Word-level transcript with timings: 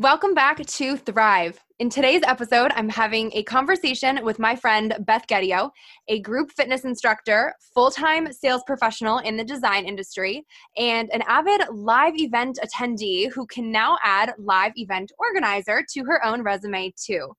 Welcome 0.00 0.32
back 0.32 0.64
to 0.64 0.96
Thrive. 0.96 1.62
In 1.78 1.90
today's 1.90 2.22
episode, 2.26 2.70
I'm 2.74 2.88
having 2.88 3.30
a 3.34 3.42
conversation 3.42 4.24
with 4.24 4.38
my 4.38 4.56
friend 4.56 4.96
Beth 5.00 5.26
Gedio, 5.26 5.72
a 6.08 6.20
group 6.20 6.52
fitness 6.52 6.86
instructor, 6.86 7.52
full 7.74 7.90
time 7.90 8.32
sales 8.32 8.62
professional 8.66 9.18
in 9.18 9.36
the 9.36 9.44
design 9.44 9.84
industry, 9.84 10.46
and 10.78 11.10
an 11.12 11.22
avid 11.28 11.68
live 11.70 12.14
event 12.16 12.58
attendee 12.64 13.30
who 13.30 13.46
can 13.48 13.70
now 13.70 13.98
add 14.02 14.32
live 14.38 14.72
event 14.76 15.12
organizer 15.18 15.84
to 15.92 16.04
her 16.04 16.24
own 16.24 16.42
resume, 16.42 16.94
too. 16.96 17.34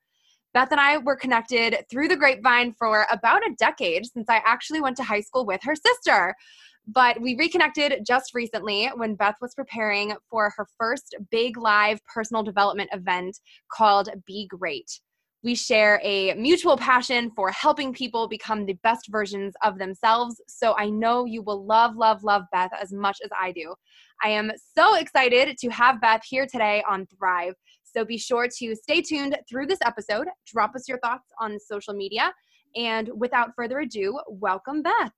Beth 0.53 0.71
and 0.71 0.79
I 0.79 0.99
were 0.99 1.15
connected 1.15 1.83
through 1.89 2.09
the 2.09 2.15
grapevine 2.15 2.73
for 2.77 3.07
about 3.09 3.41
a 3.41 3.55
decade 3.57 4.05
since 4.05 4.29
I 4.29 4.39
actually 4.45 4.81
went 4.81 4.97
to 4.97 5.03
high 5.03 5.21
school 5.21 5.47
with 5.47 5.61
her 5.63 5.73
sister. 5.75 6.35
But 6.87 7.21
we 7.21 7.35
reconnected 7.35 8.05
just 8.05 8.33
recently 8.33 8.87
when 8.95 9.15
Beth 9.15 9.35
was 9.39 9.53
preparing 9.53 10.13
for 10.29 10.51
her 10.57 10.67
first 10.77 11.15
big 11.29 11.57
live 11.57 11.99
personal 12.05 12.43
development 12.43 12.89
event 12.91 13.37
called 13.71 14.09
Be 14.25 14.47
Great. 14.47 14.99
We 15.43 15.55
share 15.55 15.99
a 16.03 16.33
mutual 16.35 16.77
passion 16.77 17.31
for 17.35 17.49
helping 17.49 17.93
people 17.93 18.27
become 18.27 18.65
the 18.65 18.77
best 18.83 19.07
versions 19.09 19.53
of 19.63 19.79
themselves. 19.79 20.39
So 20.47 20.75
I 20.77 20.89
know 20.89 21.25
you 21.25 21.41
will 21.41 21.65
love, 21.65 21.95
love, 21.95 22.23
love 22.23 22.43
Beth 22.51 22.71
as 22.79 22.91
much 22.91 23.17
as 23.23 23.31
I 23.39 23.51
do. 23.51 23.73
I 24.23 24.29
am 24.29 24.51
so 24.77 24.95
excited 24.95 25.57
to 25.57 25.69
have 25.69 25.99
Beth 25.99 26.21
here 26.27 26.45
today 26.45 26.83
on 26.87 27.07
Thrive. 27.07 27.55
So 27.83 28.05
be 28.05 28.17
sure 28.17 28.47
to 28.59 28.75
stay 28.75 29.01
tuned 29.01 29.37
through 29.49 29.65
this 29.65 29.79
episode. 29.83 30.27
Drop 30.45 30.75
us 30.75 30.87
your 30.87 30.99
thoughts 30.99 31.29
on 31.39 31.59
social 31.59 31.93
media. 31.93 32.31
And 32.75 33.09
without 33.15 33.49
further 33.55 33.79
ado, 33.79 34.19
welcome 34.27 34.83
Beth. 34.83 35.11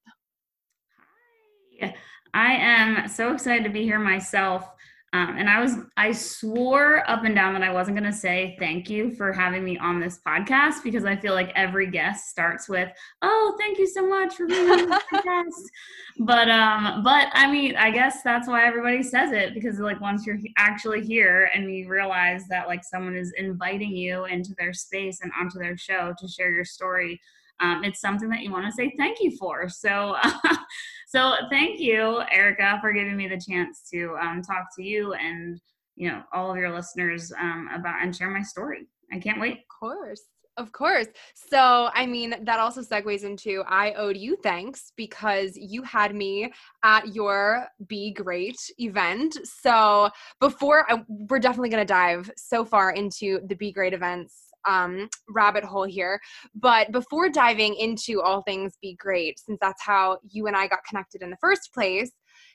I 2.33 2.53
am 2.53 3.07
so 3.07 3.33
excited 3.33 3.63
to 3.63 3.69
be 3.69 3.83
here 3.83 3.99
myself. 3.99 4.67
Um, 5.13 5.35
and 5.37 5.47
I 5.47 5.61
was, 5.61 5.75
I 5.95 6.11
swore 6.11 7.07
up 7.07 7.23
and 7.23 7.35
down 7.35 7.53
that 7.53 7.61
I 7.61 7.71
wasn't 7.71 7.97
going 7.97 8.11
to 8.11 8.17
say 8.17 8.55
thank 8.57 8.89
you 8.89 9.11
for 9.11 9.31
having 9.31 9.63
me 9.63 9.77
on 9.77 9.99
this 9.99 10.19
podcast 10.25 10.81
because 10.83 11.05
I 11.05 11.15
feel 11.15 11.35
like 11.35 11.51
every 11.55 11.85
guest 11.91 12.31
starts 12.31 12.67
with, 12.67 12.89
"Oh, 13.21 13.55
thank 13.59 13.77
you 13.77 13.85
so 13.85 14.07
much 14.07 14.33
for 14.33 14.47
being 14.47 14.71
on 14.71 14.89
this 14.89 15.03
podcast." 15.13 15.69
But, 16.17 16.49
um, 16.49 17.03
but 17.03 17.27
I 17.33 17.51
mean, 17.51 17.75
I 17.75 17.91
guess 17.91 18.23
that's 18.23 18.47
why 18.47 18.65
everybody 18.65 19.03
says 19.03 19.31
it 19.31 19.53
because 19.53 19.77
like 19.77 20.01
once 20.01 20.25
you're 20.25 20.39
actually 20.57 21.05
here 21.05 21.51
and 21.53 21.71
you 21.71 21.87
realize 21.87 22.47
that 22.49 22.67
like 22.67 22.83
someone 22.83 23.15
is 23.15 23.31
inviting 23.37 23.95
you 23.95 24.25
into 24.25 24.55
their 24.57 24.73
space 24.73 25.19
and 25.21 25.31
onto 25.39 25.59
their 25.59 25.77
show 25.77 26.15
to 26.17 26.27
share 26.27 26.49
your 26.49 26.65
story, 26.65 27.21
um, 27.59 27.83
it's 27.83 28.01
something 28.01 28.29
that 28.29 28.41
you 28.41 28.51
want 28.51 28.65
to 28.65 28.71
say 28.71 28.93
thank 28.97 29.19
you 29.21 29.35
for. 29.37 29.69
So, 29.69 30.15
so 31.07 31.35
thank 31.49 31.79
you, 31.79 32.21
Erica, 32.31 32.77
for 32.81 32.91
giving 32.91 33.15
me 33.15 33.27
the 33.27 33.39
chance 33.39 33.83
to 33.93 34.15
um, 34.21 34.41
talk 34.41 34.65
to 34.77 34.83
you 34.83 35.13
and 35.13 35.59
you 35.95 36.09
know 36.09 36.23
all 36.33 36.51
of 36.51 36.57
your 36.57 36.73
listeners 36.73 37.31
um, 37.39 37.69
about 37.73 38.01
and 38.01 38.15
share 38.15 38.29
my 38.29 38.41
story. 38.41 38.87
I 39.11 39.19
can't 39.19 39.39
wait. 39.39 39.59
Of 39.59 39.79
course. 39.79 40.21
Of 40.57 40.71
course. 40.71 41.07
So, 41.33 41.89
I 41.95 42.05
mean, 42.05 42.35
that 42.43 42.59
also 42.59 42.81
segues 42.81 43.23
into 43.23 43.63
I 43.67 43.93
owed 43.93 44.15
you 44.15 44.37
thanks 44.43 44.91
because 44.95 45.53
you 45.55 45.81
had 45.81 46.13
me 46.13 46.53
at 46.83 47.15
your 47.15 47.67
Be 47.87 48.13
Great 48.13 48.57
event. 48.77 49.35
So, 49.43 50.11
before 50.39 50.85
I, 50.91 51.03
we're 51.07 51.39
definitely 51.39 51.69
going 51.69 51.81
to 51.81 51.91
dive 51.91 52.29
so 52.37 52.63
far 52.63 52.91
into 52.91 53.39
the 53.47 53.55
Be 53.55 53.71
Great 53.71 53.93
events 53.93 54.52
um, 54.65 55.09
rabbit 55.29 55.63
hole 55.63 55.85
here. 55.85 56.19
But 56.55 56.91
before 56.91 57.29
diving 57.29 57.75
into 57.75 58.21
all 58.21 58.41
things 58.41 58.73
Be 58.81 58.95
Great, 58.95 59.39
since 59.39 59.57
that's 59.61 59.83
how 59.83 60.19
you 60.29 60.47
and 60.47 60.55
I 60.55 60.67
got 60.67 60.85
connected 60.87 61.21
in 61.21 61.29
the 61.29 61.37
first 61.37 61.73
place, 61.73 62.11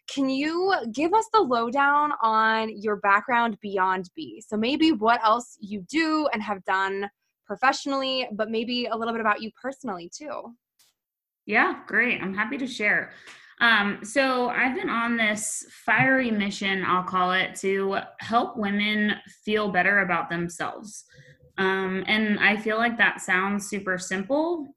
can 0.09 0.29
you 0.31 0.75
give 0.93 1.13
us 1.13 1.27
the 1.33 1.41
lowdown 1.41 2.13
on 2.23 2.71
your 2.81 2.97
background 2.97 3.59
beyond 3.61 4.09
Be? 4.17 4.43
So 4.47 4.57
maybe 4.57 4.93
what 4.93 5.23
else 5.23 5.57
you 5.61 5.85
do 5.91 6.29
and 6.33 6.43
have 6.43 6.65
done 6.65 7.09
professionally, 7.47 8.29
but 8.33 8.51
maybe 8.51 8.87
a 8.87 8.97
little 8.97 9.13
bit 9.13 9.21
about 9.21 9.43
you 9.43 9.51
personally 9.61 10.11
too. 10.15 10.55
Yeah, 11.47 11.81
great. 11.87 12.23
I'm 12.23 12.35
happy 12.35 12.59
to 12.59 12.67
share. 12.67 13.13
Um, 13.61 14.01
so 14.05 14.51
I've 14.51 14.77
been 14.77 14.91
on 14.91 15.17
this 15.17 15.67
fiery 15.71 16.31
mission, 16.31 16.85
I'll 16.87 17.03
call 17.03 17.33
it, 17.33 17.57
to 17.57 17.99
help 18.21 18.57
women 18.57 19.15
feel 19.45 19.69
better 19.71 20.01
about 20.01 20.31
themselves. 20.31 21.05
Um, 21.59 22.05
and 22.07 22.39
I 22.41 22.57
feel 22.57 22.79
like 22.79 22.97
that 22.99 23.21
sounds 23.21 23.69
super 23.69 23.99
simple. 23.99 24.69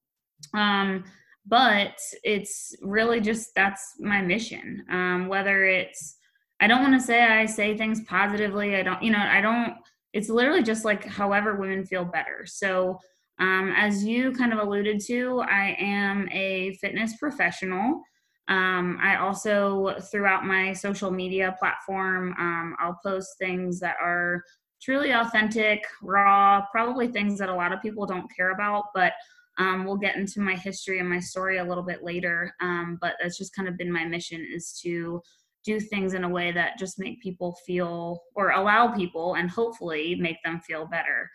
Um, 0.53 1.03
but 1.45 1.97
it's 2.23 2.75
really 2.81 3.21
just 3.21 3.49
that's 3.55 3.95
my 3.99 4.21
mission. 4.21 4.83
Um, 4.91 5.27
whether 5.27 5.65
it's, 5.65 6.17
I 6.59 6.67
don't 6.67 6.81
want 6.81 6.93
to 6.93 7.05
say 7.05 7.23
I 7.23 7.45
say 7.45 7.77
things 7.77 8.01
positively. 8.01 8.75
I 8.75 8.83
don't, 8.83 9.01
you 9.01 9.11
know, 9.11 9.19
I 9.19 9.41
don't, 9.41 9.75
it's 10.13 10.29
literally 10.29 10.63
just 10.63 10.85
like 10.85 11.05
however 11.05 11.55
women 11.55 11.85
feel 11.85 12.05
better. 12.05 12.45
So, 12.45 12.99
um, 13.39 13.73
as 13.75 14.03
you 14.03 14.33
kind 14.33 14.53
of 14.53 14.59
alluded 14.59 15.01
to, 15.07 15.41
I 15.41 15.75
am 15.79 16.29
a 16.31 16.75
fitness 16.75 17.17
professional. 17.17 18.03
Um, 18.47 18.99
I 19.01 19.15
also, 19.15 19.95
throughout 20.11 20.45
my 20.45 20.73
social 20.73 21.09
media 21.09 21.55
platform, 21.57 22.35
um, 22.37 22.75
I'll 22.79 22.99
post 23.03 23.29
things 23.39 23.79
that 23.79 23.95
are 24.01 24.43
truly 24.81 25.11
authentic, 25.11 25.83
raw, 26.01 26.65
probably 26.71 27.07
things 27.07 27.37
that 27.39 27.49
a 27.49 27.55
lot 27.55 27.71
of 27.71 27.81
people 27.81 28.05
don't 28.05 28.33
care 28.35 28.51
about, 28.51 28.85
but 28.95 29.13
um, 29.57 29.85
we'll 29.85 29.97
get 29.97 30.15
into 30.15 30.39
my 30.39 30.55
history 30.55 30.99
and 30.99 31.09
my 31.09 31.19
story 31.19 31.57
a 31.57 31.63
little 31.63 31.83
bit 31.83 32.03
later. 32.03 32.53
Um, 32.61 32.97
but 33.01 33.13
that's 33.21 33.37
just 33.37 33.55
kind 33.55 33.67
of 33.67 33.77
been 33.77 33.91
my 33.91 34.05
mission 34.05 34.45
is 34.53 34.79
to 34.83 35.21
do 35.63 35.79
things 35.79 36.13
in 36.13 36.23
a 36.23 36.29
way 36.29 36.51
that 36.51 36.79
just 36.79 36.97
make 36.97 37.21
people 37.21 37.55
feel 37.65 38.23
or 38.33 38.51
allow 38.51 38.87
people 38.87 39.35
and 39.35 39.49
hopefully 39.49 40.15
make 40.15 40.37
them 40.43 40.59
feel 40.59 40.87
better. 40.87 41.29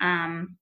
Um, 0.00 0.56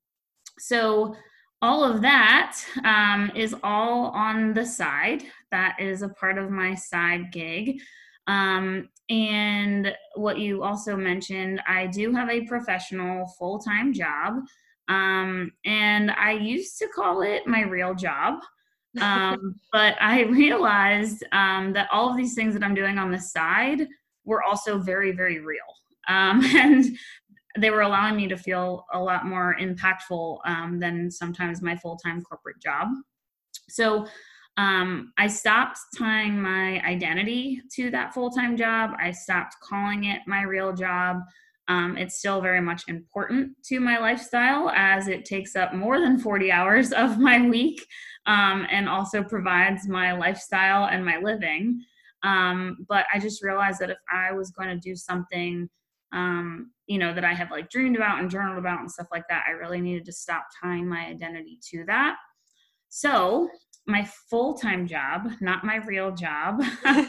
so 0.59 1.17
all 1.63 1.83
of 1.85 2.03
that 2.03 2.59
um, 2.85 3.33
is 3.35 3.55
all 3.63 4.09
on 4.09 4.53
the 4.53 4.67
side. 4.67 5.25
That 5.51 5.81
is 5.81 6.03
a 6.03 6.11
part 6.11 6.37
of 6.37 6.51
my 6.51 6.75
side 6.75 7.33
gig. 7.33 7.81
Um, 8.27 8.89
and 9.09 9.95
what 10.17 10.39
you 10.39 10.63
also 10.63 10.97
mentioned, 10.97 11.63
I 11.67 11.87
do 11.87 12.13
have 12.13 12.29
a 12.29 12.45
professional 12.47 13.27
full 13.39 13.59
time 13.59 13.93
job. 13.93 14.35
Um, 14.89 15.53
and 15.65 16.11
I 16.13 16.33
used 16.33 16.79
to 16.79 16.89
call 16.89 17.23
it 17.23 17.47
my 17.47 17.63
real 17.63 17.95
job. 17.95 18.41
Um, 19.01 19.55
but 19.73 19.97
I 20.01 20.23
realized 20.23 21.25
um, 21.33 21.73
that 21.75 21.89
all 21.93 22.11
of 22.11 22.17
these 22.17 22.35
things 22.35 22.55
that 22.55 22.63
I'm 22.63 22.75
doing 22.75 22.99
on 22.99 23.11
the 23.11 23.19
side 23.19 23.87
were 24.25 24.43
also 24.43 24.79
very, 24.79 25.13
very 25.13 25.39
real. 25.41 25.59
Um, 26.09 26.43
and 26.57 26.85
they 27.59 27.71
were 27.71 27.83
allowing 27.83 28.17
me 28.17 28.29
to 28.29 28.37
feel 28.37 28.85
a 28.93 29.01
lot 29.01 29.27
more 29.27 29.57
impactful 29.61 30.39
um, 30.45 30.79
than 30.79 31.11
sometimes 31.11 31.63
my 31.63 31.77
full 31.77 31.97
time 31.97 32.23
corporate 32.23 32.61
job. 32.61 32.89
So 33.69 34.07
um, 34.57 35.13
I 35.19 35.27
stopped 35.27 35.79
tying 35.97 36.41
my 36.41 36.81
identity 36.83 37.61
to 37.75 37.91
that 37.91 38.15
full 38.15 38.31
time 38.31 38.57
job. 38.57 38.93
I 38.99 39.11
stopped 39.11 39.57
calling 39.63 40.05
it 40.05 40.23
my 40.27 40.43
real 40.43 40.73
job. 40.73 41.21
Um, 41.69 41.97
it's 41.99 42.19
still 42.19 42.41
very 42.41 42.61
much 42.61 42.85
important 42.89 43.53
to 43.65 43.81
my 43.81 43.99
lifestyle 43.99 44.71
as 44.71 45.09
it 45.09 45.25
takes 45.25 45.57
up 45.57 45.75
more 45.75 45.99
than 45.99 46.19
40 46.19 46.53
hours 46.53 46.93
of 46.93 47.19
my 47.19 47.47
week 47.47 47.85
um, 48.27 48.67
and 48.71 48.89
also 48.89 49.23
provides 49.23 49.89
my 49.89 50.13
lifestyle 50.13 50.87
and 50.87 51.05
my 51.05 51.19
living. 51.19 51.81
Um, 52.23 52.87
but 52.89 53.05
I 53.13 53.19
just 53.19 53.43
realized 53.43 53.81
that 53.81 53.91
if 53.91 53.99
I 54.13 54.33
was 54.33 54.51
going 54.53 54.69
to 54.69 54.77
do 54.77 54.97
something, 54.97 55.69
um, 56.13 56.71
you 56.87 56.99
know, 56.99 57.13
that 57.13 57.25
I 57.25 57.35
have 57.35 57.51
like 57.51 57.69
dreamed 57.69 57.97
about 57.97 58.21
and 58.21 58.31
journaled 58.31 58.59
about 58.59 58.81
and 58.81 58.91
stuff 58.91 59.09
like 59.13 59.25
that, 59.29 59.45
I 59.47 59.53
really 59.53 59.81
needed 59.81 60.07
to 60.07 60.13
stop 60.13 60.47
tying 60.63 60.89
my 60.89 61.07
identity 61.07 61.59
to 61.71 61.85
that. 61.87 62.17
So 62.89 63.49
my 63.87 64.09
full-time 64.29 64.87
job 64.87 65.31
not 65.41 65.65
my 65.65 65.77
real 65.77 66.13
job. 66.13 66.63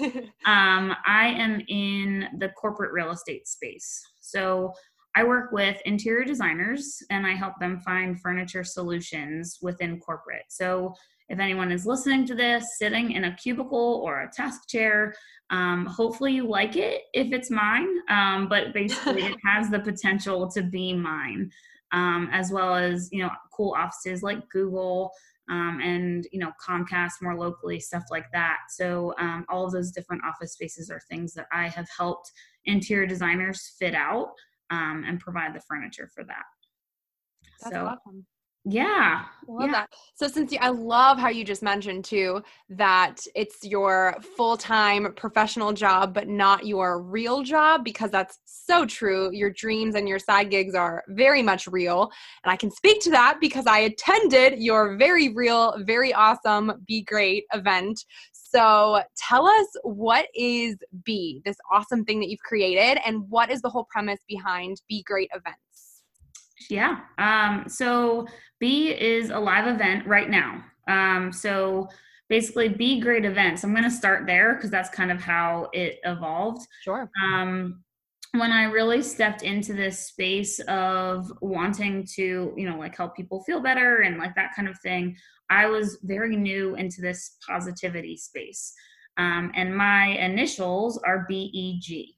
Um, 0.45 0.95
i 1.06 1.27
am 1.27 1.62
in 1.68 2.27
the 2.38 2.50
corporate 2.50 2.94
real 2.94 3.12
estate 3.12 3.47
space. 3.47 4.01
So 4.21 4.71
i 5.15 5.24
work 5.24 5.51
with 5.51 5.81
interior 5.85 6.24
designers 6.24 7.01
and 7.09 7.25
i 7.27 7.33
help 7.33 7.53
them 7.59 7.79
find 7.79 8.21
furniture 8.21 8.63
solutions 8.63 9.59
within 9.62 10.00
corporate. 10.00 10.45
So 10.50 10.94
if 11.29 11.39
anyone 11.39 11.71
is 11.71 11.85
listening 11.85 12.25
to 12.27 12.35
this 12.35 12.77
sitting 12.77 13.12
in 13.12 13.25
a 13.25 13.35
cubicle 13.35 14.01
or 14.06 14.21
a 14.21 14.31
task 14.31 14.69
chair 14.69 15.13
um, 15.50 15.85
hopefully 15.85 16.33
you 16.33 16.47
like 16.47 16.75
it 16.75 17.03
if 17.13 17.33
it's 17.33 17.50
mine 17.50 17.89
um, 18.09 18.47
but 18.47 18.73
basically 18.73 19.23
it 19.23 19.35
has 19.45 19.69
the 19.69 19.80
potential 19.80 20.50
to 20.50 20.62
be 20.62 20.94
mine 20.94 21.51
um, 21.91 22.30
as 22.31 22.51
well 22.51 22.75
as 22.75 23.09
you 23.12 23.21
know 23.21 23.30
cool 23.53 23.75
offices 23.77 24.23
like 24.23 24.47
Google 24.50 25.12
um, 25.49 25.79
and 25.83 26.27
you 26.31 26.39
know 26.39 26.51
Comcast 26.65 27.13
more 27.21 27.38
locally, 27.38 27.79
stuff 27.79 28.03
like 28.11 28.25
that. 28.33 28.57
So 28.69 29.13
um, 29.19 29.45
all 29.49 29.65
of 29.65 29.71
those 29.71 29.91
different 29.91 30.23
office 30.25 30.53
spaces 30.53 30.89
are 30.89 31.01
things 31.09 31.33
that 31.33 31.47
I 31.51 31.67
have 31.69 31.88
helped 31.95 32.31
interior 32.65 33.07
designers 33.07 33.75
fit 33.79 33.95
out 33.95 34.29
um, 34.69 35.03
and 35.07 35.19
provide 35.19 35.55
the 35.55 35.61
furniture 35.61 36.09
for 36.13 36.23
that. 36.25 36.44
That's 37.61 37.75
so, 37.75 37.85
awesome. 37.85 38.25
Yeah. 38.69 39.23
I 39.23 39.51
love 39.51 39.67
yeah. 39.67 39.71
that. 39.71 39.89
So 40.13 40.27
since 40.27 40.51
you, 40.51 40.59
I 40.61 40.69
love 40.69 41.17
how 41.17 41.29
you 41.29 41.45
just 41.45 41.63
mentioned 41.63 42.03
too 42.03 42.43
that 42.69 43.21
it's 43.33 43.63
your 43.63 44.17
full-time 44.35 45.13
professional 45.15 45.71
job 45.71 46.13
but 46.13 46.27
not 46.27 46.67
your 46.67 47.01
real 47.01 47.43
job 47.43 47.85
because 47.85 48.11
that's 48.11 48.39
so 48.43 48.85
true. 48.85 49.31
Your 49.31 49.51
dreams 49.51 49.95
and 49.95 50.05
your 50.05 50.19
side 50.19 50.51
gigs 50.51 50.75
are 50.75 51.01
very 51.07 51.41
much 51.41 51.65
real. 51.67 52.11
And 52.43 52.51
I 52.51 52.57
can 52.57 52.69
speak 52.69 53.01
to 53.03 53.09
that 53.11 53.37
because 53.39 53.67
I 53.67 53.79
attended 53.79 54.61
your 54.61 54.97
very 54.97 55.29
real, 55.29 55.75
very 55.85 56.13
awesome 56.13 56.73
Be 56.85 57.03
Great 57.03 57.45
event. 57.53 58.03
So 58.33 59.01
tell 59.15 59.47
us 59.47 59.67
what 59.83 60.27
is 60.35 60.75
Be, 61.05 61.41
this 61.45 61.57
awesome 61.71 62.03
thing 62.03 62.19
that 62.19 62.29
you've 62.29 62.41
created, 62.41 62.99
and 63.05 63.29
what 63.29 63.49
is 63.49 63.61
the 63.61 63.69
whole 63.69 63.87
premise 63.89 64.19
behind 64.27 64.81
Be 64.89 65.03
Great 65.03 65.29
events? 65.33 65.66
Yeah. 66.69 66.99
Um, 67.17 67.65
so 67.67 68.27
Be 68.59 68.89
is 68.91 69.29
a 69.29 69.39
live 69.39 69.67
event 69.67 70.05
right 70.05 70.29
now. 70.29 70.63
Um, 70.87 71.31
so 71.31 71.89
basically, 72.29 72.69
Be 72.69 72.99
Great 72.99 73.25
Events. 73.25 73.63
I'm 73.63 73.71
going 73.71 73.83
to 73.83 73.91
start 73.91 74.25
there 74.25 74.55
because 74.55 74.69
that's 74.69 74.89
kind 74.89 75.11
of 75.11 75.19
how 75.19 75.69
it 75.73 75.99
evolved. 76.03 76.67
Sure. 76.83 77.09
Um, 77.23 77.83
when 78.33 78.51
I 78.51 78.65
really 78.65 79.01
stepped 79.01 79.43
into 79.43 79.73
this 79.73 80.07
space 80.07 80.59
of 80.67 81.31
wanting 81.41 82.05
to, 82.15 82.53
you 82.55 82.69
know, 82.69 82.77
like 82.77 82.95
help 82.95 83.15
people 83.15 83.43
feel 83.43 83.61
better 83.61 83.97
and 84.01 84.17
like 84.17 84.35
that 84.35 84.53
kind 84.55 84.67
of 84.67 84.77
thing, 84.79 85.15
I 85.49 85.67
was 85.67 85.99
very 86.03 86.35
new 86.35 86.75
into 86.75 87.01
this 87.01 87.37
positivity 87.47 88.17
space. 88.17 88.73
Um, 89.17 89.51
and 89.55 89.75
my 89.75 90.07
initials 90.07 90.99
are 91.05 91.25
BEG. 91.29 92.16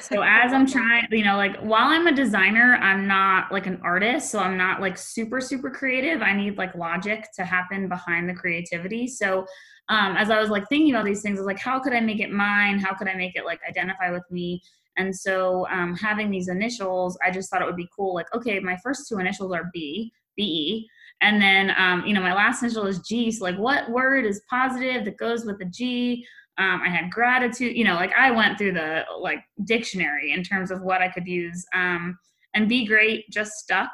So 0.00 0.22
as 0.22 0.52
I'm 0.52 0.66
trying, 0.66 1.06
you 1.10 1.24
know, 1.24 1.36
like 1.36 1.56
while 1.58 1.88
I'm 1.88 2.06
a 2.06 2.14
designer, 2.14 2.76
I'm 2.80 3.08
not 3.08 3.50
like 3.50 3.66
an 3.66 3.80
artist, 3.82 4.30
so 4.30 4.38
I'm 4.38 4.56
not 4.56 4.80
like 4.80 4.96
super 4.96 5.40
super 5.40 5.70
creative. 5.70 6.22
I 6.22 6.32
need 6.34 6.56
like 6.56 6.74
logic 6.76 7.26
to 7.34 7.44
happen 7.44 7.88
behind 7.88 8.28
the 8.28 8.34
creativity. 8.34 9.08
So 9.08 9.44
um, 9.88 10.16
as 10.16 10.30
I 10.30 10.40
was 10.40 10.50
like 10.50 10.68
thinking 10.68 10.94
about 10.94 11.04
these 11.04 11.20
things, 11.20 11.38
I 11.38 11.40
was 11.40 11.46
like, 11.46 11.58
how 11.58 11.80
could 11.80 11.94
I 11.94 12.00
make 12.00 12.20
it 12.20 12.30
mine? 12.30 12.78
How 12.78 12.94
could 12.94 13.08
I 13.08 13.14
make 13.14 13.34
it 13.34 13.44
like 13.44 13.60
identify 13.68 14.12
with 14.12 14.22
me? 14.30 14.62
And 14.96 15.14
so 15.14 15.66
um, 15.68 15.96
having 15.96 16.30
these 16.30 16.48
initials, 16.48 17.18
I 17.26 17.32
just 17.32 17.50
thought 17.50 17.62
it 17.62 17.66
would 17.66 17.76
be 17.76 17.88
cool. 17.96 18.14
Like, 18.14 18.32
okay, 18.34 18.60
my 18.60 18.76
first 18.84 19.08
two 19.08 19.18
initials 19.18 19.52
are 19.52 19.70
B, 19.72 20.12
B 20.36 20.42
E, 20.42 20.88
and 21.22 21.42
then 21.42 21.72
um, 21.76 22.06
you 22.06 22.14
know 22.14 22.20
my 22.20 22.34
last 22.34 22.62
initial 22.62 22.86
is 22.86 23.00
G. 23.00 23.32
So 23.32 23.44
like, 23.44 23.56
what 23.56 23.90
word 23.90 24.26
is 24.26 24.42
positive 24.48 25.04
that 25.06 25.16
goes 25.16 25.44
with 25.44 25.58
the 25.58 25.64
G? 25.64 26.24
Um, 26.58 26.82
I 26.84 26.90
had 26.90 27.10
gratitude, 27.10 27.76
you 27.76 27.84
know, 27.84 27.94
like 27.94 28.12
I 28.16 28.30
went 28.30 28.58
through 28.58 28.72
the 28.72 29.04
like 29.18 29.40
dictionary 29.64 30.32
in 30.32 30.42
terms 30.42 30.70
of 30.70 30.82
what 30.82 31.00
I 31.00 31.08
could 31.08 31.26
use. 31.26 31.64
Um, 31.74 32.18
and 32.54 32.68
be 32.68 32.86
great 32.86 33.28
just 33.30 33.52
stuck. 33.52 33.90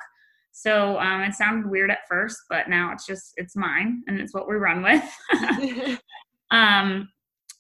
So 0.52 0.99
um, 0.99 1.22
it 1.22 1.34
sounded 1.34 1.70
weird 1.70 1.90
at 1.90 2.06
first, 2.08 2.38
but 2.50 2.69
now 2.69 2.93
it's 2.93 3.06
just 3.06 3.32
it's 3.37 3.55
mine 3.55 4.02
and 4.08 4.20
it's 4.20 4.34
what 4.34 4.49
we 4.49 4.56
run 4.56 4.82
with. 4.82 6.00
um, 6.50 7.08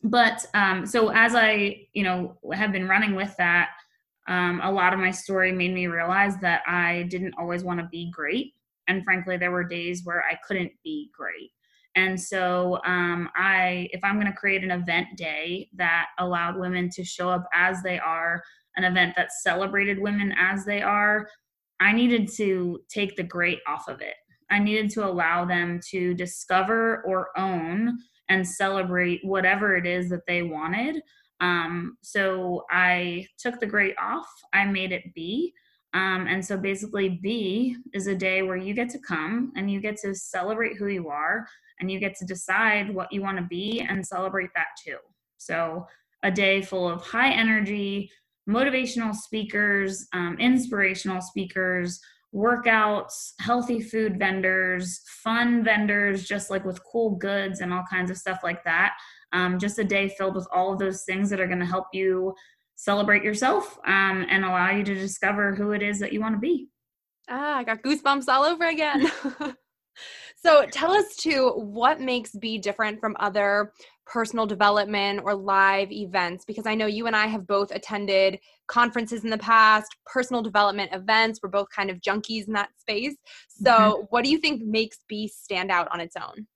but 0.02 0.44
um, 0.54 0.86
so 0.86 1.10
as 1.10 1.34
I 1.34 1.86
you 1.92 2.02
know 2.02 2.38
have 2.52 2.72
been 2.72 2.88
running 2.88 3.14
with 3.14 3.34
that, 3.38 3.70
um, 4.26 4.60
a 4.62 4.70
lot 4.70 4.92
of 4.92 4.98
my 4.98 5.10
story 5.10 5.52
made 5.52 5.72
me 5.72 5.86
realize 5.86 6.36
that 6.38 6.62
I 6.66 7.06
didn't 7.08 7.34
always 7.38 7.62
want 7.62 7.80
to 7.80 7.86
be 7.86 8.10
great, 8.10 8.54
and 8.88 9.04
frankly, 9.04 9.36
there 9.36 9.52
were 9.52 9.64
days 9.64 10.02
where 10.04 10.24
I 10.24 10.36
couldn't 10.46 10.72
be 10.82 11.10
great. 11.16 11.52
And 11.98 12.20
so 12.20 12.78
um, 12.86 13.28
I, 13.34 13.88
if 13.90 14.04
I'm 14.04 14.20
going 14.20 14.32
to 14.32 14.38
create 14.38 14.62
an 14.62 14.70
event 14.70 15.08
day 15.16 15.68
that 15.74 16.06
allowed 16.20 16.56
women 16.56 16.88
to 16.90 17.02
show 17.02 17.28
up 17.28 17.44
as 17.52 17.82
they 17.82 17.98
are, 17.98 18.40
an 18.76 18.84
event 18.84 19.14
that 19.16 19.32
celebrated 19.32 19.98
women 19.98 20.32
as 20.38 20.64
they 20.64 20.80
are, 20.80 21.28
I 21.80 21.92
needed 21.92 22.30
to 22.36 22.78
take 22.88 23.16
the 23.16 23.24
great 23.24 23.58
off 23.66 23.88
of 23.88 24.00
it. 24.00 24.14
I 24.48 24.60
needed 24.60 24.90
to 24.90 25.04
allow 25.04 25.44
them 25.44 25.80
to 25.90 26.14
discover 26.14 27.02
or 27.04 27.36
own 27.36 27.98
and 28.28 28.46
celebrate 28.46 29.20
whatever 29.24 29.76
it 29.76 29.84
is 29.84 30.08
that 30.10 30.24
they 30.28 30.42
wanted. 30.42 31.02
Um, 31.40 31.98
so 32.00 32.64
I 32.70 33.26
took 33.40 33.58
the 33.58 33.66
great 33.66 33.96
off. 34.00 34.28
I 34.52 34.64
made 34.66 34.92
it 34.92 35.12
be. 35.14 35.52
Um, 35.94 36.28
and 36.28 36.44
so 36.44 36.56
basically, 36.56 37.18
Be 37.22 37.76
is 37.92 38.06
a 38.06 38.14
day 38.14 38.42
where 38.42 38.56
you 38.56 38.72
get 38.72 38.88
to 38.90 38.98
come 39.00 39.52
and 39.56 39.68
you 39.68 39.80
get 39.80 39.96
to 40.02 40.14
celebrate 40.14 40.76
who 40.76 40.86
you 40.86 41.08
are 41.08 41.46
and 41.80 41.90
you 41.90 41.98
get 41.98 42.16
to 42.16 42.24
decide 42.24 42.94
what 42.94 43.12
you 43.12 43.22
want 43.22 43.38
to 43.38 43.44
be 43.44 43.84
and 43.88 44.06
celebrate 44.06 44.50
that 44.54 44.68
too. 44.84 44.96
So, 45.36 45.86
a 46.24 46.30
day 46.30 46.62
full 46.62 46.88
of 46.88 47.02
high 47.02 47.32
energy, 47.32 48.10
motivational 48.48 49.14
speakers, 49.14 50.06
um, 50.12 50.36
inspirational 50.40 51.20
speakers, 51.20 52.00
workouts, 52.34 53.32
healthy 53.40 53.80
food 53.80 54.18
vendors, 54.18 55.00
fun 55.22 55.62
vendors, 55.62 56.26
just 56.26 56.50
like 56.50 56.64
with 56.64 56.82
cool 56.84 57.10
goods 57.16 57.60
and 57.60 57.72
all 57.72 57.84
kinds 57.90 58.10
of 58.10 58.16
stuff 58.16 58.40
like 58.42 58.64
that. 58.64 58.94
Um, 59.32 59.58
just 59.58 59.78
a 59.78 59.84
day 59.84 60.08
filled 60.08 60.34
with 60.34 60.48
all 60.52 60.72
of 60.72 60.78
those 60.78 61.04
things 61.04 61.30
that 61.30 61.40
are 61.40 61.46
going 61.46 61.58
to 61.60 61.66
help 61.66 61.86
you 61.92 62.34
celebrate 62.76 63.22
yourself 63.22 63.78
um, 63.86 64.24
and 64.28 64.44
allow 64.44 64.70
you 64.70 64.84
to 64.84 64.94
discover 64.94 65.54
who 65.54 65.72
it 65.72 65.82
is 65.82 65.98
that 65.98 66.12
you 66.12 66.20
want 66.20 66.34
to 66.34 66.40
be. 66.40 66.68
Ah, 67.28 67.58
I 67.58 67.64
got 67.64 67.82
goosebumps 67.82 68.28
all 68.28 68.44
over 68.44 68.66
again. 68.66 69.10
So 70.40 70.66
tell 70.66 70.92
us 70.92 71.16
too 71.16 71.50
what 71.56 72.00
makes 72.00 72.32
Be 72.32 72.58
different 72.58 73.00
from 73.00 73.16
other 73.18 73.72
personal 74.06 74.46
development 74.46 75.20
or 75.24 75.34
live 75.34 75.92
events 75.92 76.44
because 76.44 76.66
I 76.66 76.74
know 76.74 76.86
you 76.86 77.06
and 77.06 77.14
I 77.14 77.26
have 77.26 77.46
both 77.46 77.70
attended 77.72 78.38
conferences 78.66 79.24
in 79.24 79.30
the 79.30 79.38
past, 79.38 79.96
personal 80.06 80.42
development 80.42 80.90
events. 80.94 81.40
We're 81.42 81.50
both 81.50 81.68
kind 81.74 81.90
of 81.90 82.00
junkies 82.00 82.46
in 82.46 82.54
that 82.54 82.70
space. 82.78 83.16
So 83.48 83.70
mm-hmm. 83.70 84.02
what 84.10 84.24
do 84.24 84.30
you 84.30 84.38
think 84.38 84.62
makes 84.62 84.98
Be 85.08 85.28
stand 85.28 85.70
out 85.70 85.88
on 85.90 86.00
its 86.00 86.16
own? 86.16 86.46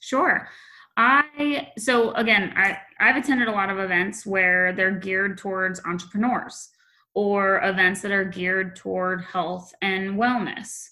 Sure. 0.00 0.48
I 0.96 1.68
so 1.78 2.12
again, 2.12 2.52
I 2.56 2.78
I've 3.00 3.16
attended 3.16 3.48
a 3.48 3.52
lot 3.52 3.70
of 3.70 3.78
events 3.78 4.26
where 4.26 4.72
they're 4.72 4.98
geared 4.98 5.38
towards 5.38 5.80
entrepreneurs 5.86 6.68
or 7.14 7.62
events 7.62 8.02
that 8.02 8.10
are 8.10 8.24
geared 8.24 8.76
toward 8.76 9.22
health 9.22 9.72
and 9.80 10.18
wellness. 10.18 10.88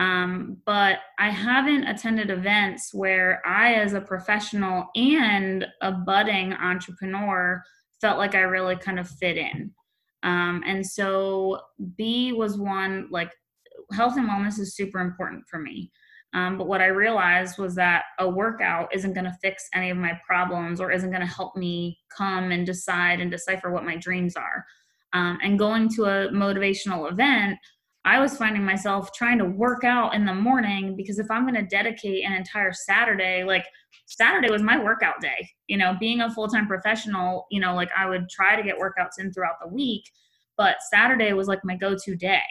Um, 0.00 0.56
but 0.64 1.00
I 1.18 1.28
haven't 1.28 1.84
attended 1.84 2.30
events 2.30 2.94
where 2.94 3.42
I, 3.46 3.74
as 3.74 3.92
a 3.92 4.00
professional 4.00 4.86
and 4.96 5.66
a 5.82 5.92
budding 5.92 6.54
entrepreneur, 6.54 7.62
felt 8.00 8.16
like 8.16 8.34
I 8.34 8.40
really 8.40 8.76
kind 8.76 8.98
of 8.98 9.06
fit 9.06 9.36
in. 9.36 9.70
Um, 10.22 10.62
and 10.66 10.84
so 10.84 11.60
B 11.98 12.32
was 12.32 12.56
one 12.56 13.08
like 13.10 13.30
health 13.92 14.16
and 14.16 14.26
wellness 14.28 14.58
is 14.58 14.74
super 14.74 15.00
important 15.00 15.44
for 15.50 15.58
me. 15.58 15.92
Um, 16.32 16.56
but 16.56 16.66
what 16.66 16.80
I 16.80 16.86
realized 16.86 17.58
was 17.58 17.74
that 17.74 18.04
a 18.18 18.28
workout 18.28 18.94
isn't 18.94 19.12
going 19.12 19.24
to 19.24 19.36
fix 19.42 19.68
any 19.74 19.90
of 19.90 19.98
my 19.98 20.18
problems 20.26 20.80
or 20.80 20.90
isn't 20.90 21.10
going 21.10 21.26
to 21.26 21.26
help 21.26 21.56
me 21.56 21.98
come 22.16 22.52
and 22.52 22.64
decide 22.64 23.20
and 23.20 23.30
decipher 23.30 23.70
what 23.70 23.84
my 23.84 23.96
dreams 23.96 24.34
are. 24.34 24.64
Um, 25.12 25.38
and 25.42 25.58
going 25.58 25.90
to 25.96 26.04
a 26.04 26.28
motivational 26.28 27.10
event 27.10 27.58
I 28.04 28.18
was 28.18 28.36
finding 28.36 28.64
myself 28.64 29.12
trying 29.12 29.38
to 29.38 29.44
work 29.44 29.84
out 29.84 30.14
in 30.14 30.24
the 30.24 30.34
morning 30.34 30.96
because 30.96 31.18
if 31.18 31.30
I'm 31.30 31.42
going 31.42 31.54
to 31.54 31.68
dedicate 31.68 32.24
an 32.24 32.32
entire 32.32 32.72
Saturday, 32.72 33.44
like 33.44 33.66
Saturday 34.06 34.50
was 34.50 34.62
my 34.62 34.82
workout 34.82 35.20
day. 35.20 35.48
You 35.68 35.76
know, 35.76 35.96
being 36.00 36.20
a 36.22 36.30
full 36.30 36.48
time 36.48 36.66
professional, 36.66 37.46
you 37.50 37.60
know, 37.60 37.74
like 37.74 37.90
I 37.96 38.06
would 38.06 38.28
try 38.28 38.56
to 38.56 38.62
get 38.62 38.78
workouts 38.78 39.18
in 39.18 39.32
throughout 39.32 39.56
the 39.62 39.68
week, 39.68 40.04
but 40.56 40.76
Saturday 40.92 41.32
was 41.32 41.46
like 41.46 41.60
my 41.64 41.76
go 41.76 41.96
to 41.96 42.16
day. 42.16 42.42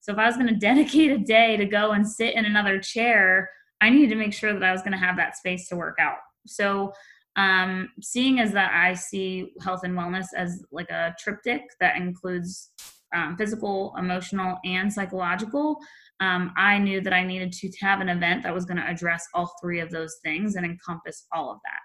So 0.00 0.12
if 0.12 0.18
I 0.18 0.26
was 0.26 0.36
going 0.36 0.48
to 0.52 0.56
dedicate 0.56 1.10
a 1.10 1.18
day 1.18 1.56
to 1.56 1.66
go 1.66 1.92
and 1.92 2.08
sit 2.08 2.34
in 2.34 2.44
another 2.44 2.78
chair, 2.80 3.50
I 3.80 3.90
needed 3.90 4.10
to 4.10 4.16
make 4.16 4.32
sure 4.32 4.52
that 4.52 4.62
I 4.62 4.72
was 4.72 4.82
going 4.82 4.92
to 4.92 4.98
have 4.98 5.16
that 5.16 5.36
space 5.36 5.68
to 5.68 5.76
work 5.76 5.98
out. 6.00 6.18
So, 6.46 6.92
um, 7.36 7.90
seeing 8.00 8.38
as 8.38 8.52
that 8.52 8.72
I 8.72 8.94
see 8.94 9.52
health 9.60 9.80
and 9.82 9.98
wellness 9.98 10.26
as 10.36 10.64
like 10.70 10.88
a 10.90 11.16
triptych 11.18 11.62
that 11.80 11.96
includes 11.96 12.70
um, 13.14 13.36
physical, 13.36 13.94
emotional, 13.98 14.58
and 14.64 14.92
psychological, 14.92 15.78
um, 16.20 16.52
I 16.56 16.78
knew 16.78 17.00
that 17.00 17.12
I 17.12 17.24
needed 17.24 17.52
to 17.52 17.70
have 17.80 18.00
an 18.00 18.08
event 18.08 18.42
that 18.42 18.54
was 18.54 18.64
going 18.64 18.76
to 18.76 18.88
address 18.88 19.26
all 19.34 19.52
three 19.60 19.80
of 19.80 19.90
those 19.90 20.16
things 20.22 20.56
and 20.56 20.64
encompass 20.64 21.26
all 21.32 21.50
of 21.50 21.58
that. 21.64 21.80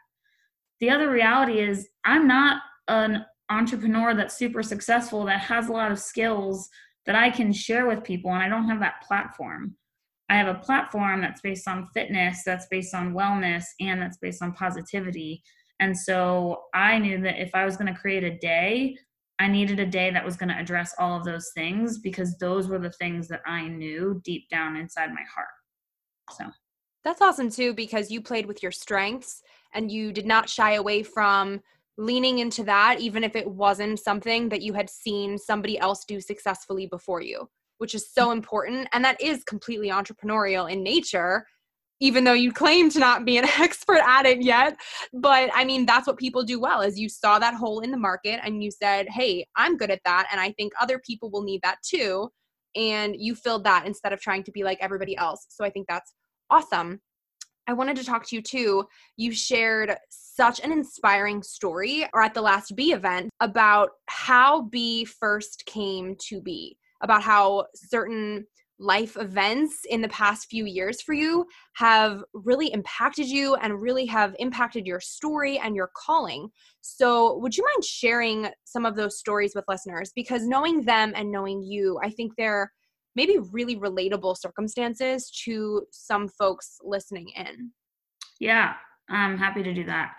The 0.80 0.90
other 0.90 1.12
reality 1.12 1.60
is, 1.60 1.88
I'm 2.06 2.28
not 2.28 2.62
an 2.88 3.26
entrepreneur 3.50 4.14
that's 4.16 4.38
super 4.38 4.64
successful 4.64 5.26
that 5.26 5.42
has 5.42 5.68
a 5.68 5.74
lot 5.74 5.92
of 5.92 6.00
skills 6.00 6.70
that 7.06 7.16
I 7.16 7.30
can 7.30 7.52
share 7.52 7.88
with 7.88 8.04
people, 8.04 8.32
and 8.32 8.42
I 8.42 8.50
don't 8.50 8.70
have 8.70 8.80
that 8.80 9.02
platform. 9.08 9.76
I 10.30 10.36
have 10.36 10.48
a 10.48 10.60
platform 10.60 11.22
that's 11.22 11.42
based 11.42 11.68
on 11.68 11.88
fitness, 11.94 12.44
that's 12.46 12.68
based 12.70 12.94
on 12.94 13.14
wellness, 13.14 13.64
and 13.80 14.00
that's 14.00 14.18
based 14.18 14.44
on 14.44 14.54
positivity. 14.54 15.42
And 15.80 15.98
so 15.98 16.64
I 16.74 17.00
knew 17.00 17.20
that 17.22 17.42
if 17.42 17.50
I 17.56 17.66
was 17.66 17.78
going 17.78 17.92
to 17.92 18.00
create 18.00 18.24
a 18.24 18.38
day 18.38 18.96
I 19.40 19.48
needed 19.48 19.80
a 19.80 19.86
day 19.86 20.12
that 20.12 20.26
was 20.26 20.36
going 20.36 20.50
to 20.50 20.60
address 20.60 20.94
all 21.00 21.18
of 21.18 21.24
those 21.24 21.52
things 21.56 21.98
because 22.00 22.38
those 22.38 22.68
were 22.68 22.80
the 22.80 22.92
things 22.92 23.28
that 23.30 23.42
I 23.46 23.68
knew 23.68 24.22
deep 24.24 24.50
down 24.50 24.76
inside 24.76 25.14
my 25.14 25.24
heart. 25.34 25.48
So 26.38 26.46
that's 27.04 27.22
awesome 27.22 27.50
too 27.50 27.74
because 27.74 28.12
you 28.12 28.22
played 28.22 28.46
with 28.46 28.62
your 28.62 28.72
strengths 28.72 29.42
and 29.74 29.92
you 29.92 30.12
did 30.12 30.26
not 30.26 30.50
shy 30.50 30.74
away 30.74 31.04
from 31.04 31.62
leaning 31.98 32.40
into 32.40 32.64
that 32.64 33.00
even 33.00 33.24
if 33.24 33.36
it 33.36 33.48
wasn't 33.48 34.00
something 34.00 34.50
that 34.50 34.62
you 34.62 34.74
had 34.74 34.90
seen 34.90 35.38
somebody 35.38 35.80
else 35.80 36.06
do 36.06 36.22
successfully 36.22 36.86
before 36.88 37.22
you 37.22 37.50
which 37.78 37.96
is 37.96 38.12
so 38.12 38.28
mm. 38.28 38.34
important 38.34 38.88
and 38.94 39.04
that 39.04 39.20
is 39.22 39.44
completely 39.44 39.90
entrepreneurial 39.90 40.72
in 40.72 40.84
nature 40.84 41.46
even 42.00 42.24
though 42.24 42.34
you 42.34 42.52
claim 42.52 42.90
to 42.90 43.00
not 43.00 43.26
be 43.26 43.38
an 43.38 43.46
expert 43.60 44.02
at 44.06 44.26
it 44.26 44.42
yet. 44.42 44.78
But 45.14 45.50
i 45.54 45.64
mean 45.64 45.86
that's 45.86 46.08
what 46.08 46.18
people 46.18 46.44
do 46.44 46.60
well 46.60 46.82
is 46.82 47.00
you 47.00 47.10
saw 47.10 47.40
that 47.40 47.54
hole 47.54 47.80
in 47.82 47.92
the 47.92 47.98
market 47.98 48.40
and 48.44 48.64
you 48.64 48.72
said 48.72 49.08
hey 49.10 49.46
i'm 49.56 49.78
good 49.78 49.92
at 49.92 50.02
that 50.06 50.28
and 50.32 50.40
i 50.40 50.52
think 50.54 50.74
other 50.80 51.00
people 51.00 51.30
will 51.30 51.44
need 51.44 51.62
that 51.64 51.78
too. 51.84 52.30
And 52.76 53.16
you 53.18 53.34
filled 53.36 53.64
that 53.64 53.88
instead 53.88 54.14
of 54.14 54.22
trying 54.22 54.44
to 54.44 54.52
be 54.52 54.64
like 54.64 54.78
everybody 54.82 55.18
else. 55.18 55.46
So 55.50 55.66
i 55.66 55.70
think 55.70 55.88
that's 55.88 56.14
awesome. 56.50 57.00
I 57.68 57.74
wanted 57.74 57.98
to 57.98 58.04
talk 58.04 58.26
to 58.26 58.36
you 58.36 58.42
too. 58.42 58.86
You 59.16 59.32
shared 59.32 59.96
such 60.10 60.60
an 60.60 60.72
inspiring 60.72 61.44
story, 61.44 62.08
or 62.14 62.24
at 62.24 62.34
the 62.34 62.42
last 62.42 62.76
Be 62.76 62.94
event, 62.94 63.30
about 63.42 63.92
how 64.08 64.64
Be 64.64 65.06
first 65.06 65.64
came 65.68 66.16
to 66.30 66.42
be, 66.42 66.78
about 67.04 67.22
how 67.22 67.68
certain 67.76 68.48
life 68.80 69.18
events 69.20 69.82
in 69.90 70.02
the 70.02 70.08
past 70.08 70.48
few 70.50 70.66
years 70.66 71.02
for 71.02 71.14
you 71.14 71.46
have 71.74 72.24
really 72.34 72.72
impacted 72.72 73.28
you 73.28 73.56
and 73.56 73.82
really 73.82 74.06
have 74.06 74.36
impacted 74.40 74.88
your 74.88 75.02
story 75.02 75.60
and 75.60 75.76
your 75.76 75.92
calling. 75.96 76.50
So, 76.82 77.38
would 77.40 77.56
you 77.56 77.64
mind 77.64 77.84
sharing 77.84 78.48
some 78.64 78.86
of 78.86 78.96
those 78.96 79.20
stories 79.20 79.54
with 79.54 79.66
listeners? 79.68 80.12
Because 80.16 80.46
knowing 80.46 80.84
them 80.84 81.12
and 81.16 81.32
knowing 81.32 81.62
you, 81.62 82.00
I 82.02 82.10
think 82.10 82.34
they're 82.38 82.72
maybe 83.16 83.38
really 83.52 83.76
relatable 83.76 84.38
circumstances 84.38 85.30
to 85.44 85.86
some 85.92 86.30
folks 86.30 86.78
listening 86.82 87.30
in. 87.36 87.72
Yeah, 88.40 88.76
I'm 89.10 89.38
happy 89.38 89.62
to 89.64 89.74
do 89.74 89.84
that. 89.86 90.14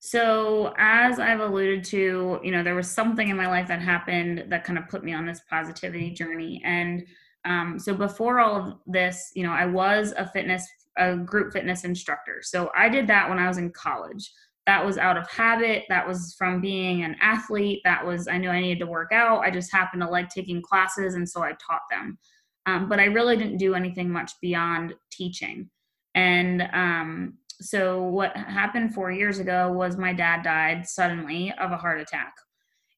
So, 0.00 0.74
as 0.76 1.18
I've 1.18 1.40
alluded 1.40 1.82
to, 1.84 2.38
you 2.42 2.50
know, 2.50 2.62
there 2.62 2.74
was 2.74 2.90
something 2.90 3.30
in 3.30 3.38
my 3.38 3.46
life 3.46 3.68
that 3.68 3.80
happened 3.80 4.44
that 4.50 4.62
kind 4.62 4.78
of 4.78 4.86
put 4.90 5.02
me 5.02 5.14
on 5.14 5.24
this 5.24 5.40
positivity 5.48 6.10
journey. 6.10 6.60
And 6.62 7.06
um, 7.44 7.78
so, 7.78 7.94
before 7.94 8.40
all 8.40 8.56
of 8.56 8.74
this, 8.86 9.30
you 9.34 9.42
know, 9.42 9.52
I 9.52 9.66
was 9.66 10.12
a 10.16 10.26
fitness, 10.26 10.66
a 10.96 11.16
group 11.16 11.52
fitness 11.52 11.84
instructor. 11.84 12.40
So, 12.42 12.70
I 12.76 12.88
did 12.88 13.06
that 13.08 13.28
when 13.28 13.38
I 13.38 13.48
was 13.48 13.58
in 13.58 13.70
college. 13.70 14.30
That 14.66 14.84
was 14.84 14.96
out 14.96 15.18
of 15.18 15.28
habit. 15.28 15.84
That 15.90 16.08
was 16.08 16.34
from 16.38 16.62
being 16.62 17.04
an 17.04 17.16
athlete. 17.20 17.82
That 17.84 18.04
was, 18.04 18.28
I 18.28 18.38
knew 18.38 18.48
I 18.48 18.60
needed 18.60 18.78
to 18.80 18.90
work 18.90 19.12
out. 19.12 19.40
I 19.40 19.50
just 19.50 19.70
happened 19.70 20.02
to 20.02 20.08
like 20.08 20.30
taking 20.30 20.62
classes. 20.62 21.14
And 21.14 21.28
so 21.28 21.42
I 21.42 21.52
taught 21.52 21.82
them. 21.90 22.18
Um, 22.64 22.88
but 22.88 22.98
I 22.98 23.04
really 23.04 23.36
didn't 23.36 23.58
do 23.58 23.74
anything 23.74 24.08
much 24.08 24.32
beyond 24.40 24.94
teaching. 25.10 25.68
And 26.14 26.62
um, 26.72 27.34
so 27.60 28.04
what 28.04 28.34
happened 28.34 28.94
four 28.94 29.10
years 29.10 29.38
ago 29.38 29.70
was 29.70 29.98
my 29.98 30.14
dad 30.14 30.42
died 30.42 30.88
suddenly 30.88 31.52
of 31.60 31.72
a 31.72 31.76
heart 31.76 32.00
attack 32.00 32.32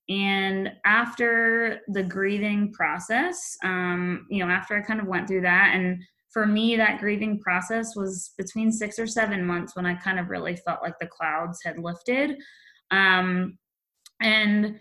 and 0.08 0.72
after 0.84 1.80
the 1.88 2.02
grieving 2.02 2.72
process 2.72 3.56
um, 3.64 4.26
you 4.30 4.44
know 4.44 4.50
after 4.50 4.76
i 4.76 4.80
kind 4.80 5.00
of 5.00 5.06
went 5.06 5.26
through 5.26 5.40
that 5.40 5.72
and 5.74 6.00
for 6.32 6.46
me 6.46 6.76
that 6.76 7.00
grieving 7.00 7.40
process 7.40 7.96
was 7.96 8.32
between 8.36 8.70
six 8.70 8.98
or 8.98 9.06
seven 9.06 9.44
months 9.44 9.74
when 9.74 9.86
i 9.86 9.94
kind 9.94 10.18
of 10.18 10.28
really 10.28 10.56
felt 10.56 10.82
like 10.82 10.98
the 11.00 11.06
clouds 11.06 11.60
had 11.64 11.78
lifted. 11.78 12.36
Um, 12.90 13.58
and 14.20 14.78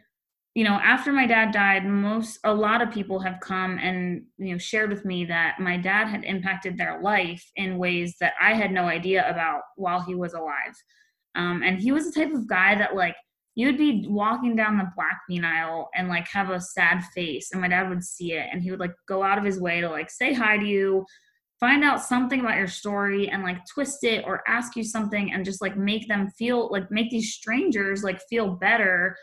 you 0.53 0.63
know 0.63 0.73
after 0.73 1.11
my 1.11 1.27
dad 1.27 1.51
died 1.51 1.85
most 1.85 2.39
a 2.45 2.53
lot 2.53 2.81
of 2.81 2.91
people 2.91 3.19
have 3.19 3.39
come 3.41 3.77
and 3.79 4.23
you 4.37 4.53
know 4.53 4.57
shared 4.57 4.89
with 4.89 5.03
me 5.03 5.25
that 5.25 5.59
my 5.59 5.75
dad 5.75 6.07
had 6.07 6.23
impacted 6.23 6.77
their 6.77 7.01
life 7.01 7.43
in 7.57 7.77
ways 7.77 8.15
that 8.21 8.33
i 8.39 8.53
had 8.53 8.71
no 8.71 8.85
idea 8.85 9.29
about 9.29 9.61
while 9.75 10.01
he 10.01 10.15
was 10.15 10.33
alive. 10.33 10.75
Um, 11.35 11.63
and 11.63 11.79
he 11.79 11.91
was 11.91 12.05
the 12.05 12.17
type 12.17 12.33
of 12.33 12.47
guy 12.47 12.75
that 12.75 12.95
like 12.95 13.15
you 13.55 13.67
would 13.67 13.77
be 13.77 14.05
walking 14.07 14.55
down 14.55 14.77
the 14.77 14.91
black 14.95 15.21
bean 15.27 15.43
aisle 15.43 15.89
and 15.95 16.07
like 16.07 16.27
have 16.27 16.49
a 16.49 16.59
sad 16.59 17.03
face 17.13 17.51
and 17.51 17.61
my 17.61 17.67
dad 17.67 17.89
would 17.89 18.03
see 18.03 18.33
it 18.33 18.47
and 18.51 18.61
he 18.61 18.69
would 18.69 18.79
like 18.79 18.93
go 19.07 19.23
out 19.23 19.37
of 19.37 19.43
his 19.43 19.59
way 19.59 19.81
to 19.81 19.89
like 19.89 20.09
say 20.09 20.33
hi 20.33 20.57
to 20.57 20.65
you 20.65 21.05
find 21.59 21.83
out 21.83 22.03
something 22.03 22.41
about 22.41 22.57
your 22.57 22.67
story 22.67 23.29
and 23.29 23.43
like 23.43 23.65
twist 23.65 24.03
it 24.03 24.23
or 24.25 24.43
ask 24.47 24.75
you 24.75 24.83
something 24.83 25.31
and 25.31 25.45
just 25.45 25.61
like 25.61 25.77
make 25.77 26.07
them 26.07 26.29
feel 26.31 26.69
like 26.69 26.91
make 26.91 27.09
these 27.09 27.33
strangers 27.33 28.03
like 28.03 28.21
feel 28.29 28.49
better 28.55 29.15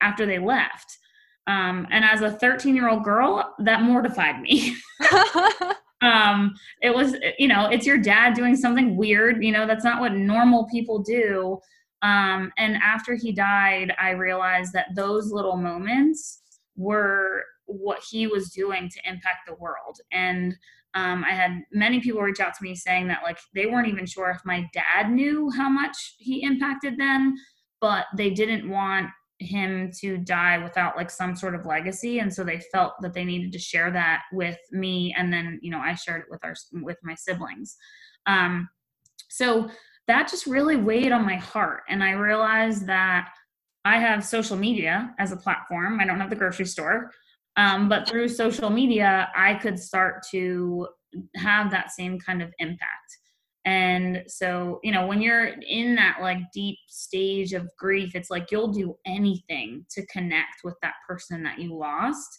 after 0.00 0.26
they 0.26 0.38
left. 0.38 0.98
Um, 1.46 1.86
and 1.90 2.04
as 2.04 2.22
a 2.22 2.30
13 2.30 2.74
year 2.74 2.88
old 2.88 3.04
girl, 3.04 3.54
that 3.58 3.82
mortified 3.82 4.40
me. 4.40 4.74
um, 6.02 6.54
it 6.82 6.94
was, 6.94 7.16
you 7.38 7.48
know, 7.48 7.66
it's 7.66 7.86
your 7.86 7.98
dad 7.98 8.34
doing 8.34 8.56
something 8.56 8.96
weird. 8.96 9.44
You 9.44 9.52
know, 9.52 9.66
that's 9.66 9.84
not 9.84 10.00
what 10.00 10.12
normal 10.12 10.66
people 10.70 11.00
do. 11.00 11.58
Um, 12.04 12.52
and 12.58 12.76
after 12.76 13.14
he 13.14 13.32
died, 13.32 13.92
I 13.98 14.10
realized 14.10 14.74
that 14.74 14.94
those 14.94 15.32
little 15.32 15.56
moments 15.56 16.42
were 16.76 17.42
what 17.64 18.02
he 18.08 18.26
was 18.26 18.50
doing 18.50 18.90
to 18.90 19.10
impact 19.10 19.46
the 19.46 19.54
world. 19.54 19.98
And 20.12 20.54
um, 20.92 21.24
I 21.24 21.32
had 21.32 21.62
many 21.72 22.00
people 22.00 22.20
reach 22.20 22.40
out 22.40 22.52
to 22.54 22.62
me 22.62 22.74
saying 22.74 23.08
that 23.08 23.22
like 23.22 23.38
they 23.54 23.66
weren't 23.66 23.88
even 23.88 24.04
sure 24.04 24.30
if 24.30 24.44
my 24.44 24.68
dad 24.74 25.10
knew 25.10 25.50
how 25.50 25.70
much 25.70 26.14
he 26.18 26.42
impacted 26.42 26.98
them, 26.98 27.34
but 27.80 28.04
they 28.16 28.30
didn't 28.30 28.68
want 28.68 29.08
him 29.38 29.90
to 30.00 30.18
die 30.18 30.58
without 30.58 30.96
like 30.96 31.10
some 31.10 31.34
sort 31.34 31.54
of 31.54 31.64
legacy. 31.66 32.18
And 32.18 32.32
so 32.32 32.44
they 32.44 32.60
felt 32.70 32.92
that 33.00 33.14
they 33.14 33.24
needed 33.24 33.50
to 33.52 33.58
share 33.58 33.90
that 33.92 34.22
with 34.30 34.58
me. 34.72 35.14
And 35.16 35.32
then 35.32 35.58
you 35.62 35.70
know 35.70 35.80
i 35.80 35.94
shared 35.94 36.22
it 36.22 36.30
with 36.30 36.44
our 36.44 36.54
with 36.72 36.98
my 37.02 37.14
siblings. 37.14 37.76
Um 38.26 38.68
so 39.28 39.68
that 40.06 40.28
just 40.28 40.46
really 40.46 40.76
weighed 40.76 41.12
on 41.12 41.24
my 41.24 41.36
heart 41.36 41.82
and 41.88 42.02
i 42.02 42.12
realized 42.12 42.86
that 42.86 43.30
i 43.84 43.98
have 43.98 44.24
social 44.24 44.56
media 44.56 45.14
as 45.18 45.32
a 45.32 45.36
platform 45.36 46.00
i 46.00 46.04
don't 46.04 46.20
have 46.20 46.30
the 46.30 46.36
grocery 46.36 46.66
store 46.66 47.10
um, 47.56 47.88
but 47.88 48.08
through 48.08 48.28
social 48.28 48.70
media 48.70 49.28
i 49.36 49.54
could 49.54 49.78
start 49.78 50.24
to 50.30 50.88
have 51.36 51.70
that 51.70 51.90
same 51.90 52.18
kind 52.18 52.42
of 52.42 52.52
impact 52.58 53.18
and 53.66 54.24
so, 54.26 54.78
you 54.82 54.92
know, 54.92 55.06
when 55.06 55.22
you're 55.22 55.46
in 55.46 55.94
that 55.94 56.18
like 56.20 56.38
deep 56.52 56.78
stage 56.88 57.54
of 57.54 57.70
grief, 57.78 58.14
it's 58.14 58.30
like 58.30 58.50
you'll 58.50 58.72
do 58.72 58.96
anything 59.06 59.86
to 59.90 60.04
connect 60.06 60.64
with 60.64 60.74
that 60.82 60.94
person 61.08 61.42
that 61.44 61.58
you 61.58 61.74
lost. 61.74 62.38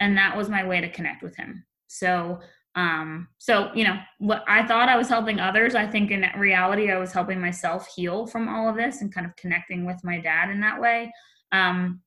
And 0.00 0.16
that 0.16 0.36
was 0.36 0.48
my 0.48 0.66
way 0.66 0.80
to 0.80 0.90
connect 0.90 1.22
with 1.22 1.36
him. 1.36 1.64
So, 1.86 2.40
um, 2.76 3.28
so, 3.38 3.70
you 3.74 3.84
know, 3.84 3.98
what 4.18 4.44
I 4.48 4.66
thought 4.66 4.88
I 4.88 4.96
was 4.96 5.08
helping 5.08 5.38
others, 5.38 5.74
I 5.74 5.86
think 5.86 6.10
in 6.10 6.26
reality, 6.36 6.90
I 6.90 6.98
was 6.98 7.12
helping 7.12 7.40
myself 7.40 7.88
heal 7.94 8.26
from 8.26 8.48
all 8.48 8.68
of 8.68 8.76
this 8.76 9.00
and 9.00 9.14
kind 9.14 9.26
of 9.26 9.36
connecting 9.36 9.86
with 9.86 10.02
my 10.02 10.18
dad 10.18 10.50
in 10.50 10.60
that 10.60 10.80
way. 10.80 11.12
Um, 11.52 12.00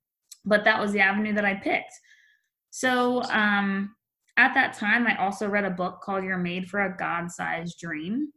but 0.43 0.63
that 0.65 0.79
was 0.79 0.91
the 0.91 0.99
avenue 0.99 1.33
that 1.33 1.45
I 1.45 1.55
picked. 1.55 1.93
So, 2.69 3.23
um, 3.23 3.95
at 4.35 4.53
that 4.53 4.73
time, 4.73 5.07
I 5.07 5.15
also 5.15 5.47
read 5.47 5.65
a 5.65 5.69
book 5.71 6.01
called 6.01 6.23
You're 6.23 6.37
Made 6.37 6.67
for 6.67 6.81
a 6.81 6.95
God 6.95 7.31
Sized 7.31 7.79
Dream 7.79 8.31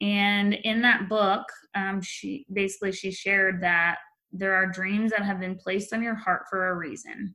and 0.00 0.54
in 0.54 0.82
that 0.82 1.08
book 1.08 1.44
um, 1.74 2.00
she 2.02 2.46
basically 2.52 2.92
she 2.92 3.10
shared 3.10 3.62
that 3.62 3.96
there 4.32 4.54
are 4.54 4.66
dreams 4.66 5.12
that 5.12 5.22
have 5.22 5.40
been 5.40 5.56
placed 5.56 5.92
on 5.92 6.02
your 6.02 6.14
heart 6.14 6.42
for 6.50 6.68
a 6.68 6.74
reason 6.74 7.34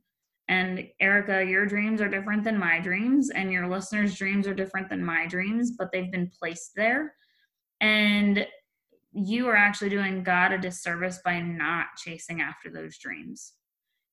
and 0.50 0.86
erica 1.00 1.42
your 1.42 1.64
dreams 1.64 2.02
are 2.02 2.08
different 2.08 2.44
than 2.44 2.58
my 2.58 2.78
dreams 2.78 3.30
and 3.30 3.50
your 3.50 3.66
listeners 3.66 4.16
dreams 4.16 4.46
are 4.46 4.54
different 4.54 4.90
than 4.90 5.02
my 5.02 5.26
dreams 5.26 5.72
but 5.78 5.88
they've 5.92 6.12
been 6.12 6.30
placed 6.38 6.72
there 6.76 7.14
and 7.80 8.46
you 9.12 9.48
are 9.48 9.56
actually 9.56 9.88
doing 9.88 10.22
god 10.22 10.52
a 10.52 10.58
disservice 10.58 11.20
by 11.24 11.40
not 11.40 11.86
chasing 11.96 12.42
after 12.42 12.70
those 12.70 12.98
dreams 12.98 13.54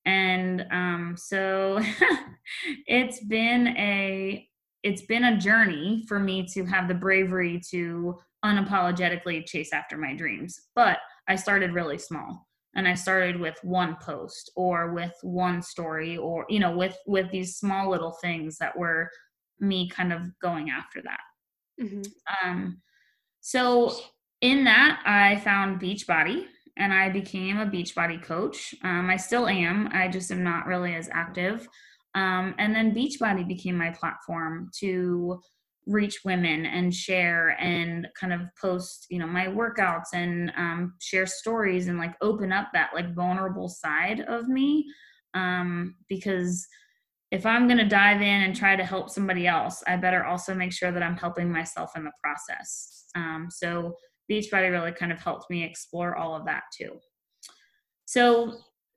and 0.05 0.65
um, 0.71 1.15
so 1.17 1.81
it's 2.87 3.19
been 3.25 3.67
a 3.77 4.47
it's 4.83 5.01
been 5.01 5.25
a 5.25 5.37
journey 5.37 6.05
for 6.07 6.17
me 6.17 6.45
to 6.53 6.63
have 6.63 6.87
the 6.87 6.93
bravery 6.93 7.61
to 7.71 8.17
unapologetically 8.45 9.45
chase 9.45 9.73
after 9.73 9.97
my 9.97 10.13
dreams. 10.15 10.61
But 10.75 10.99
I 11.27 11.35
started 11.35 11.73
really 11.73 11.97
small 11.97 12.46
and 12.77 12.87
I 12.87 12.93
started 12.93 13.39
with 13.39 13.57
one 13.63 13.97
post 13.99 14.51
or 14.55 14.93
with 14.93 15.13
one 15.23 15.61
story 15.61 16.15
or 16.15 16.45
you 16.47 16.59
know 16.59 16.77
with 16.77 16.97
with 17.05 17.29
these 17.31 17.57
small 17.57 17.89
little 17.89 18.15
things 18.21 18.57
that 18.59 18.77
were 18.77 19.09
me 19.59 19.89
kind 19.89 20.13
of 20.13 20.21
going 20.39 20.69
after 20.69 21.01
that. 21.01 21.83
Mm-hmm. 21.83 22.01
Um, 22.49 22.81
so 23.41 23.93
in 24.41 24.63
that 24.65 25.01
I 25.05 25.37
found 25.37 25.81
Beachbody 25.81 26.45
and 26.77 26.93
I 26.93 27.09
became 27.09 27.57
a 27.59 27.65
Beachbody 27.65 28.21
coach. 28.21 28.75
Um, 28.83 29.09
I 29.09 29.17
still 29.17 29.47
am. 29.47 29.89
I 29.91 30.07
just 30.07 30.31
am 30.31 30.43
not 30.43 30.67
really 30.67 30.93
as 30.93 31.09
active. 31.11 31.67
Um, 32.13 32.53
and 32.59 32.75
then 32.75 32.93
Beachbody 32.93 33.47
became 33.47 33.77
my 33.77 33.89
platform 33.89 34.69
to 34.79 35.41
reach 35.87 36.19
women 36.25 36.65
and 36.65 36.93
share 36.93 37.55
and 37.59 38.07
kind 38.19 38.33
of 38.33 38.41
post 38.59 39.07
you 39.09 39.19
know 39.19 39.27
my 39.27 39.47
workouts 39.47 40.13
and 40.13 40.51
um, 40.57 40.93
share 40.99 41.25
stories 41.25 41.87
and 41.87 41.97
like 41.97 42.13
open 42.21 42.51
up 42.51 42.67
that 42.73 42.91
like 42.93 43.15
vulnerable 43.15 43.69
side 43.69 44.21
of 44.21 44.47
me 44.47 44.85
um, 45.33 45.95
because 46.09 46.67
if 47.31 47.45
I'm 47.45 47.67
going 47.67 47.77
to 47.77 47.85
dive 47.85 48.21
in 48.21 48.43
and 48.43 48.55
try 48.55 48.75
to 48.75 48.85
help 48.85 49.09
somebody 49.09 49.47
else, 49.47 49.83
I 49.85 49.97
better 49.97 50.23
also 50.23 50.55
make 50.55 50.71
sure 50.71 50.91
that 50.91 51.03
I'm 51.03 51.17
helping 51.17 51.51
myself 51.51 51.91
in 51.97 52.05
the 52.05 52.11
process. 52.23 53.05
Um, 53.15 53.47
so 53.49 53.95
Beachbody 54.31 54.71
really 54.71 54.93
kind 54.93 55.11
of 55.11 55.19
helped 55.19 55.49
me 55.49 55.63
explore 55.63 56.15
all 56.15 56.35
of 56.35 56.45
that 56.45 56.63
too. 56.75 56.99
So 58.05 58.53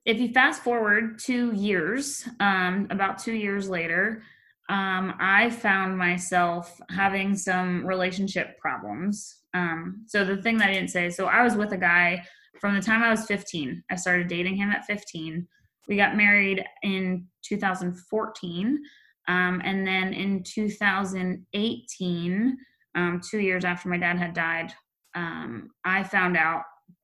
if 0.06 0.20
you 0.20 0.32
fast 0.32 0.62
forward 0.62 1.18
two 1.18 1.52
years, 1.52 2.28
um, 2.38 2.86
about 2.90 3.18
two 3.18 3.32
years 3.32 3.68
later, 3.68 4.22
um, 4.70 5.14
I 5.18 5.50
found 5.50 5.98
myself 5.98 6.80
having 6.90 7.36
some 7.36 7.84
relationship 7.84 8.56
problems. 8.58 9.38
Um, 9.52 10.04
so 10.06 10.24
the 10.24 10.40
thing 10.40 10.58
that 10.58 10.68
I 10.68 10.74
didn't 10.74 10.90
say, 10.90 11.10
so 11.10 11.26
I 11.26 11.42
was 11.42 11.56
with 11.56 11.72
a 11.72 11.76
guy 11.76 12.24
from 12.60 12.76
the 12.76 12.80
time 12.80 13.02
I 13.02 13.10
was 13.10 13.26
15. 13.26 13.82
I 13.90 13.96
started 13.96 14.28
dating 14.28 14.54
him 14.54 14.70
at 14.70 14.84
15. 14.84 15.44
We 15.88 15.96
got 15.96 16.16
married 16.16 16.64
in 16.84 17.26
2014. 17.42 18.78
Um, 19.26 19.60
and 19.64 19.84
then 19.84 20.12
in 20.12 20.44
2018, 20.44 22.56
um, 22.94 23.20
two 23.28 23.40
years 23.40 23.64
after 23.64 23.88
my 23.88 23.98
dad 23.98 24.18
had 24.18 24.34
died, 24.34 24.72
um, 25.16 25.70
I 25.84 26.04
found 26.04 26.36
out, 26.36 26.62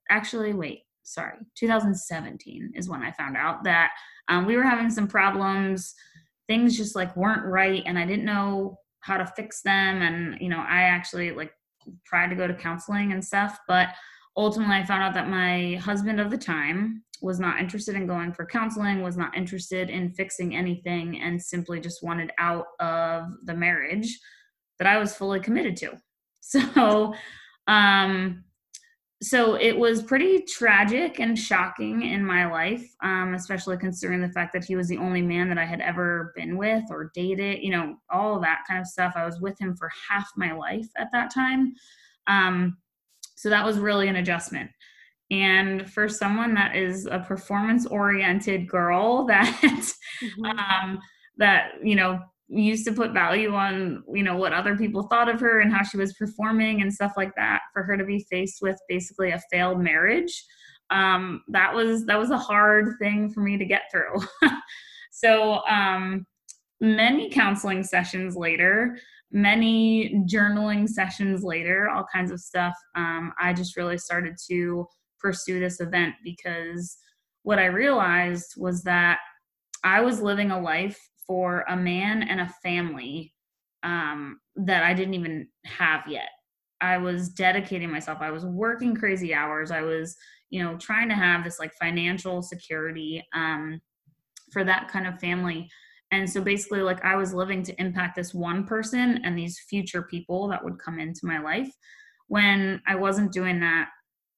actually, 0.08 0.52
wait, 0.52 0.82
sorry, 1.02 1.38
2017 1.56 2.74
is 2.76 2.88
when 2.88 3.02
I 3.02 3.10
found 3.10 3.36
out 3.36 3.64
that 3.64 3.90
um, 4.28 4.46
we 4.46 4.56
were 4.56 4.62
having 4.62 4.90
some 4.90 5.08
problems. 5.08 5.96
Things 6.48 6.76
just 6.76 6.94
like 6.94 7.16
weren't 7.16 7.44
right, 7.44 7.82
and 7.86 7.98
I 7.98 8.06
didn't 8.06 8.24
know 8.24 8.78
how 9.00 9.16
to 9.16 9.26
fix 9.26 9.62
them. 9.62 10.02
And, 10.02 10.40
you 10.40 10.48
know, 10.48 10.58
I 10.58 10.82
actually 10.82 11.30
like 11.30 11.52
tried 12.04 12.28
to 12.28 12.36
go 12.36 12.46
to 12.46 12.54
counseling 12.54 13.12
and 13.12 13.24
stuff, 13.24 13.58
but 13.68 13.88
ultimately 14.36 14.74
I 14.74 14.84
found 14.84 15.02
out 15.02 15.14
that 15.14 15.28
my 15.28 15.76
husband 15.76 16.20
of 16.20 16.30
the 16.30 16.38
time 16.38 17.04
was 17.22 17.40
not 17.40 17.60
interested 17.60 17.94
in 17.94 18.06
going 18.06 18.32
for 18.32 18.44
counseling, 18.44 19.02
was 19.02 19.16
not 19.16 19.36
interested 19.36 19.90
in 19.90 20.12
fixing 20.12 20.54
anything, 20.54 21.20
and 21.20 21.40
simply 21.40 21.80
just 21.80 22.02
wanted 22.02 22.32
out 22.38 22.66
of 22.80 23.24
the 23.44 23.54
marriage 23.54 24.18
that 24.78 24.88
I 24.88 24.98
was 24.98 25.14
fully 25.14 25.40
committed 25.40 25.76
to. 25.78 25.92
So, 26.48 27.12
um, 27.66 28.44
so 29.22 29.54
it 29.54 29.76
was 29.76 30.02
pretty 30.02 30.42
tragic 30.42 31.20
and 31.20 31.38
shocking 31.38 32.02
in 32.02 32.24
my 32.24 32.50
life, 32.50 32.86
um, 33.02 33.34
especially 33.34 33.78
considering 33.78 34.20
the 34.20 34.28
fact 34.28 34.52
that 34.52 34.64
he 34.64 34.76
was 34.76 34.88
the 34.88 34.98
only 34.98 35.22
man 35.22 35.48
that 35.48 35.56
I 35.56 35.64
had 35.64 35.80
ever 35.80 36.32
been 36.36 36.58
with 36.58 36.84
or 36.90 37.10
dated, 37.14 37.62
you 37.62 37.70
know, 37.70 37.96
all 38.10 38.38
that 38.40 38.64
kind 38.68 38.78
of 38.78 38.86
stuff. 38.86 39.14
I 39.16 39.24
was 39.24 39.40
with 39.40 39.58
him 39.58 39.74
for 39.74 39.90
half 40.10 40.28
my 40.36 40.52
life 40.52 40.86
at 40.98 41.08
that 41.12 41.32
time. 41.32 41.72
Um, 42.26 42.76
so 43.36 43.48
that 43.48 43.64
was 43.64 43.78
really 43.78 44.08
an 44.08 44.16
adjustment. 44.16 44.70
And 45.30 45.90
for 45.90 46.08
someone 46.08 46.52
that 46.54 46.76
is 46.76 47.06
a 47.06 47.18
performance 47.18 47.86
oriented 47.86 48.68
girl 48.68 49.24
that, 49.28 49.60
mm-hmm. 49.62 50.44
um, 50.44 51.00
that, 51.38 51.72
you 51.82 51.96
know, 51.96 52.20
used 52.48 52.86
to 52.86 52.92
put 52.92 53.12
value 53.12 53.54
on 53.54 54.04
you 54.12 54.22
know 54.22 54.36
what 54.36 54.52
other 54.52 54.76
people 54.76 55.02
thought 55.04 55.28
of 55.28 55.40
her 55.40 55.60
and 55.60 55.72
how 55.72 55.82
she 55.82 55.96
was 55.96 56.12
performing 56.14 56.80
and 56.80 56.92
stuff 56.92 57.12
like 57.16 57.34
that 57.36 57.60
for 57.72 57.82
her 57.82 57.96
to 57.96 58.04
be 58.04 58.24
faced 58.30 58.58
with 58.62 58.78
basically 58.88 59.30
a 59.30 59.42
failed 59.50 59.80
marriage. 59.80 60.44
Um, 60.90 61.42
that 61.48 61.74
was 61.74 62.06
that 62.06 62.18
was 62.18 62.30
a 62.30 62.38
hard 62.38 62.94
thing 63.00 63.30
for 63.30 63.40
me 63.40 63.58
to 63.58 63.64
get 63.64 63.82
through. 63.90 64.20
So 65.16 65.66
um, 65.66 66.26
many 66.80 67.30
counseling 67.30 67.82
sessions 67.82 68.36
later 68.36 68.98
many 69.32 70.22
journaling 70.30 70.88
sessions 70.88 71.42
later 71.42 71.88
all 71.88 72.06
kinds 72.12 72.30
of 72.30 72.40
stuff 72.40 72.74
um, 72.94 73.32
i 73.40 73.52
just 73.52 73.76
really 73.76 73.98
started 73.98 74.36
to 74.48 74.86
pursue 75.18 75.58
this 75.58 75.80
event 75.80 76.14
because 76.22 76.96
what 77.42 77.58
i 77.58 77.66
realized 77.66 78.54
was 78.56 78.82
that 78.82 79.18
i 79.84 80.00
was 80.00 80.20
living 80.20 80.50
a 80.50 80.60
life 80.60 80.98
for 81.26 81.64
a 81.68 81.76
man 81.76 82.22
and 82.22 82.40
a 82.40 82.54
family 82.62 83.32
um, 83.82 84.40
that 84.56 84.84
I 84.84 84.94
didn't 84.94 85.14
even 85.14 85.48
have 85.64 86.04
yet. 86.08 86.28
I 86.80 86.98
was 86.98 87.30
dedicating 87.30 87.90
myself. 87.90 88.18
I 88.20 88.30
was 88.30 88.44
working 88.44 88.94
crazy 88.94 89.32
hours. 89.32 89.70
I 89.70 89.82
was, 89.82 90.16
you 90.50 90.62
know, 90.62 90.76
trying 90.76 91.08
to 91.08 91.14
have 91.14 91.42
this 91.42 91.58
like 91.58 91.72
financial 91.80 92.42
security 92.42 93.24
um, 93.34 93.80
for 94.52 94.64
that 94.64 94.88
kind 94.88 95.06
of 95.06 95.18
family. 95.18 95.68
And 96.10 96.28
so 96.28 96.40
basically, 96.40 96.82
like 96.82 97.04
I 97.04 97.16
was 97.16 97.34
living 97.34 97.62
to 97.64 97.80
impact 97.80 98.16
this 98.16 98.34
one 98.34 98.64
person 98.64 99.20
and 99.24 99.36
these 99.36 99.60
future 99.68 100.02
people 100.02 100.48
that 100.48 100.62
would 100.62 100.78
come 100.78 100.98
into 100.98 101.20
my 101.24 101.38
life. 101.38 101.70
When 102.28 102.80
I 102.86 102.96
wasn't 102.96 103.32
doing 103.32 103.60
that, 103.60 103.88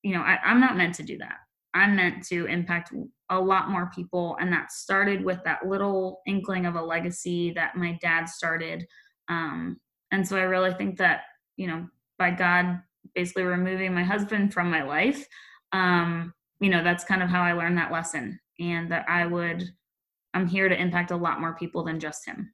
you 0.03 0.15
know, 0.15 0.21
I, 0.21 0.39
I'm 0.45 0.61
not 0.61 0.77
meant 0.77 0.95
to 0.97 1.03
do 1.03 1.19
that. 1.19 1.37
I'm 1.79 1.97
meant 1.97 2.27
to 2.27 2.47
impact 2.47 2.93
a 3.31 3.41
lot 3.41 3.71
more 3.71 3.91
people. 3.95 4.37
And 4.41 4.53
that 4.53 4.73
started 4.73 5.25
with 5.25 5.39
that 5.45 5.67
little 5.67 6.21
inkling 6.27 6.67
of 6.67 6.75
a 6.75 6.83
legacy 6.83 7.53
that 7.53 7.77
my 7.77 7.99
dad 8.01 8.29
started. 8.29 8.87
Um, 9.29 9.79
and 10.11 10.27
so 10.27 10.37
I 10.37 10.43
really 10.43 10.75
think 10.75 10.99
that, 10.99 11.23
you 11.57 11.67
know, 11.67 11.87
by 12.19 12.31
God 12.31 12.81
basically 13.15 13.45
removing 13.45 13.95
my 13.95 14.03
husband 14.03 14.53
from 14.53 14.71
my 14.71 14.83
life, 14.83 15.27
um, 15.73 16.33
you 16.61 16.71
know, 16.71 16.83
that's 16.83 17.05
kind 17.05 17.23
of 17.23 17.29
how 17.29 17.43
I 17.43 17.53
learned 17.53 17.79
that 17.79 17.93
lesson. 17.93 18.41
And 18.59 18.91
that 18.91 19.05
I 19.09 19.27
would, 19.27 19.63
I'm 20.35 20.47
here 20.47 20.69
to 20.69 20.81
impact 20.81 21.11
a 21.11 21.17
lot 21.17 21.41
more 21.41 21.55
people 21.55 21.85
than 21.85 22.01
just 22.01 22.27
him. 22.27 22.53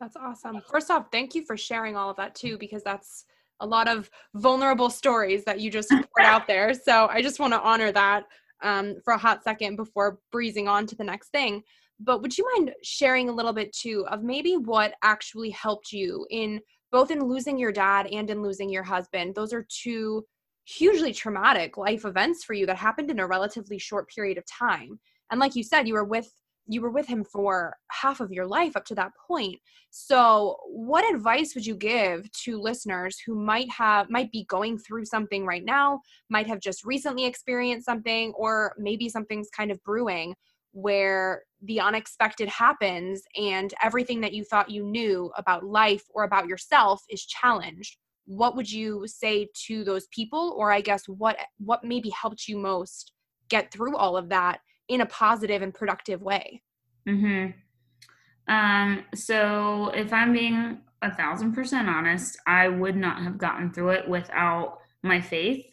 That's 0.00 0.16
awesome. 0.16 0.62
First 0.70 0.90
off, 0.90 1.06
thank 1.12 1.34
you 1.34 1.44
for 1.44 1.56
sharing 1.56 1.94
all 1.94 2.08
of 2.08 2.16
that 2.16 2.34
too, 2.34 2.56
because 2.58 2.82
that's 2.82 3.26
a 3.60 3.66
lot 3.66 3.88
of 3.88 4.10
vulnerable 4.34 4.90
stories 4.90 5.44
that 5.44 5.60
you 5.60 5.70
just 5.70 5.90
put 6.16 6.24
out 6.24 6.46
there. 6.46 6.74
So 6.74 7.08
I 7.10 7.22
just 7.22 7.40
want 7.40 7.52
to 7.52 7.60
honor 7.60 7.92
that 7.92 8.24
um, 8.62 8.96
for 9.04 9.14
a 9.14 9.18
hot 9.18 9.42
second 9.42 9.76
before 9.76 10.18
breezing 10.32 10.68
on 10.68 10.86
to 10.86 10.96
the 10.96 11.04
next 11.04 11.28
thing. 11.28 11.62
But 11.98 12.22
would 12.22 12.36
you 12.36 12.50
mind 12.54 12.72
sharing 12.82 13.28
a 13.28 13.32
little 13.32 13.52
bit 13.52 13.72
too 13.72 14.06
of 14.08 14.22
maybe 14.22 14.56
what 14.56 14.94
actually 15.02 15.50
helped 15.50 15.92
you 15.92 16.26
in 16.30 16.60
both 16.90 17.10
in 17.10 17.22
losing 17.22 17.58
your 17.58 17.72
dad 17.72 18.06
and 18.06 18.30
in 18.30 18.42
losing 18.42 18.70
your 18.70 18.82
husband? 18.82 19.34
Those 19.34 19.52
are 19.52 19.66
two 19.68 20.24
hugely 20.64 21.12
traumatic 21.12 21.76
life 21.76 22.04
events 22.04 22.44
for 22.44 22.54
you 22.54 22.64
that 22.66 22.76
happened 22.76 23.10
in 23.10 23.20
a 23.20 23.26
relatively 23.26 23.78
short 23.78 24.08
period 24.08 24.38
of 24.38 24.44
time. 24.46 24.98
And 25.30 25.40
like 25.40 25.54
you 25.54 25.62
said, 25.62 25.86
you 25.86 25.94
were 25.94 26.04
with 26.04 26.32
you 26.66 26.80
were 26.80 26.90
with 26.90 27.06
him 27.06 27.24
for 27.24 27.76
half 27.90 28.20
of 28.20 28.30
your 28.30 28.46
life 28.46 28.76
up 28.76 28.84
to 28.86 28.94
that 28.94 29.12
point. 29.26 29.58
So, 29.90 30.56
what 30.66 31.12
advice 31.12 31.54
would 31.54 31.66
you 31.66 31.74
give 31.74 32.30
to 32.44 32.60
listeners 32.60 33.18
who 33.24 33.34
might 33.34 33.68
have 33.70 34.08
might 34.08 34.30
be 34.30 34.44
going 34.44 34.78
through 34.78 35.04
something 35.04 35.44
right 35.44 35.64
now, 35.64 36.00
might 36.28 36.46
have 36.46 36.60
just 36.60 36.84
recently 36.84 37.24
experienced 37.24 37.86
something 37.86 38.32
or 38.36 38.74
maybe 38.78 39.08
something's 39.08 39.50
kind 39.50 39.70
of 39.70 39.82
brewing 39.82 40.34
where 40.72 41.42
the 41.62 41.80
unexpected 41.80 42.48
happens 42.48 43.22
and 43.36 43.74
everything 43.82 44.20
that 44.20 44.32
you 44.32 44.44
thought 44.44 44.70
you 44.70 44.84
knew 44.84 45.32
about 45.36 45.64
life 45.64 46.04
or 46.14 46.22
about 46.22 46.46
yourself 46.46 47.02
is 47.10 47.24
challenged? 47.26 47.96
What 48.26 48.54
would 48.54 48.70
you 48.70 49.04
say 49.06 49.48
to 49.66 49.82
those 49.82 50.06
people 50.12 50.54
or 50.56 50.70
I 50.70 50.80
guess 50.80 51.02
what 51.08 51.36
what 51.58 51.82
maybe 51.82 52.10
helped 52.10 52.46
you 52.46 52.58
most 52.58 53.12
get 53.48 53.72
through 53.72 53.96
all 53.96 54.16
of 54.16 54.28
that 54.28 54.60
in 54.90 55.00
a 55.00 55.06
positive 55.06 55.62
and 55.62 55.72
productive 55.72 56.20
way. 56.20 56.62
Hmm. 57.08 57.46
Um. 58.46 59.04
So 59.14 59.90
if 59.94 60.12
I'm 60.12 60.32
being 60.32 60.80
a 61.00 61.14
thousand 61.14 61.54
percent 61.54 61.88
honest, 61.88 62.38
I 62.46 62.68
would 62.68 62.96
not 62.96 63.22
have 63.22 63.38
gotten 63.38 63.72
through 63.72 63.90
it 63.90 64.08
without 64.08 64.78
my 65.02 65.20
faith 65.20 65.64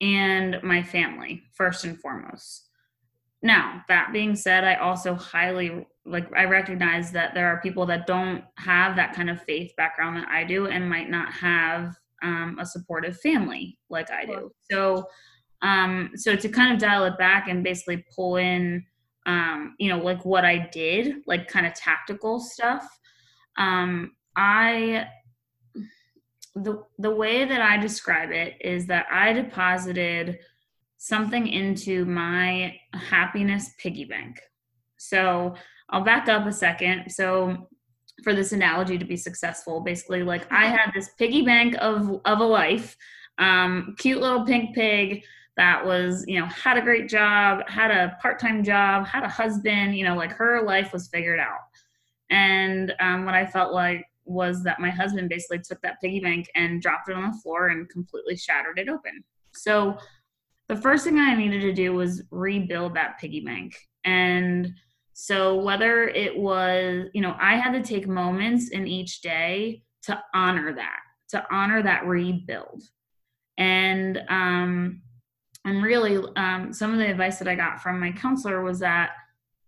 and 0.00 0.60
my 0.62 0.82
family 0.82 1.42
first 1.52 1.84
and 1.84 2.00
foremost. 2.00 2.68
Now, 3.42 3.82
that 3.88 4.10
being 4.12 4.34
said, 4.34 4.64
I 4.64 4.76
also 4.76 5.14
highly 5.14 5.86
like 6.06 6.26
I 6.34 6.44
recognize 6.44 7.12
that 7.12 7.34
there 7.34 7.48
are 7.48 7.60
people 7.60 7.86
that 7.86 8.06
don't 8.06 8.44
have 8.56 8.96
that 8.96 9.14
kind 9.14 9.30
of 9.30 9.42
faith 9.42 9.72
background 9.76 10.16
that 10.16 10.28
I 10.28 10.44
do 10.44 10.66
and 10.66 10.88
might 10.88 11.10
not 11.10 11.32
have 11.32 11.94
um, 12.22 12.58
a 12.58 12.66
supportive 12.66 13.18
family 13.20 13.78
like 13.90 14.10
I 14.10 14.24
do. 14.24 14.50
So 14.70 15.06
um, 15.64 16.10
so 16.14 16.36
to 16.36 16.48
kind 16.50 16.74
of 16.74 16.78
dial 16.78 17.06
it 17.06 17.16
back 17.16 17.48
and 17.48 17.64
basically 17.64 18.04
pull 18.14 18.36
in, 18.36 18.84
um, 19.24 19.74
you 19.78 19.88
know, 19.88 19.98
like 19.98 20.22
what 20.24 20.44
I 20.44 20.68
did, 20.70 21.22
like 21.26 21.48
kind 21.48 21.66
of 21.66 21.72
tactical 21.74 22.38
stuff. 22.38 22.86
Um, 23.56 24.12
I 24.36 25.08
the 26.54 26.84
the 26.98 27.10
way 27.10 27.46
that 27.46 27.62
I 27.62 27.78
describe 27.78 28.30
it 28.30 28.56
is 28.60 28.86
that 28.86 29.06
I 29.10 29.32
deposited 29.32 30.38
something 30.98 31.46
into 31.48 32.04
my 32.04 32.76
happiness 32.92 33.70
piggy 33.78 34.04
bank. 34.04 34.40
So 34.98 35.54
I'll 35.88 36.04
back 36.04 36.28
up 36.28 36.46
a 36.46 36.52
second. 36.52 37.10
So 37.10 37.68
for 38.22 38.34
this 38.34 38.52
analogy 38.52 38.98
to 38.98 39.04
be 39.06 39.16
successful, 39.16 39.80
basically, 39.80 40.24
like 40.24 40.46
I 40.52 40.66
had 40.66 40.92
this 40.94 41.08
piggy 41.18 41.40
bank 41.40 41.74
of 41.80 42.20
of 42.26 42.40
a 42.40 42.44
life, 42.44 42.98
um, 43.38 43.94
cute 43.98 44.20
little 44.20 44.44
pink 44.44 44.74
pig 44.74 45.24
that 45.56 45.84
was, 45.86 46.24
you 46.26 46.40
know, 46.40 46.46
had 46.46 46.76
a 46.76 46.82
great 46.82 47.08
job, 47.08 47.68
had 47.68 47.90
a 47.90 48.16
part 48.20 48.38
time 48.40 48.64
job, 48.64 49.06
had 49.06 49.22
a 49.22 49.28
husband, 49.28 49.96
you 49.96 50.04
know, 50.04 50.16
like 50.16 50.32
her 50.32 50.62
life 50.62 50.92
was 50.92 51.08
figured 51.08 51.38
out. 51.38 51.60
And 52.30 52.92
um, 53.00 53.24
what 53.24 53.34
I 53.34 53.46
felt 53.46 53.72
like 53.72 54.04
was 54.24 54.62
that 54.64 54.80
my 54.80 54.90
husband 54.90 55.28
basically 55.28 55.60
took 55.60 55.80
that 55.82 56.00
piggy 56.00 56.18
bank 56.18 56.50
and 56.54 56.82
dropped 56.82 57.08
it 57.08 57.14
on 57.14 57.30
the 57.30 57.38
floor 57.38 57.68
and 57.68 57.88
completely 57.88 58.36
shattered 58.36 58.78
it 58.78 58.88
open. 58.88 59.22
So 59.52 59.98
the 60.68 60.76
first 60.76 61.04
thing 61.04 61.18
I 61.18 61.36
needed 61.36 61.60
to 61.60 61.72
do 61.72 61.92
was 61.92 62.22
rebuild 62.30 62.94
that 62.94 63.18
piggy 63.20 63.40
bank. 63.40 63.76
And 64.04 64.74
So 65.14 65.56
whether 65.56 66.08
it 66.08 66.36
was, 66.36 67.06
you 67.14 67.22
know, 67.22 67.36
I 67.40 67.56
had 67.56 67.72
to 67.72 67.82
take 67.82 68.08
moments 68.08 68.70
in 68.70 68.86
each 68.86 69.20
day 69.20 69.82
to 70.02 70.20
honor 70.34 70.74
that, 70.74 70.98
to 71.28 71.46
honor 71.50 71.82
that 71.82 72.04
rebuild. 72.04 72.82
And 73.56 74.20
um 74.28 75.02
and 75.64 75.82
really 75.82 76.22
um 76.36 76.72
some 76.72 76.92
of 76.92 76.98
the 76.98 77.10
advice 77.10 77.38
that 77.38 77.48
I 77.48 77.54
got 77.54 77.82
from 77.82 78.00
my 78.00 78.12
counselor 78.12 78.62
was 78.62 78.78
that 78.80 79.10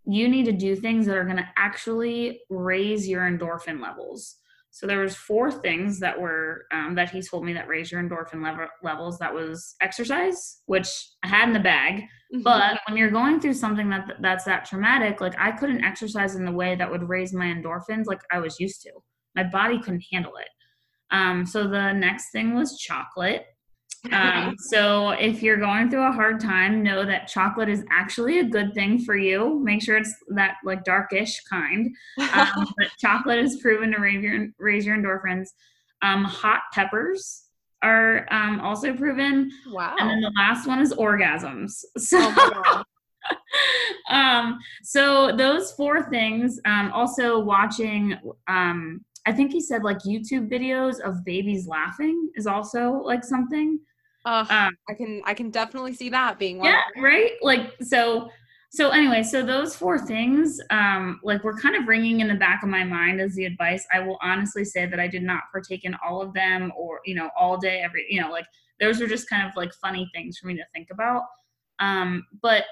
you 0.06 0.28
need 0.28 0.44
to 0.44 0.52
do 0.52 0.76
things 0.76 1.06
that 1.06 1.16
are 1.16 1.24
going 1.24 1.36
to 1.36 1.48
actually 1.56 2.40
raise 2.48 3.08
your 3.08 3.22
endorphin 3.22 3.82
levels. 3.82 4.36
So 4.70 4.86
there 4.86 5.00
was 5.00 5.16
four 5.16 5.50
things 5.50 5.98
that 6.00 6.20
were 6.20 6.66
um, 6.70 6.94
that 6.96 7.10
he 7.10 7.22
told 7.22 7.44
me 7.44 7.54
that 7.54 7.66
raise 7.66 7.90
your 7.90 8.02
endorphin 8.02 8.42
level, 8.42 8.66
levels. 8.82 9.18
That 9.18 9.34
was 9.34 9.74
exercise, 9.80 10.60
which 10.66 10.88
I 11.24 11.28
had 11.28 11.48
in 11.48 11.54
the 11.54 11.60
bag. 11.60 12.02
Mm-hmm. 12.34 12.42
But 12.42 12.78
when 12.86 12.98
you're 12.98 13.10
going 13.10 13.40
through 13.40 13.54
something 13.54 13.88
that 13.88 14.16
that's 14.20 14.44
that 14.44 14.66
traumatic, 14.66 15.20
like 15.20 15.34
I 15.38 15.52
couldn't 15.52 15.82
exercise 15.82 16.36
in 16.36 16.44
the 16.44 16.52
way 16.52 16.76
that 16.76 16.90
would 16.90 17.08
raise 17.08 17.32
my 17.32 17.46
endorphins 17.46 18.04
like 18.06 18.20
I 18.30 18.38
was 18.38 18.60
used 18.60 18.82
to. 18.82 18.92
My 19.34 19.44
body 19.44 19.78
couldn't 19.78 20.04
handle 20.12 20.36
it. 20.36 20.48
Um, 21.10 21.46
so 21.46 21.66
the 21.66 21.92
next 21.92 22.30
thing 22.30 22.54
was 22.54 22.78
chocolate. 22.78 23.46
Um, 24.12 24.54
so 24.70 25.10
if 25.10 25.42
you're 25.42 25.56
going 25.56 25.90
through 25.90 26.08
a 26.08 26.12
hard 26.12 26.40
time, 26.40 26.82
know 26.82 27.04
that 27.04 27.28
chocolate 27.28 27.68
is 27.68 27.84
actually 27.90 28.40
a 28.40 28.44
good 28.44 28.74
thing 28.74 28.98
for 29.00 29.16
you. 29.16 29.60
Make 29.62 29.82
sure 29.82 29.96
it's 29.96 30.14
that 30.30 30.56
like 30.64 30.84
darkish 30.84 31.40
kind. 31.44 31.94
Um, 32.18 32.66
but 32.78 32.88
chocolate 32.98 33.38
is 33.38 33.56
proven 33.56 33.92
to 33.92 34.00
raise 34.00 34.22
your, 34.22 34.48
raise 34.58 34.86
your 34.86 34.96
endorphins. 34.96 35.48
Um, 36.02 36.24
hot 36.24 36.62
peppers 36.72 37.44
are 37.82 38.26
um, 38.30 38.60
also 38.60 38.94
proven. 38.94 39.50
Wow. 39.70 39.96
And 39.98 40.10
then 40.10 40.20
the 40.20 40.32
last 40.36 40.66
one 40.66 40.80
is 40.80 40.92
orgasms. 40.92 41.84
So. 41.98 42.18
Oh 42.20 42.82
um, 44.08 44.58
so 44.82 45.34
those 45.36 45.72
four 45.72 46.08
things. 46.10 46.60
Um, 46.64 46.92
also 46.92 47.40
watching 47.40 48.18
um, 48.46 49.04
I 49.26 49.32
think 49.32 49.52
he 49.52 49.60
said 49.60 49.82
like 49.82 49.98
YouTube 49.98 50.48
videos 50.48 51.00
of 51.00 51.24
babies 51.24 51.66
laughing 51.66 52.30
is 52.36 52.46
also 52.46 53.02
like 53.04 53.24
something. 53.24 53.80
Uh, 54.24 54.44
um, 54.48 54.76
I 54.88 54.94
can 54.94 55.22
I 55.24 55.34
can 55.34 55.50
definitely 55.50 55.94
see 55.94 56.08
that 56.10 56.38
being 56.38 56.58
one. 56.58 56.68
Yeah, 56.68 57.02
right. 57.02 57.32
Like 57.42 57.74
so. 57.82 58.30
So 58.70 58.90
anyway, 58.90 59.22
so 59.22 59.42
those 59.42 59.74
four 59.74 59.98
things, 59.98 60.60
um, 60.70 61.20
like 61.22 61.44
were 61.44 61.56
kind 61.56 61.76
of 61.76 61.86
ringing 61.86 62.20
in 62.20 62.28
the 62.28 62.34
back 62.34 62.62
of 62.62 62.68
my 62.68 62.84
mind 62.84 63.20
as 63.20 63.34
the 63.34 63.46
advice. 63.46 63.86
I 63.92 64.00
will 64.00 64.18
honestly 64.20 64.64
say 64.64 64.86
that 64.86 65.00
I 65.00 65.06
did 65.06 65.22
not 65.22 65.44
partake 65.52 65.84
in 65.84 65.96
all 66.04 66.20
of 66.20 66.34
them, 66.34 66.72
or 66.76 67.00
you 67.04 67.14
know, 67.14 67.30
all 67.38 67.56
day, 67.56 67.80
every 67.80 68.06
you 68.10 68.20
know, 68.20 68.30
like 68.30 68.44
those 68.80 69.00
are 69.00 69.06
just 69.06 69.30
kind 69.30 69.48
of 69.48 69.56
like 69.56 69.72
funny 69.74 70.10
things 70.14 70.36
for 70.38 70.48
me 70.48 70.56
to 70.56 70.64
think 70.74 70.88
about. 70.90 71.22
Um, 71.78 72.24
but 72.42 72.64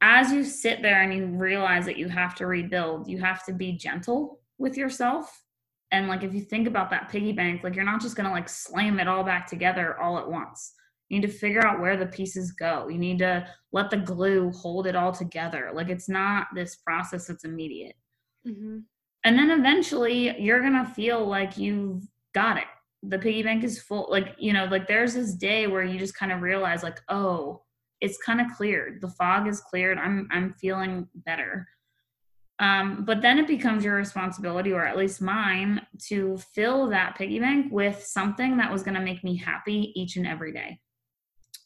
as 0.00 0.32
you 0.32 0.44
sit 0.44 0.82
there 0.82 1.02
and 1.02 1.12
you 1.12 1.26
realize 1.26 1.84
that 1.86 1.98
you 1.98 2.08
have 2.08 2.34
to 2.36 2.46
rebuild, 2.46 3.08
you 3.08 3.18
have 3.18 3.44
to 3.46 3.52
be 3.52 3.72
gentle 3.72 4.40
with 4.58 4.76
yourself. 4.76 5.42
And 5.92 6.08
like 6.08 6.22
if 6.22 6.34
you 6.34 6.40
think 6.40 6.66
about 6.66 6.90
that 6.90 7.08
piggy 7.08 7.32
bank 7.32 7.62
like 7.62 7.74
you're 7.76 7.84
not 7.84 8.00
just 8.02 8.16
going 8.16 8.26
to 8.26 8.32
like 8.32 8.48
slam 8.48 8.98
it 8.98 9.08
all 9.08 9.22
back 9.24 9.46
together 9.46 10.00
all 10.00 10.18
at 10.18 10.28
once. 10.28 10.72
You 11.08 11.20
need 11.20 11.26
to 11.26 11.32
figure 11.32 11.64
out 11.64 11.80
where 11.80 11.96
the 11.96 12.06
pieces 12.06 12.50
go. 12.50 12.88
You 12.88 12.98
need 12.98 13.20
to 13.20 13.46
let 13.70 13.90
the 13.90 13.98
glue 13.98 14.50
hold 14.50 14.88
it 14.88 14.96
all 14.96 15.12
together. 15.12 15.70
Like 15.72 15.88
it's 15.88 16.08
not 16.08 16.48
this 16.54 16.76
process 16.76 17.26
that's 17.26 17.44
immediate. 17.44 17.94
Mm-hmm. 18.46 18.78
and 19.24 19.36
then 19.36 19.50
eventually 19.50 20.40
you're 20.40 20.60
going 20.60 20.84
to 20.84 20.88
feel 20.92 21.26
like 21.26 21.58
you've 21.58 22.04
got 22.32 22.58
it. 22.58 22.68
The 23.02 23.18
piggy 23.18 23.42
bank 23.42 23.64
is 23.64 23.80
full 23.80 24.06
like 24.08 24.36
you 24.38 24.52
know 24.52 24.66
like 24.66 24.86
there's 24.86 25.14
this 25.14 25.34
day 25.34 25.66
where 25.66 25.82
you 25.82 25.98
just 25.98 26.16
kind 26.16 26.30
of 26.30 26.42
realize 26.42 26.82
like 26.82 27.00
oh 27.08 27.62
it's 28.00 28.18
kind 28.18 28.40
of 28.40 28.46
cleared. 28.56 29.00
The 29.00 29.08
fog 29.08 29.48
is 29.48 29.60
cleared. 29.60 29.98
I'm 29.98 30.28
i'm 30.30 30.54
feeling 30.54 31.08
better 31.14 31.66
um, 32.58 33.04
but 33.04 33.20
then 33.20 33.38
it 33.38 33.46
becomes 33.46 33.84
your 33.84 33.96
responsibility, 33.96 34.72
or 34.72 34.84
at 34.84 34.96
least 34.96 35.20
mine, 35.20 35.80
to 36.08 36.38
fill 36.54 36.88
that 36.88 37.16
piggy 37.16 37.38
bank 37.38 37.70
with 37.70 38.02
something 38.02 38.56
that 38.56 38.72
was 38.72 38.82
going 38.82 38.94
to 38.94 39.00
make 39.00 39.22
me 39.22 39.36
happy 39.36 39.92
each 39.94 40.16
and 40.16 40.26
every 40.26 40.52
day. 40.52 40.78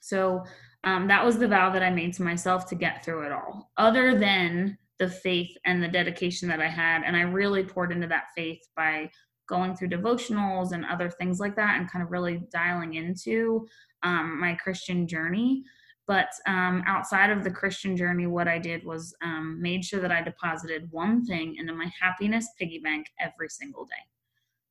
So 0.01 0.43
um, 0.83 1.07
that 1.09 1.25
was 1.25 1.39
the 1.39 1.49
vow 1.49 1.71
that 1.71 1.83
I 1.83 1.91
made 1.91 2.15
to 2.15 2.23
myself 2.23 2.69
to 2.71 2.75
get 2.75 3.05
through 3.05 3.27
it 3.27 3.33
all, 3.33 3.71
other 3.77 4.19
than 4.19 4.79
the 4.99 5.09
faith 5.09 5.57
and 5.65 5.83
the 5.83 5.89
dedication 5.89 6.49
that 6.49 6.61
I 6.61 6.69
had. 6.69 7.03
And 7.05 7.17
I 7.17 7.23
really 7.23 7.65
poured 7.65 7.93
into 7.93 8.09
that 8.09 8.25
faith 8.37 8.61
by 8.77 9.11
going 9.49 9.75
through 9.75 9.89
devotionals 9.89 10.73
and 10.73 10.85
other 10.87 11.11
things 11.11 11.41
like 11.41 11.57
that 11.57 11.79
and 11.79 11.91
kind 11.91 12.05
of 12.05 12.11
really 12.11 12.43
dialing 12.53 12.95
into 12.95 13.67
um, 14.03 14.41
my 14.41 14.55
Christian 14.55 15.07
journey. 15.07 15.63
But 16.11 16.31
um, 16.49 16.83
outside 16.89 17.31
of 17.31 17.45
the 17.45 17.53
Christian 17.53 17.97
journey, 17.97 18.27
what 18.27 18.49
I 18.49 18.59
did 18.59 18.85
was 18.85 19.15
um, 19.23 19.63
made 19.63 19.85
sure 19.85 20.01
that 20.01 20.11
I 20.11 20.21
deposited 20.21 20.89
one 20.91 21.25
thing 21.25 21.55
into 21.57 21.73
my 21.73 21.89
happiness 22.01 22.49
piggy 22.59 22.81
bank 22.81 23.07
every 23.21 23.49
single 23.49 23.85
day. 23.85 24.03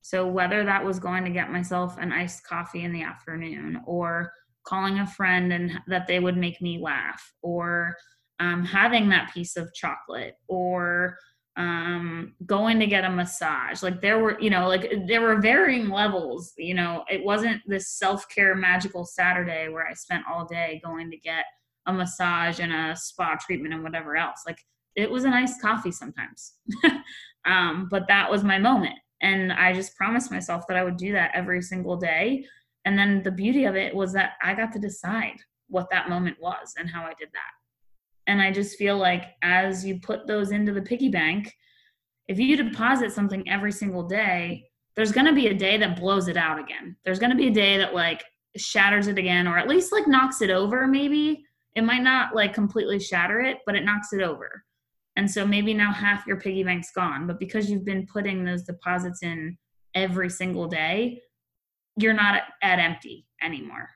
So 0.02 0.28
whether 0.28 0.65
that 0.65 0.84
was 0.84 0.99
going 0.99 1.23
to 1.23 1.30
get 1.30 1.49
myself 1.49 1.97
an 1.97 2.12
iced 2.12 2.43
coffee 2.43 2.84
in 2.84 2.91
the 2.91 3.04
afternoon, 3.04 3.82
or 3.86 4.34
calling 4.65 4.99
a 4.99 5.08
friend 5.08 5.54
and 5.54 5.80
that 5.88 6.08
they 6.08 6.19
would 6.19 6.36
make 6.36 6.62
me 6.62 6.78
laugh, 6.78 7.23
or 7.41 7.95
um, 8.41 8.65
having 8.65 9.08
that 9.08 9.34
piece 9.34 9.56
of 9.56 9.73
chocolate, 9.73 10.36
or 10.49 11.17
um 11.60 12.34
going 12.45 12.80
to 12.80 12.88
get 12.88 13.04
a 13.04 13.10
massage. 13.10 13.84
Like 13.84 14.02
there 14.02 14.17
were 14.17 14.39
you 14.39 14.50
know 14.50 14.67
like 14.67 14.91
there 15.08 15.22
were 15.22 15.41
varying 15.41 15.89
levels 15.89 16.54
you 16.58 16.74
know. 16.74 17.04
It 17.12 17.24
wasn't 17.24 17.62
this 17.67 17.91
self-care 17.91 18.56
magical 18.56 19.06
saturday 19.06 19.67
where 19.67 19.86
i 19.86 19.93
spent 19.93 20.24
all 20.32 20.45
day 20.45 20.82
going 20.84 21.12
to 21.12 21.17
get 21.17 21.43
a 21.86 21.93
massage 21.93 22.60
and 22.60 22.72
a 22.72 22.95
spa 22.95 23.36
treatment 23.45 23.74
and 23.74 23.84
whatever 23.84 24.15
else. 24.15 24.43
Like 24.48 24.60
it 24.95 25.12
was 25.12 25.26
a 25.26 25.30
nice 25.30 25.62
coffee 25.62 25.91
sometimes. 25.91 26.54
Um 27.45 27.88
but 27.89 28.06
that 28.10 28.30
was 28.30 28.43
my 28.43 28.60
moment. 28.60 29.00
And 29.22 29.54
i 29.54 29.72
just 29.72 29.95
promised 29.95 30.30
myself 30.30 30.65
that 30.67 30.78
i 30.78 30.84
would 30.84 30.98
do 30.98 31.13
that 31.13 31.32
every 31.34 31.62
single 31.62 31.95
day. 31.95 32.45
And 32.84 33.00
then 33.00 33.24
the 33.24 33.32
beauty 33.32 33.63
of 33.63 33.76
it 33.78 33.95
was 33.95 34.12
that 34.13 34.34
i 34.43 34.54
got 34.54 34.74
to 34.74 34.80
decide 34.80 35.38
what 35.67 35.88
that 35.89 36.10
moment 36.10 36.38
was 36.41 36.74
and 36.78 36.89
how 36.89 37.04
i 37.04 37.13
did 37.17 37.30
that 37.32 37.54
and 38.30 38.44
I 38.44 38.52
just 38.52 38.78
feel 38.78 38.96
like 38.96 39.24
as 39.42 39.84
you 39.84 40.00
put 40.00 40.28
those 40.28 40.52
into 40.52 40.72
the 40.72 40.84
piggy 40.84 41.10
bank, 41.10 41.52
if 42.28 42.38
you 42.38 42.56
deposit 42.56 43.12
something 43.12 43.50
every 43.50 43.72
single 43.72 44.04
day, 44.04 44.68
there's 44.96 45.12
going 45.12 45.26
to 45.26 45.34
be 45.34 45.48
a 45.48 45.54
day 45.54 45.78
that 45.78 46.00
blows 46.00 46.28
it 46.28 46.38
out 46.38 46.60
again. 46.60 46.96
There's 47.04 47.18
going 47.18 47.32
to 47.32 47.36
be 47.36 47.48
a 47.48 47.52
day 47.52 47.80
that 47.80 47.96
like 47.96 48.24
shatters 48.56 49.08
it 49.08 49.18
again, 49.18 49.48
or 49.48 49.58
at 49.58 49.68
least 49.68 49.92
like 49.92 50.08
knocks 50.08 50.44
it 50.44 50.52
over, 50.52 50.86
maybe. 50.86 51.44
It 51.76 51.84
might 51.84 52.04
not 52.04 52.36
like 52.36 52.54
completely 52.54 53.00
shatter 53.00 53.42
it, 53.42 53.58
but 53.65 53.76
it 53.76 53.84
knocks 53.84 54.13
it 54.13 54.22
over. 54.22 54.63
And 55.15 55.30
so 55.30 55.44
maybe 55.44 55.74
now 55.74 55.92
half 55.92 56.28
your 56.28 56.39
piggy 56.39 56.63
bank's 56.63 56.92
gone. 56.92 57.26
But 57.26 57.39
because 57.39 57.68
you've 57.68 57.86
been 57.86 58.06
putting 58.06 58.46
those 58.46 58.62
deposits 58.62 59.24
in 59.24 59.58
every 59.96 60.30
single 60.30 60.68
day, 60.68 61.20
you're 61.98 62.13
not 62.13 62.36
at, 62.36 62.44
at 62.62 62.78
empty 62.78 63.26
anymore. 63.42 63.89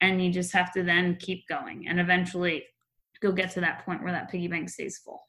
And 0.00 0.20
you 0.20 0.32
just 0.32 0.52
have 0.54 0.72
to 0.72 0.82
then 0.82 1.18
keep 1.20 1.46
going. 1.48 1.86
And 1.86 2.00
eventually 2.00 2.64
go 3.20 3.32
get 3.32 3.50
to 3.52 3.60
that 3.60 3.84
point 3.84 4.02
where 4.02 4.12
that 4.12 4.30
piggy 4.30 4.48
bank 4.48 4.68
stays 4.68 4.98
full. 4.98 5.22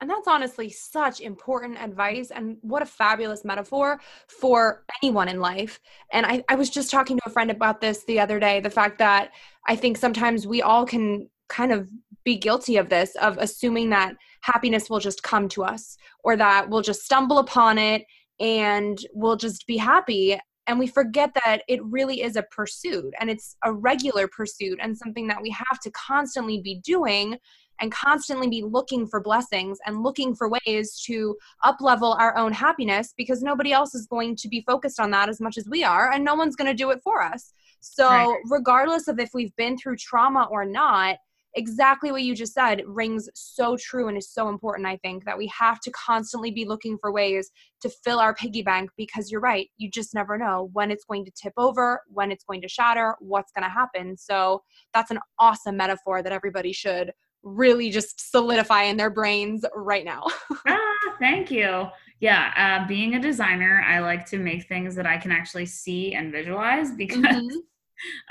And 0.00 0.08
that's 0.08 0.28
honestly 0.28 0.70
such 0.70 1.20
important 1.20 1.78
advice. 1.78 2.30
And 2.30 2.56
what 2.62 2.82
a 2.82 2.86
fabulous 2.86 3.44
metaphor 3.44 4.00
for 4.28 4.84
anyone 5.02 5.28
in 5.28 5.40
life. 5.40 5.78
And 6.12 6.24
I, 6.24 6.42
I 6.48 6.54
was 6.54 6.70
just 6.70 6.90
talking 6.90 7.18
to 7.18 7.22
a 7.26 7.30
friend 7.30 7.50
about 7.50 7.80
this 7.80 8.04
the 8.04 8.18
other 8.18 8.40
day 8.40 8.60
the 8.60 8.70
fact 8.70 8.98
that 8.98 9.32
I 9.68 9.76
think 9.76 9.98
sometimes 9.98 10.46
we 10.46 10.62
all 10.62 10.86
can 10.86 11.28
kind 11.50 11.72
of 11.72 11.90
be 12.24 12.36
guilty 12.36 12.76
of 12.76 12.88
this, 12.88 13.14
of 13.16 13.36
assuming 13.38 13.90
that 13.90 14.14
happiness 14.42 14.88
will 14.88 15.00
just 15.00 15.22
come 15.22 15.48
to 15.50 15.64
us 15.64 15.98
or 16.24 16.36
that 16.36 16.70
we'll 16.70 16.82
just 16.82 17.04
stumble 17.04 17.38
upon 17.38 17.76
it 17.76 18.04
and 18.38 19.04
we'll 19.12 19.36
just 19.36 19.66
be 19.66 19.76
happy 19.76 20.40
and 20.70 20.78
we 20.78 20.86
forget 20.86 21.34
that 21.44 21.62
it 21.66 21.84
really 21.84 22.22
is 22.22 22.36
a 22.36 22.44
pursuit 22.44 23.12
and 23.18 23.28
it's 23.28 23.56
a 23.64 23.72
regular 23.72 24.28
pursuit 24.28 24.78
and 24.80 24.96
something 24.96 25.26
that 25.26 25.42
we 25.42 25.50
have 25.50 25.80
to 25.80 25.90
constantly 25.90 26.60
be 26.60 26.76
doing 26.84 27.36
and 27.80 27.90
constantly 27.90 28.46
be 28.46 28.62
looking 28.62 29.04
for 29.04 29.20
blessings 29.20 29.78
and 29.84 30.04
looking 30.04 30.32
for 30.32 30.48
ways 30.48 31.02
to 31.06 31.36
up 31.64 31.80
level 31.80 32.12
our 32.20 32.36
own 32.36 32.52
happiness 32.52 33.12
because 33.16 33.42
nobody 33.42 33.72
else 33.72 33.96
is 33.96 34.06
going 34.06 34.36
to 34.36 34.46
be 34.46 34.60
focused 34.60 35.00
on 35.00 35.10
that 35.10 35.28
as 35.28 35.40
much 35.40 35.58
as 35.58 35.68
we 35.68 35.82
are 35.82 36.12
and 36.12 36.24
no 36.24 36.36
one's 36.36 36.54
going 36.54 36.70
to 36.70 36.74
do 36.74 36.90
it 36.90 37.00
for 37.02 37.20
us 37.20 37.52
so 37.80 38.08
right. 38.08 38.38
regardless 38.48 39.08
of 39.08 39.18
if 39.18 39.30
we've 39.34 39.54
been 39.56 39.76
through 39.76 39.96
trauma 39.96 40.46
or 40.52 40.64
not 40.64 41.16
exactly 41.54 42.12
what 42.12 42.22
you 42.22 42.34
just 42.34 42.54
said 42.54 42.82
rings 42.86 43.28
so 43.34 43.76
true 43.76 44.08
and 44.08 44.16
is 44.16 44.30
so 44.30 44.48
important 44.48 44.86
i 44.86 44.96
think 44.98 45.24
that 45.24 45.36
we 45.36 45.46
have 45.48 45.80
to 45.80 45.90
constantly 45.90 46.50
be 46.50 46.64
looking 46.64 46.96
for 46.98 47.10
ways 47.12 47.50
to 47.80 47.90
fill 48.04 48.20
our 48.20 48.34
piggy 48.34 48.62
bank 48.62 48.88
because 48.96 49.30
you're 49.30 49.40
right 49.40 49.68
you 49.78 49.90
just 49.90 50.14
never 50.14 50.38
know 50.38 50.70
when 50.72 50.90
it's 50.90 51.04
going 51.04 51.24
to 51.24 51.30
tip 51.32 51.52
over 51.56 52.02
when 52.08 52.30
it's 52.30 52.44
going 52.44 52.60
to 52.62 52.68
shatter 52.68 53.16
what's 53.20 53.52
going 53.52 53.64
to 53.64 53.70
happen. 53.70 54.16
So 54.16 54.62
that's 54.92 55.10
an 55.10 55.18
awesome 55.38 55.76
metaphor 55.76 56.22
that 56.22 56.32
everybody 56.32 56.72
should 56.72 57.12
really 57.42 57.90
just 57.90 58.30
solidify 58.30 58.82
in 58.84 58.96
their 58.96 59.10
brains 59.10 59.64
right 59.74 60.04
now. 60.04 60.24
Ah, 60.66 61.16
thank 61.18 61.50
you. 61.50 61.86
Yeah 62.20 62.52
uh, 62.54 62.86
being 62.86 63.14
a 63.14 63.20
designer 63.20 63.82
i 63.86 64.00
like 64.00 64.26
to 64.26 64.38
make 64.38 64.68
things 64.68 64.94
that 64.94 65.06
i 65.06 65.16
can 65.16 65.32
actually 65.32 65.64
see 65.64 66.12
and 66.12 66.30
visualize 66.30 66.92
because 66.92 67.16
mm-hmm. 67.24 67.56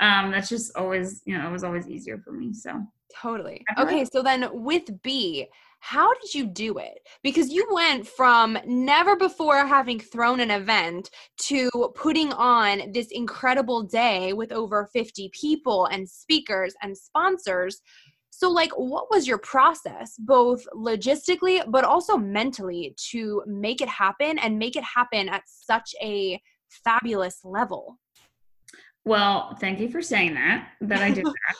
um, 0.06 0.30
that's 0.30 0.48
just 0.48 0.76
always 0.76 1.22
you 1.24 1.36
know 1.36 1.48
it 1.48 1.50
was 1.50 1.64
always 1.64 1.88
easier 1.88 2.18
for 2.18 2.30
me 2.30 2.52
so 2.52 2.86
Totally. 3.16 3.64
Uh-huh. 3.70 3.84
Okay, 3.84 4.04
so 4.04 4.22
then 4.22 4.48
with 4.52 5.02
Be, 5.02 5.48
how 5.80 6.12
did 6.14 6.34
you 6.34 6.46
do 6.46 6.78
it? 6.78 7.00
Because 7.22 7.50
you 7.50 7.66
went 7.72 8.06
from 8.06 8.58
never 8.66 9.16
before 9.16 9.66
having 9.66 9.98
thrown 9.98 10.40
an 10.40 10.50
event 10.50 11.10
to 11.48 11.70
putting 11.94 12.32
on 12.34 12.92
this 12.92 13.08
incredible 13.10 13.82
day 13.82 14.32
with 14.32 14.52
over 14.52 14.88
50 14.92 15.30
people 15.32 15.86
and 15.86 16.08
speakers 16.08 16.74
and 16.82 16.96
sponsors. 16.96 17.80
So, 18.30 18.50
like, 18.50 18.70
what 18.72 19.10
was 19.10 19.26
your 19.26 19.38
process, 19.38 20.14
both 20.18 20.64
logistically, 20.74 21.62
but 21.68 21.84
also 21.84 22.16
mentally, 22.16 22.94
to 23.10 23.42
make 23.46 23.80
it 23.80 23.88
happen 23.88 24.38
and 24.38 24.58
make 24.58 24.76
it 24.76 24.84
happen 24.84 25.28
at 25.28 25.42
such 25.46 25.94
a 26.02 26.40
fabulous 26.84 27.40
level? 27.44 27.98
Well, 29.04 29.56
thank 29.60 29.80
you 29.80 29.88
for 29.88 30.02
saying 30.02 30.34
that, 30.34 30.68
that 30.82 31.00
I 31.02 31.10
did 31.10 31.24
that. 31.26 31.56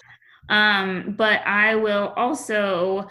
Um, 0.49 1.15
but 1.17 1.47
I 1.47 1.75
will 1.77 2.13
also 2.17 3.09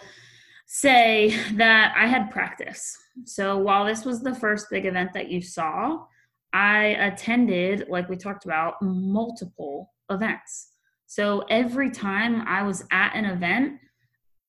say 0.66 1.36
that 1.54 1.94
I 1.98 2.08
had 2.08 2.32
practice. 2.32 2.98
So 3.26 3.58
while 3.58 3.86
this 3.86 4.06
was 4.06 4.22
the 4.22 4.36
first 4.36 4.68
big 4.70 4.86
event 4.86 5.14
that 5.14 5.30
you 5.30 5.42
saw, 5.42 6.06
I 6.54 6.86
attended, 7.00 7.88
like 7.90 8.10
we 8.10 8.16
talked 8.18 8.46
about, 8.46 8.82
multiple 8.82 9.94
events. 10.10 10.70
So 11.06 11.44
every 11.50 11.90
time 11.90 12.44
I 12.48 12.64
was 12.64 12.84
at 12.92 13.16
an 13.16 13.26
event, 13.26 13.80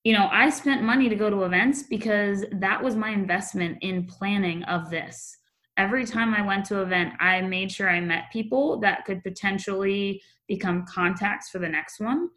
you 0.05 0.13
know, 0.15 0.29
I 0.31 0.51
spent 0.51 0.83
money 0.83 1.09
to 1.09 1.15
go 1.15 1.29
to 1.29 1.45
events 1.45 1.83
because 1.83 2.45
that 2.53 2.83
was 2.83 2.97
my 2.97 3.11
investment 3.11 3.79
in 3.83 4.07
planning 4.07 4.63
of 4.65 4.91
this. 4.91 5.37
Every 5.77 6.05
time 6.05 6.35
I 6.35 6.43
went 6.43 6.65
to 6.67 6.77
an 6.81 6.87
event, 6.87 7.15
I 7.21 7.41
made 7.43 7.71
sure 7.71 7.89
I 7.89 8.01
met 8.01 8.33
people 8.33 8.81
that 8.81 9.05
could 9.05 9.23
potentially 9.23 10.23
become 10.49 10.85
contacts 10.87 11.51
for 11.51 11.59
the 11.59 11.69
next 11.69 12.01
one. 12.01 12.29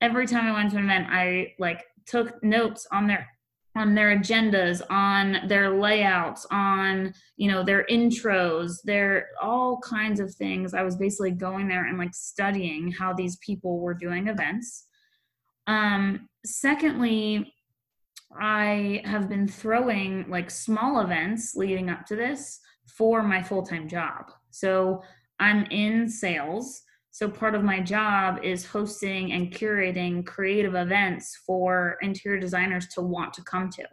Every 0.00 0.26
time 0.26 0.46
I 0.46 0.52
went 0.52 0.70
to 0.72 0.76
an 0.76 0.84
event, 0.84 1.06
I 1.10 1.54
like 1.58 1.84
took 2.06 2.42
notes 2.42 2.86
on 2.92 3.06
their 3.06 3.26
on 3.76 3.94
their 3.94 4.16
agendas 4.16 4.80
on 4.88 5.46
their 5.48 5.70
layouts 5.70 6.46
on 6.50 7.12
you 7.36 7.50
know 7.50 7.62
their 7.62 7.84
intros 7.90 8.76
their 8.84 9.28
all 9.40 9.78
kinds 9.80 10.18
of 10.18 10.34
things. 10.34 10.74
I 10.74 10.82
was 10.82 10.96
basically 10.96 11.32
going 11.32 11.68
there 11.68 11.86
and 11.86 11.98
like 11.98 12.14
studying 12.14 12.90
how 12.90 13.12
these 13.12 13.36
people 13.36 13.78
were 13.78 13.94
doing 13.94 14.28
events. 14.28 14.86
Um 15.66 16.28
secondly 16.44 17.52
i 18.40 19.00
have 19.04 19.28
been 19.28 19.46
throwing 19.48 20.28
like 20.28 20.50
small 20.50 21.00
events 21.00 21.54
leading 21.54 21.88
up 21.88 22.04
to 22.04 22.16
this 22.16 22.60
for 22.86 23.22
my 23.22 23.42
full-time 23.42 23.88
job. 23.88 24.30
So 24.50 25.02
i'm 25.38 25.66
in 25.66 26.08
sales 26.08 26.82
so 27.16 27.30
part 27.30 27.54
of 27.54 27.64
my 27.64 27.80
job 27.80 28.40
is 28.42 28.66
hosting 28.66 29.32
and 29.32 29.50
curating 29.50 30.26
creative 30.26 30.74
events 30.74 31.40
for 31.46 31.96
interior 32.02 32.38
designers 32.38 32.88
to 32.88 33.00
want 33.00 33.32
to 33.32 33.42
come 33.44 33.70
to. 33.70 33.84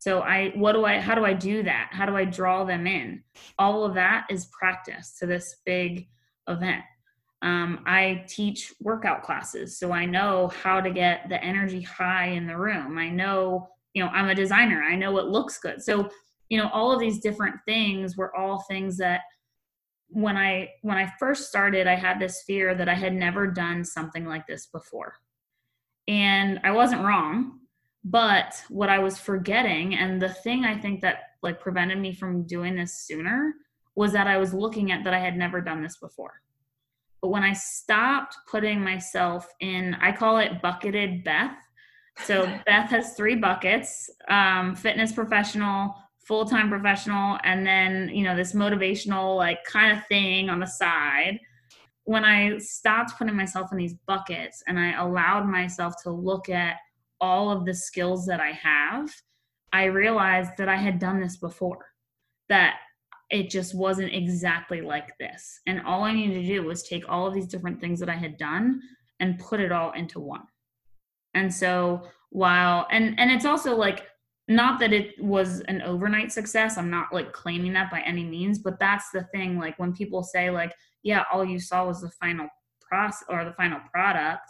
So 0.00 0.22
I 0.22 0.50
what 0.56 0.72
do 0.72 0.84
I 0.84 0.98
how 0.98 1.14
do 1.14 1.24
I 1.24 1.32
do 1.32 1.62
that? 1.62 1.90
How 1.92 2.06
do 2.06 2.16
I 2.16 2.24
draw 2.24 2.64
them 2.64 2.88
in? 2.88 3.22
All 3.56 3.84
of 3.84 3.94
that 3.94 4.26
is 4.30 4.46
practice 4.46 5.16
to 5.20 5.26
this 5.26 5.58
big 5.64 6.08
event. 6.48 6.82
Um, 7.40 7.84
I 7.86 8.24
teach 8.26 8.74
workout 8.80 9.22
classes, 9.22 9.78
so 9.78 9.92
I 9.92 10.04
know 10.04 10.48
how 10.48 10.80
to 10.80 10.90
get 10.90 11.28
the 11.28 11.40
energy 11.40 11.82
high 11.82 12.30
in 12.30 12.48
the 12.48 12.58
room. 12.58 12.98
I 12.98 13.10
know, 13.10 13.68
you 13.94 14.02
know, 14.02 14.10
I'm 14.10 14.28
a 14.28 14.34
designer. 14.34 14.82
I 14.82 14.96
know 14.96 15.12
what 15.12 15.28
looks 15.28 15.56
good. 15.60 15.84
So, 15.84 16.08
you 16.48 16.58
know, 16.58 16.68
all 16.72 16.90
of 16.90 16.98
these 16.98 17.20
different 17.20 17.54
things 17.64 18.16
were 18.16 18.34
all 18.34 18.64
things 18.68 18.96
that 18.96 19.20
when 20.08 20.36
I 20.36 20.70
when 20.82 20.96
I 20.96 21.12
first 21.18 21.48
started, 21.48 21.86
I 21.86 21.94
had 21.94 22.18
this 22.18 22.42
fear 22.46 22.74
that 22.74 22.88
I 22.88 22.94
had 22.94 23.14
never 23.14 23.46
done 23.46 23.84
something 23.84 24.24
like 24.24 24.46
this 24.46 24.66
before. 24.66 25.14
And 26.08 26.60
I 26.62 26.70
wasn't 26.70 27.02
wrong, 27.02 27.60
but 28.04 28.62
what 28.68 28.88
I 28.88 29.00
was 29.00 29.18
forgetting 29.18 29.96
and 29.96 30.22
the 30.22 30.28
thing 30.28 30.64
I 30.64 30.78
think 30.78 31.00
that 31.00 31.18
like 31.42 31.60
prevented 31.60 31.98
me 31.98 32.14
from 32.14 32.46
doing 32.46 32.76
this 32.76 33.00
sooner 33.00 33.54
was 33.96 34.12
that 34.12 34.28
I 34.28 34.38
was 34.38 34.54
looking 34.54 34.92
at 34.92 35.02
that 35.04 35.14
I 35.14 35.18
had 35.18 35.36
never 35.36 35.60
done 35.60 35.82
this 35.82 35.96
before. 35.96 36.34
But 37.20 37.28
when 37.28 37.42
I 37.42 37.54
stopped 37.54 38.36
putting 38.48 38.80
myself 38.80 39.48
in, 39.60 39.94
I 40.00 40.12
call 40.12 40.38
it 40.38 40.62
bucketed 40.62 41.24
Beth. 41.24 41.56
So 42.24 42.42
Beth 42.66 42.90
has 42.90 43.14
three 43.14 43.34
buckets 43.34 44.08
um, 44.28 44.76
fitness 44.76 45.12
professional, 45.12 45.94
full-time 46.26 46.68
professional 46.68 47.38
and 47.44 47.66
then 47.66 48.08
you 48.12 48.24
know 48.24 48.36
this 48.36 48.52
motivational 48.52 49.36
like 49.36 49.62
kind 49.64 49.96
of 49.96 50.04
thing 50.06 50.50
on 50.50 50.60
the 50.60 50.66
side. 50.66 51.38
When 52.04 52.24
i 52.24 52.58
stopped 52.58 53.18
putting 53.18 53.36
myself 53.36 53.72
in 53.72 53.78
these 53.78 53.94
buckets 54.06 54.62
and 54.66 54.78
i 54.78 54.92
allowed 54.92 55.46
myself 55.46 55.94
to 56.04 56.10
look 56.10 56.48
at 56.48 56.76
all 57.20 57.50
of 57.50 57.64
the 57.64 57.74
skills 57.74 58.26
that 58.26 58.40
i 58.40 58.50
have 58.52 59.10
i 59.72 59.84
realized 59.84 60.52
that 60.58 60.68
i 60.68 60.76
had 60.76 61.00
done 61.00 61.20
this 61.20 61.36
before 61.36 61.84
that 62.48 62.76
it 63.30 63.50
just 63.50 63.74
wasn't 63.74 64.14
exactly 64.14 64.80
like 64.80 65.16
this. 65.18 65.60
And 65.66 65.80
all 65.82 66.04
i 66.04 66.12
needed 66.12 66.42
to 66.42 66.46
do 66.46 66.62
was 66.62 66.82
take 66.82 67.04
all 67.08 67.26
of 67.26 67.34
these 67.34 67.48
different 67.48 67.80
things 67.80 67.98
that 68.00 68.08
i 68.08 68.14
had 68.14 68.36
done 68.36 68.80
and 69.20 69.38
put 69.38 69.60
it 69.60 69.72
all 69.72 69.92
into 69.92 70.20
one. 70.20 70.46
And 71.34 71.52
so 71.52 72.02
while 72.30 72.86
and 72.90 73.18
and 73.18 73.30
it's 73.30 73.44
also 73.44 73.76
like 73.76 74.06
not 74.48 74.78
that 74.78 74.92
it 74.92 75.20
was 75.20 75.60
an 75.62 75.82
overnight 75.82 76.30
success 76.30 76.78
i'm 76.78 76.90
not 76.90 77.12
like 77.12 77.32
claiming 77.32 77.72
that 77.72 77.90
by 77.90 78.00
any 78.00 78.24
means 78.24 78.58
but 78.58 78.78
that's 78.78 79.10
the 79.10 79.24
thing 79.34 79.58
like 79.58 79.78
when 79.78 79.92
people 79.92 80.22
say 80.22 80.50
like 80.50 80.72
yeah 81.02 81.24
all 81.32 81.44
you 81.44 81.58
saw 81.58 81.86
was 81.86 82.00
the 82.00 82.10
final 82.20 82.48
process 82.88 83.24
or 83.28 83.44
the 83.44 83.52
final 83.54 83.80
product 83.92 84.48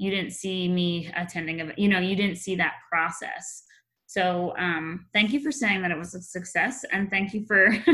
you 0.00 0.10
didn't 0.10 0.32
see 0.32 0.66
me 0.66 1.12
attending 1.14 1.60
a 1.60 1.72
you 1.76 1.86
know 1.86 1.98
you 2.00 2.16
didn't 2.16 2.38
see 2.38 2.56
that 2.56 2.72
process. 2.90 3.62
So 4.06 4.54
um 4.56 5.06
thank 5.12 5.30
you 5.30 5.40
for 5.40 5.52
saying 5.52 5.82
that 5.82 5.90
it 5.90 5.98
was 5.98 6.14
a 6.14 6.22
success 6.22 6.84
and 6.90 7.10
thank 7.10 7.34
you 7.34 7.44
for 7.46 7.70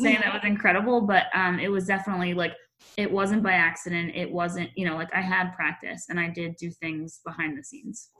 saying 0.00 0.20
that 0.22 0.34
was 0.34 0.42
incredible 0.44 1.00
but 1.00 1.24
um 1.34 1.58
it 1.58 1.68
was 1.68 1.86
definitely 1.86 2.34
like 2.34 2.52
it 2.98 3.10
wasn't 3.10 3.42
by 3.42 3.52
accident 3.52 4.12
it 4.14 4.30
wasn't 4.30 4.68
you 4.76 4.86
know 4.86 4.94
like 4.94 5.12
i 5.14 5.20
had 5.20 5.52
practice 5.54 6.06
and 6.10 6.20
i 6.20 6.28
did 6.28 6.54
do 6.56 6.70
things 6.70 7.20
behind 7.24 7.58
the 7.58 7.64
scenes 7.64 8.10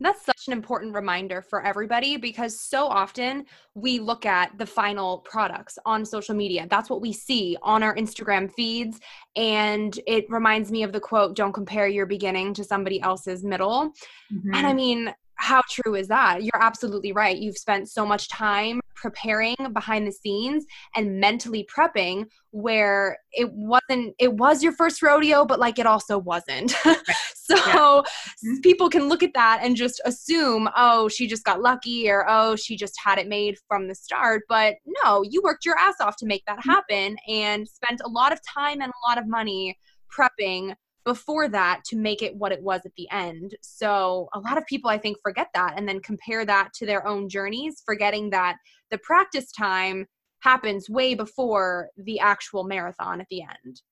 that's 0.00 0.24
such 0.24 0.46
an 0.48 0.52
important 0.52 0.94
reminder 0.94 1.40
for 1.42 1.64
everybody 1.64 2.16
because 2.16 2.58
so 2.58 2.86
often 2.86 3.46
we 3.74 4.00
look 4.00 4.26
at 4.26 4.56
the 4.58 4.66
final 4.66 5.18
products 5.18 5.78
on 5.86 6.04
social 6.04 6.34
media. 6.34 6.66
That's 6.68 6.90
what 6.90 7.00
we 7.00 7.12
see 7.12 7.56
on 7.62 7.82
our 7.82 7.94
Instagram 7.94 8.52
feeds. 8.52 9.00
And 9.36 9.98
it 10.06 10.26
reminds 10.28 10.70
me 10.70 10.82
of 10.82 10.92
the 10.92 11.00
quote, 11.00 11.36
don't 11.36 11.52
compare 11.52 11.86
your 11.86 12.06
beginning 12.06 12.54
to 12.54 12.64
somebody 12.64 13.00
else's 13.00 13.44
middle. 13.44 13.92
Mm-hmm. 14.32 14.54
And 14.54 14.66
I 14.66 14.72
mean, 14.72 15.14
how 15.36 15.62
true 15.68 15.94
is 15.94 16.08
that? 16.08 16.42
You're 16.42 16.62
absolutely 16.62 17.12
right. 17.12 17.36
You've 17.36 17.58
spent 17.58 17.90
so 17.90 18.06
much 18.06 18.28
time 18.28 18.80
preparing 18.94 19.56
behind 19.72 20.06
the 20.06 20.12
scenes 20.12 20.64
and 20.94 21.20
mentally 21.20 21.66
prepping 21.74 22.24
where 22.52 23.18
it 23.32 23.52
wasn't 23.52 24.14
it 24.18 24.32
was 24.32 24.62
your 24.62 24.72
first 24.72 25.02
rodeo 25.02 25.44
but 25.44 25.58
like 25.58 25.78
it 25.78 25.86
also 25.86 26.16
wasn't 26.16 26.70
so 27.34 27.56
yeah. 27.56 27.74
Mm-hmm. 27.74 28.60
people 28.62 28.88
can 28.88 29.08
look 29.08 29.22
at 29.22 29.34
that 29.34 29.60
and 29.62 29.76
just 29.76 30.00
assume 30.04 30.68
oh 30.76 31.08
she 31.08 31.26
just 31.26 31.44
got 31.44 31.60
lucky 31.60 32.08
or 32.08 32.24
oh 32.28 32.56
she 32.56 32.76
just 32.76 32.94
had 33.04 33.18
it 33.18 33.28
made 33.28 33.56
from 33.68 33.88
the 33.88 33.94
start 33.94 34.42
but 34.48 34.76
no 35.04 35.22
you 35.28 35.42
worked 35.42 35.66
your 35.66 35.76
ass 35.76 35.96
off 36.00 36.16
to 36.18 36.26
make 36.26 36.44
that 36.46 36.60
mm-hmm. 36.60 36.70
happen 36.70 37.16
and 37.28 37.68
spent 37.68 38.00
a 38.04 38.08
lot 38.08 38.32
of 38.32 38.38
time 38.42 38.80
and 38.80 38.90
a 38.90 39.08
lot 39.08 39.18
of 39.18 39.28
money 39.28 39.76
prepping 40.16 40.74
before 41.04 41.48
that 41.48 41.82
to 41.86 41.96
make 41.96 42.22
it 42.22 42.36
what 42.36 42.52
it 42.52 42.62
was 42.62 42.80
at 42.84 42.92
the 42.96 43.08
end. 43.10 43.54
So 43.60 44.28
a 44.34 44.40
lot 44.40 44.58
of 44.58 44.66
people 44.66 44.90
I 44.90 44.98
think 44.98 45.18
forget 45.22 45.48
that 45.54 45.74
and 45.76 45.88
then 45.88 46.00
compare 46.00 46.44
that 46.46 46.72
to 46.74 46.86
their 46.86 47.06
own 47.06 47.28
journeys, 47.28 47.82
forgetting 47.84 48.30
that 48.30 48.56
the 48.90 48.98
practice 48.98 49.52
time 49.52 50.06
happens 50.40 50.90
way 50.90 51.14
before 51.14 51.88
the 51.96 52.20
actual 52.20 52.64
marathon 52.64 53.20
at 53.20 53.26
the 53.30 53.42
end. 53.42 53.82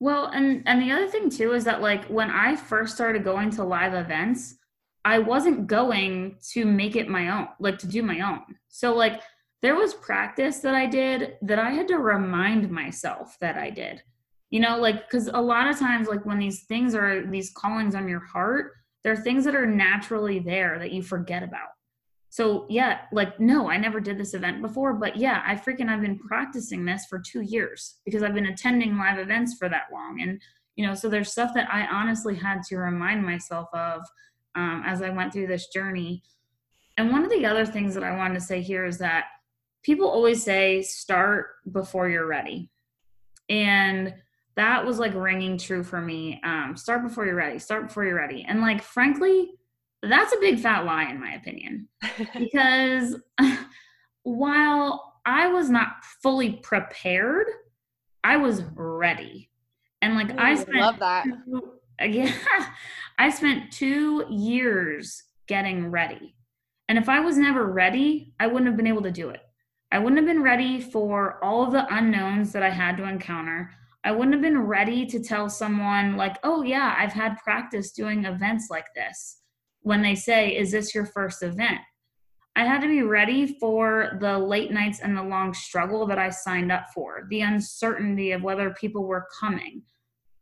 Well, 0.00 0.26
and 0.26 0.62
and 0.66 0.80
the 0.80 0.92
other 0.92 1.08
thing 1.08 1.28
too 1.28 1.52
is 1.52 1.64
that 1.64 1.82
like 1.82 2.04
when 2.06 2.30
I 2.30 2.56
first 2.56 2.94
started 2.94 3.22
going 3.22 3.50
to 3.50 3.64
live 3.64 3.94
events, 3.94 4.56
I 5.04 5.18
wasn't 5.18 5.66
going 5.66 6.36
to 6.52 6.64
make 6.64 6.96
it 6.96 7.08
my 7.08 7.30
own, 7.30 7.48
like 7.58 7.78
to 7.78 7.86
do 7.86 8.02
my 8.02 8.20
own. 8.20 8.40
So 8.68 8.94
like 8.94 9.20
there 9.62 9.74
was 9.74 9.92
practice 9.94 10.60
that 10.60 10.74
I 10.74 10.86
did 10.86 11.36
that 11.42 11.58
I 11.58 11.70
had 11.70 11.88
to 11.88 11.98
remind 11.98 12.70
myself 12.70 13.36
that 13.40 13.56
I 13.56 13.70
did 13.70 14.02
you 14.50 14.60
know 14.60 14.78
like 14.78 15.08
because 15.08 15.28
a 15.28 15.40
lot 15.40 15.68
of 15.68 15.78
times 15.78 16.08
like 16.08 16.26
when 16.26 16.38
these 16.38 16.64
things 16.64 16.94
are 16.94 17.26
these 17.26 17.50
callings 17.50 17.94
on 17.94 18.08
your 18.08 18.20
heart 18.20 18.72
there 19.02 19.12
are 19.12 19.16
things 19.16 19.44
that 19.44 19.54
are 19.54 19.66
naturally 19.66 20.40
there 20.40 20.78
that 20.78 20.92
you 20.92 21.02
forget 21.02 21.42
about. 21.42 21.68
So 22.28 22.66
yeah 22.68 23.00
like 23.12 23.40
no 23.40 23.68
i 23.68 23.76
never 23.76 23.98
did 23.98 24.18
this 24.18 24.34
event 24.34 24.62
before 24.62 24.94
but 24.94 25.16
yeah 25.16 25.42
i 25.44 25.56
freaking 25.56 25.88
i've 25.88 26.02
been 26.02 26.18
practicing 26.18 26.84
this 26.84 27.06
for 27.06 27.18
two 27.18 27.40
years 27.40 27.96
because 28.04 28.22
i've 28.22 28.34
been 28.34 28.46
attending 28.46 28.96
live 28.96 29.18
events 29.18 29.56
for 29.58 29.68
that 29.68 29.86
long. 29.92 30.20
And 30.20 30.40
you 30.76 30.86
know 30.86 30.94
so 30.94 31.08
there's 31.08 31.32
stuff 31.32 31.52
that 31.54 31.68
i 31.72 31.86
honestly 31.86 32.36
had 32.36 32.62
to 32.68 32.76
remind 32.76 33.24
myself 33.24 33.68
of 33.72 34.02
um, 34.54 34.84
as 34.86 35.02
i 35.02 35.10
went 35.10 35.32
through 35.32 35.48
this 35.48 35.68
journey. 35.68 36.22
And 36.96 37.10
one 37.10 37.24
of 37.24 37.30
the 37.30 37.46
other 37.46 37.66
things 37.66 37.94
that 37.94 38.04
i 38.04 38.16
wanted 38.16 38.34
to 38.34 38.40
say 38.40 38.60
here 38.60 38.84
is 38.84 38.98
that 38.98 39.24
people 39.82 40.08
always 40.08 40.42
say 40.42 40.82
start 40.82 41.48
before 41.72 42.08
you're 42.08 42.26
ready. 42.26 42.70
And 43.48 44.14
that 44.56 44.84
was 44.84 44.98
like 44.98 45.14
ringing 45.14 45.58
true 45.58 45.82
for 45.82 46.00
me. 46.00 46.40
Um, 46.44 46.76
start 46.76 47.02
before 47.02 47.26
you're 47.26 47.34
ready. 47.34 47.58
Start 47.58 47.88
before 47.88 48.04
you're 48.04 48.16
ready. 48.16 48.44
And 48.46 48.60
like, 48.60 48.82
frankly, 48.82 49.50
that's 50.02 50.32
a 50.32 50.40
big 50.40 50.58
fat 50.58 50.84
lie, 50.84 51.10
in 51.10 51.20
my 51.20 51.34
opinion. 51.34 51.88
because 52.38 53.16
while 54.22 55.20
I 55.24 55.48
was 55.48 55.70
not 55.70 56.04
fully 56.22 56.60
prepared, 56.62 57.46
I 58.24 58.36
was 58.36 58.62
ready. 58.74 59.50
And 60.02 60.14
like 60.14 60.32
Ooh, 60.32 60.38
I 60.38 60.54
spent 60.54 60.76
love 60.76 60.98
that. 60.98 61.24
Two, 61.24 61.72
yeah, 62.00 62.32
I 63.18 63.30
spent 63.30 63.72
two 63.72 64.24
years 64.30 65.22
getting 65.46 65.90
ready. 65.90 66.34
And 66.88 66.98
if 66.98 67.08
I 67.08 67.20
was 67.20 67.36
never 67.36 67.66
ready, 67.66 68.34
I 68.40 68.46
wouldn't 68.46 68.66
have 68.66 68.76
been 68.76 68.86
able 68.86 69.02
to 69.02 69.12
do 69.12 69.30
it. 69.30 69.40
I 69.92 69.98
wouldn't 69.98 70.16
have 70.16 70.26
been 70.26 70.42
ready 70.42 70.80
for 70.80 71.42
all 71.44 71.64
of 71.64 71.72
the 71.72 71.86
unknowns 71.94 72.52
that 72.52 72.62
I 72.62 72.70
had 72.70 72.96
to 72.96 73.04
encounter. 73.04 73.70
I 74.04 74.12
wouldn't 74.12 74.32
have 74.32 74.42
been 74.42 74.62
ready 74.62 75.04
to 75.06 75.22
tell 75.22 75.48
someone, 75.48 76.16
like, 76.16 76.38
oh, 76.42 76.62
yeah, 76.62 76.94
I've 76.98 77.12
had 77.12 77.36
practice 77.44 77.92
doing 77.92 78.24
events 78.24 78.68
like 78.70 78.86
this 78.94 79.40
when 79.82 80.02
they 80.02 80.14
say, 80.14 80.56
is 80.56 80.70
this 80.72 80.94
your 80.94 81.06
first 81.06 81.42
event? 81.42 81.80
I 82.56 82.64
had 82.64 82.80
to 82.80 82.88
be 82.88 83.02
ready 83.02 83.58
for 83.58 84.18
the 84.20 84.38
late 84.38 84.72
nights 84.72 85.00
and 85.00 85.16
the 85.16 85.22
long 85.22 85.54
struggle 85.54 86.06
that 86.06 86.18
I 86.18 86.30
signed 86.30 86.72
up 86.72 86.86
for, 86.94 87.26
the 87.30 87.42
uncertainty 87.42 88.32
of 88.32 88.42
whether 88.42 88.74
people 88.74 89.06
were 89.06 89.28
coming. 89.38 89.82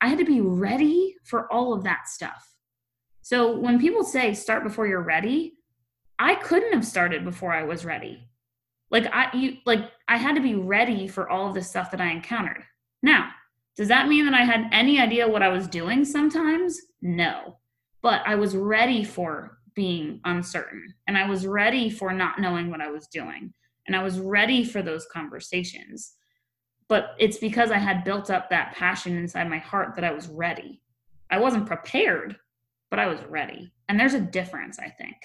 I 0.01 0.09
had 0.09 0.19
to 0.19 0.25
be 0.25 0.41
ready 0.41 1.17
for 1.25 1.53
all 1.53 1.75
of 1.75 1.85
that 1.85 2.09
stuff. 2.09 2.55
So 3.23 3.59
when 3.59 3.81
people 3.81 4.05
say 4.05 4.33
start 4.33 4.65
before 4.65 4.87
you're 4.87 5.03
ready, 5.03 5.55
I 6.19 6.37
couldn't 6.37 6.73
have 6.73 6.87
started 6.87 7.25
before 7.25 7.53
I 7.53 7.65
was 7.65 7.85
ready. 7.85 8.29
Like 8.91 9.07
I 9.13 9.37
you 9.37 9.59
like 9.67 9.91
I 10.09 10.17
had 10.17 10.35
to 10.37 10.41
be 10.41 10.55
ready 10.55 11.07
for 11.07 11.29
all 11.29 11.49
of 11.49 11.55
the 11.55 11.63
stuff 11.63 11.91
that 11.91 12.01
I 12.01 12.11
encountered. 12.11 12.65
Now, 13.03 13.31
does 13.79 13.89
that 13.89 14.09
mean 14.09 14.25
that 14.25 14.35
I 14.35 14.43
had 14.43 14.69
any 14.73 15.01
idea 15.01 15.29
what 15.29 15.43
I 15.43 15.49
was 15.49 15.69
doing 15.69 16.05
sometimes? 16.05 16.81
No. 17.01 17.59
But 18.03 18.23
I 18.27 18.35
was 18.35 18.57
ready 18.57 19.05
for 19.05 19.59
being 19.75 20.21
uncertain 20.25 20.93
and 21.07 21.17
I 21.17 21.29
was 21.29 21.47
ready 21.47 21.89
for 21.89 22.13
not 22.13 22.41
knowing 22.41 22.71
what 22.71 22.81
I 22.81 22.91
was 22.91 23.07
doing 23.07 23.55
and 23.87 23.95
I 23.95 24.03
was 24.03 24.19
ready 24.19 24.65
for 24.65 24.83
those 24.83 25.07
conversations. 25.13 26.15
But 26.89 27.15
it's 27.21 27.39
because 27.39 27.71
I 27.71 27.79
had 27.79 28.03
built 28.03 28.31
up 28.31 28.51
that 28.51 28.75
passion 28.75 29.17
inside 29.17 29.49
my 29.49 29.59
heart 29.59 29.95
that 29.95 30.05
I 30.05 30.11
was 30.11 30.27
ready. 30.27 30.83
I 31.31 31.39
wasn't 31.39 31.67
prepared, 31.67 32.37
but 32.91 32.99
I 32.99 33.07
was 33.07 33.21
ready. 33.29 33.73
And 33.89 33.99
there's 33.99 34.15
a 34.15 34.21
difference, 34.21 34.81
I 34.81 34.91
think. 34.91 35.17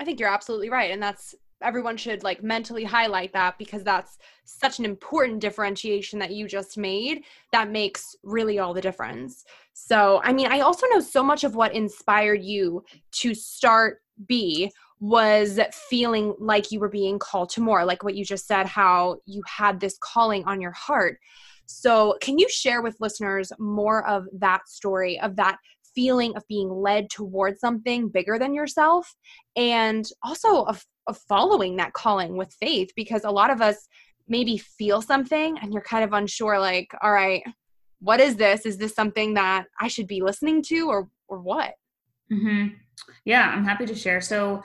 I 0.00 0.04
think 0.04 0.20
you're 0.20 0.30
absolutely 0.30 0.70
right. 0.70 0.90
And 0.90 1.02
that's 1.02 1.34
everyone 1.62 1.96
should 1.96 2.22
like 2.22 2.42
mentally 2.42 2.84
highlight 2.84 3.32
that 3.32 3.58
because 3.58 3.82
that's 3.82 4.18
such 4.44 4.78
an 4.78 4.84
important 4.84 5.40
differentiation 5.40 6.18
that 6.18 6.32
you 6.32 6.46
just 6.46 6.78
made 6.78 7.24
that 7.52 7.70
makes 7.70 8.16
really 8.22 8.58
all 8.58 8.74
the 8.74 8.80
difference. 8.80 9.44
So, 9.72 10.20
I 10.22 10.32
mean, 10.32 10.46
I 10.50 10.60
also 10.60 10.86
know 10.88 11.00
so 11.00 11.22
much 11.22 11.44
of 11.44 11.54
what 11.54 11.74
inspired 11.74 12.42
you 12.42 12.84
to 13.12 13.34
start 13.34 14.02
Be 14.26 14.72
was 15.00 15.60
feeling 15.72 16.34
like 16.40 16.72
you 16.72 16.80
were 16.80 16.88
being 16.88 17.18
called 17.18 17.50
to 17.50 17.60
more, 17.60 17.84
like 17.84 18.02
what 18.02 18.16
you 18.16 18.24
just 18.24 18.46
said, 18.46 18.66
how 18.66 19.18
you 19.26 19.42
had 19.46 19.78
this 19.78 19.96
calling 20.00 20.44
on 20.44 20.60
your 20.60 20.72
heart. 20.72 21.18
So, 21.66 22.16
can 22.20 22.38
you 22.38 22.48
share 22.48 22.82
with 22.82 22.96
listeners 22.98 23.52
more 23.58 24.06
of 24.08 24.26
that 24.32 24.68
story, 24.68 25.20
of 25.20 25.36
that 25.36 25.58
feeling 25.94 26.36
of 26.36 26.46
being 26.48 26.70
led 26.70 27.10
towards 27.10 27.60
something 27.60 28.08
bigger 28.08 28.38
than 28.38 28.54
yourself 28.54 29.14
and 29.56 30.08
also 30.22 30.62
of, 30.64 30.84
following 31.14 31.76
that 31.76 31.92
calling 31.92 32.36
with 32.36 32.54
faith 32.60 32.90
because 32.96 33.24
a 33.24 33.30
lot 33.30 33.50
of 33.50 33.60
us 33.60 33.88
maybe 34.28 34.58
feel 34.58 35.00
something 35.00 35.58
and 35.58 35.72
you're 35.72 35.82
kind 35.82 36.04
of 36.04 36.12
unsure 36.12 36.58
like 36.58 36.88
all 37.02 37.12
right 37.12 37.42
what 38.00 38.20
is 38.20 38.36
this? 38.36 38.64
Is 38.64 38.78
this 38.78 38.94
something 38.94 39.34
that 39.34 39.66
i 39.80 39.88
should 39.88 40.06
be 40.06 40.22
listening 40.22 40.62
to 40.64 40.88
or 40.88 41.08
or 41.28 41.40
what? 41.40 41.74
Mm-hmm. 42.32 42.74
yeah 43.24 43.50
i'm 43.50 43.64
happy 43.64 43.86
to 43.86 43.94
share. 43.94 44.20
So 44.20 44.62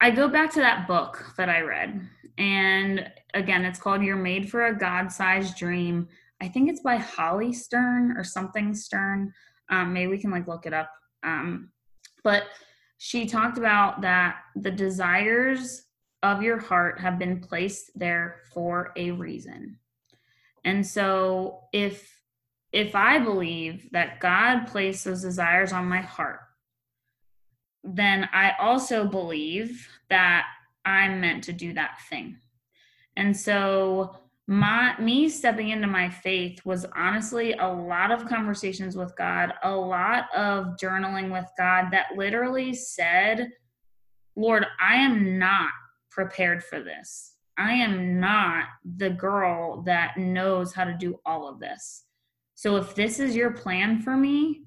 i 0.00 0.10
go 0.10 0.28
back 0.28 0.52
to 0.54 0.60
that 0.60 0.88
book 0.88 1.32
that 1.36 1.48
i 1.48 1.60
read 1.60 2.08
and 2.38 3.08
again 3.34 3.64
it's 3.64 3.78
called 3.78 4.02
you're 4.02 4.16
made 4.16 4.50
for 4.50 4.66
a 4.66 4.78
god-sized 4.78 5.56
dream. 5.56 6.08
I 6.40 6.48
think 6.48 6.70
it's 6.70 6.80
by 6.80 6.96
holly 6.96 7.52
stern 7.52 8.16
or 8.16 8.24
something 8.24 8.74
stern. 8.74 9.32
Um, 9.68 9.92
maybe 9.92 10.08
we 10.08 10.18
can 10.18 10.30
like 10.30 10.48
look 10.48 10.66
it 10.66 10.72
up. 10.72 10.90
Um, 11.22 11.70
but 12.24 12.44
she 13.02 13.24
talked 13.24 13.56
about 13.56 14.02
that 14.02 14.42
the 14.54 14.70
desires 14.70 15.84
of 16.22 16.42
your 16.42 16.58
heart 16.58 17.00
have 17.00 17.18
been 17.18 17.40
placed 17.40 17.90
there 17.98 18.42
for 18.52 18.92
a 18.94 19.10
reason. 19.12 19.78
And 20.66 20.86
so 20.86 21.62
if 21.72 22.20
if 22.72 22.94
I 22.94 23.18
believe 23.18 23.88
that 23.92 24.20
God 24.20 24.66
placed 24.66 25.06
those 25.06 25.22
desires 25.22 25.72
on 25.72 25.86
my 25.86 26.02
heart, 26.02 26.40
then 27.82 28.28
I 28.34 28.52
also 28.60 29.06
believe 29.06 29.88
that 30.10 30.44
I'm 30.84 31.22
meant 31.22 31.44
to 31.44 31.54
do 31.54 31.72
that 31.72 32.02
thing. 32.10 32.36
And 33.16 33.34
so 33.34 34.14
my 34.50 34.98
me 34.98 35.28
stepping 35.28 35.68
into 35.68 35.86
my 35.86 36.10
faith 36.10 36.58
was 36.64 36.84
honestly 36.96 37.52
a 37.52 37.68
lot 37.68 38.10
of 38.10 38.26
conversations 38.26 38.96
with 38.96 39.14
God, 39.16 39.52
a 39.62 39.70
lot 39.70 40.24
of 40.34 40.76
journaling 40.76 41.30
with 41.30 41.44
God 41.56 41.90
that 41.92 42.16
literally 42.16 42.74
said, 42.74 43.52
Lord, 44.34 44.66
I 44.80 44.96
am 44.96 45.38
not 45.38 45.70
prepared 46.10 46.64
for 46.64 46.82
this. 46.82 47.36
I 47.58 47.74
am 47.74 48.18
not 48.18 48.64
the 48.96 49.10
girl 49.10 49.82
that 49.82 50.16
knows 50.16 50.74
how 50.74 50.82
to 50.82 50.94
do 50.94 51.20
all 51.24 51.48
of 51.48 51.60
this. 51.60 52.06
So 52.56 52.74
if 52.74 52.96
this 52.96 53.20
is 53.20 53.36
your 53.36 53.52
plan 53.52 54.02
for 54.02 54.16
me, 54.16 54.62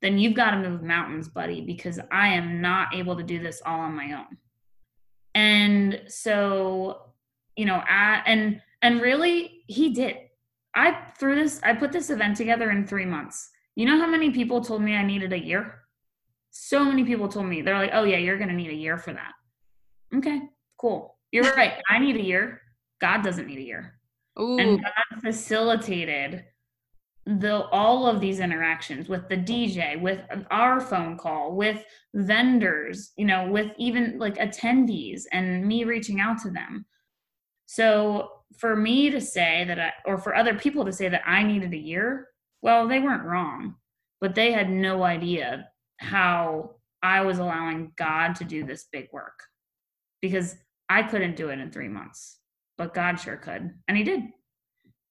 then 0.00 0.16
you've 0.16 0.32
got 0.32 0.52
to 0.52 0.66
move 0.66 0.82
mountains, 0.82 1.28
buddy, 1.28 1.60
because 1.60 2.00
I 2.10 2.28
am 2.28 2.62
not 2.62 2.94
able 2.94 3.14
to 3.16 3.22
do 3.22 3.38
this 3.38 3.60
all 3.66 3.80
on 3.80 3.94
my 3.94 4.12
own. 4.12 4.38
And 5.34 6.00
so, 6.08 7.12
you 7.54 7.66
know, 7.66 7.82
I, 7.86 8.22
and 8.24 8.62
and 8.82 9.00
really, 9.00 9.62
he 9.66 9.92
did. 9.92 10.16
I 10.74 10.96
threw 11.18 11.34
this, 11.34 11.60
I 11.62 11.74
put 11.74 11.92
this 11.92 12.10
event 12.10 12.36
together 12.36 12.70
in 12.70 12.86
three 12.86 13.06
months. 13.06 13.48
You 13.74 13.86
know 13.86 13.98
how 13.98 14.06
many 14.06 14.30
people 14.30 14.60
told 14.60 14.82
me 14.82 14.94
I 14.94 15.04
needed 15.04 15.32
a 15.32 15.38
year? 15.38 15.80
So 16.50 16.84
many 16.84 17.04
people 17.04 17.28
told 17.28 17.46
me, 17.46 17.62
they're 17.62 17.78
like, 17.78 17.90
oh, 17.92 18.04
yeah, 18.04 18.18
you're 18.18 18.38
going 18.38 18.48
to 18.48 18.54
need 18.54 18.70
a 18.70 18.74
year 18.74 18.96
for 18.96 19.12
that. 19.12 19.32
Okay, 20.14 20.40
cool. 20.78 21.18
You're 21.30 21.52
right. 21.54 21.74
I 21.90 21.98
need 21.98 22.16
a 22.16 22.22
year. 22.22 22.62
God 23.00 23.22
doesn't 23.22 23.46
need 23.46 23.58
a 23.58 23.62
year. 23.62 23.98
Ooh. 24.40 24.58
And 24.58 24.82
God 24.82 25.20
facilitated 25.22 26.44
the 27.26 27.64
all 27.72 28.06
of 28.06 28.20
these 28.20 28.38
interactions 28.38 29.08
with 29.08 29.28
the 29.28 29.36
DJ, 29.36 30.00
with 30.00 30.20
our 30.50 30.80
phone 30.80 31.18
call, 31.18 31.56
with 31.56 31.84
vendors, 32.14 33.12
you 33.16 33.24
know, 33.24 33.48
with 33.50 33.72
even 33.78 34.18
like 34.18 34.36
attendees 34.36 35.24
and 35.32 35.66
me 35.66 35.84
reaching 35.84 36.20
out 36.20 36.40
to 36.42 36.50
them. 36.50 36.86
So 37.66 38.30
for 38.56 38.76
me 38.76 39.10
to 39.10 39.20
say 39.20 39.64
that 39.66 39.78
I, 39.78 39.92
or 40.04 40.18
for 40.18 40.34
other 40.34 40.54
people 40.54 40.84
to 40.84 40.92
say 40.92 41.08
that 41.08 41.22
I 41.26 41.42
needed 41.42 41.72
a 41.72 41.78
year, 41.78 42.28
well, 42.62 42.88
they 42.88 43.00
weren't 43.00 43.24
wrong, 43.24 43.74
but 44.20 44.34
they 44.34 44.52
had 44.52 44.70
no 44.70 45.02
idea 45.02 45.68
how 45.98 46.76
I 47.02 47.20
was 47.22 47.38
allowing 47.38 47.92
God 47.96 48.34
to 48.36 48.44
do 48.44 48.64
this 48.64 48.86
big 48.92 49.08
work 49.12 49.38
because 50.20 50.56
I 50.88 51.02
couldn't 51.02 51.36
do 51.36 51.50
it 51.50 51.58
in 51.58 51.70
three 51.70 51.88
months, 51.88 52.38
but 52.78 52.94
God 52.94 53.16
sure 53.16 53.36
could. 53.36 53.70
And 53.88 53.96
He 53.96 54.04
did. 54.04 54.22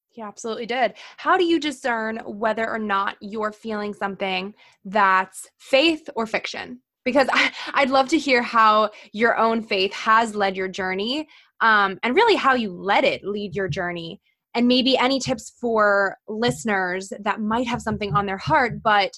He 0.09 0.21
absolutely 0.21 0.65
did. 0.65 0.93
How 1.17 1.37
do 1.37 1.43
you 1.43 1.59
discern 1.59 2.19
whether 2.19 2.69
or 2.69 2.79
not 2.79 3.17
you're 3.19 3.51
feeling 3.51 3.93
something 3.93 4.53
that's 4.85 5.49
faith 5.57 6.09
or 6.15 6.25
fiction? 6.25 6.79
Because 7.03 7.27
I, 7.33 7.81
would 7.81 7.89
love 7.89 8.07
to 8.09 8.17
hear 8.17 8.41
how 8.41 8.91
your 9.11 9.37
own 9.37 9.61
faith 9.61 9.93
has 9.93 10.33
led 10.33 10.55
your 10.55 10.69
journey 10.69 11.27
um, 11.61 11.99
and 12.03 12.15
really 12.15 12.35
how 12.35 12.53
you 12.53 12.71
let 12.71 13.03
it 13.03 13.23
lead 13.23 13.55
your 13.55 13.67
journey. 13.67 14.19
And 14.53 14.67
maybe 14.67 14.97
any 14.97 15.19
tips 15.19 15.51
for 15.59 16.17
listeners 16.27 17.11
that 17.19 17.41
might 17.41 17.67
have 17.67 17.81
something 17.81 18.13
on 18.15 18.25
their 18.25 18.37
heart, 18.37 18.81
but 18.81 19.11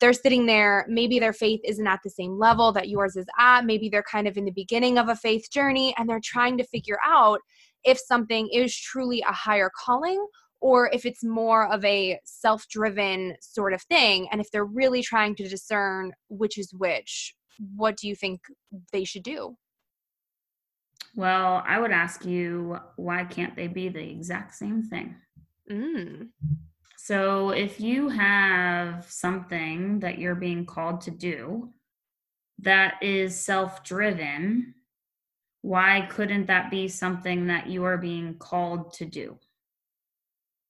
they're 0.00 0.12
sitting 0.12 0.46
there, 0.46 0.84
maybe 0.88 1.18
their 1.18 1.32
faith 1.32 1.60
isn't 1.64 1.86
at 1.86 2.00
the 2.04 2.10
same 2.10 2.38
level 2.38 2.72
that 2.72 2.88
yours 2.88 3.16
is 3.16 3.26
at. 3.38 3.64
Maybe 3.64 3.88
they're 3.88 4.02
kind 4.02 4.28
of 4.28 4.36
in 4.36 4.44
the 4.44 4.52
beginning 4.52 4.98
of 4.98 5.08
a 5.08 5.16
faith 5.16 5.50
journey 5.50 5.94
and 5.96 6.08
they're 6.08 6.20
trying 6.22 6.58
to 6.58 6.64
figure 6.64 6.98
out 7.04 7.40
if 7.84 7.98
something 7.98 8.48
is 8.52 8.76
truly 8.76 9.22
a 9.22 9.32
higher 9.32 9.70
calling 9.84 10.24
or 10.60 10.90
if 10.92 11.04
it's 11.04 11.22
more 11.22 11.70
of 11.72 11.84
a 11.84 12.18
self 12.24 12.66
driven 12.68 13.36
sort 13.40 13.72
of 13.72 13.82
thing. 13.82 14.28
And 14.32 14.40
if 14.40 14.50
they're 14.50 14.64
really 14.64 15.02
trying 15.02 15.36
to 15.36 15.48
discern 15.48 16.12
which 16.28 16.58
is 16.58 16.72
which, 16.72 17.34
what 17.76 17.96
do 17.96 18.08
you 18.08 18.14
think 18.14 18.40
they 18.92 19.04
should 19.04 19.22
do? 19.22 19.56
Well, 21.14 21.62
I 21.66 21.78
would 21.78 21.92
ask 21.92 22.24
you, 22.24 22.78
why 22.96 23.24
can't 23.24 23.54
they 23.54 23.68
be 23.68 23.88
the 23.88 24.02
exact 24.02 24.54
same 24.54 24.82
thing? 24.82 25.16
Mm. 25.70 26.28
So, 26.96 27.50
if 27.50 27.80
you 27.80 28.08
have 28.08 29.06
something 29.08 30.00
that 30.00 30.18
you're 30.18 30.34
being 30.34 30.66
called 30.66 31.02
to 31.02 31.10
do 31.10 31.70
that 32.60 33.02
is 33.02 33.38
self 33.38 33.84
driven, 33.84 34.74
why 35.62 36.06
couldn't 36.10 36.46
that 36.46 36.70
be 36.70 36.88
something 36.88 37.46
that 37.46 37.68
you 37.68 37.84
are 37.84 37.98
being 37.98 38.34
called 38.38 38.94
to 38.94 39.04
do? 39.04 39.38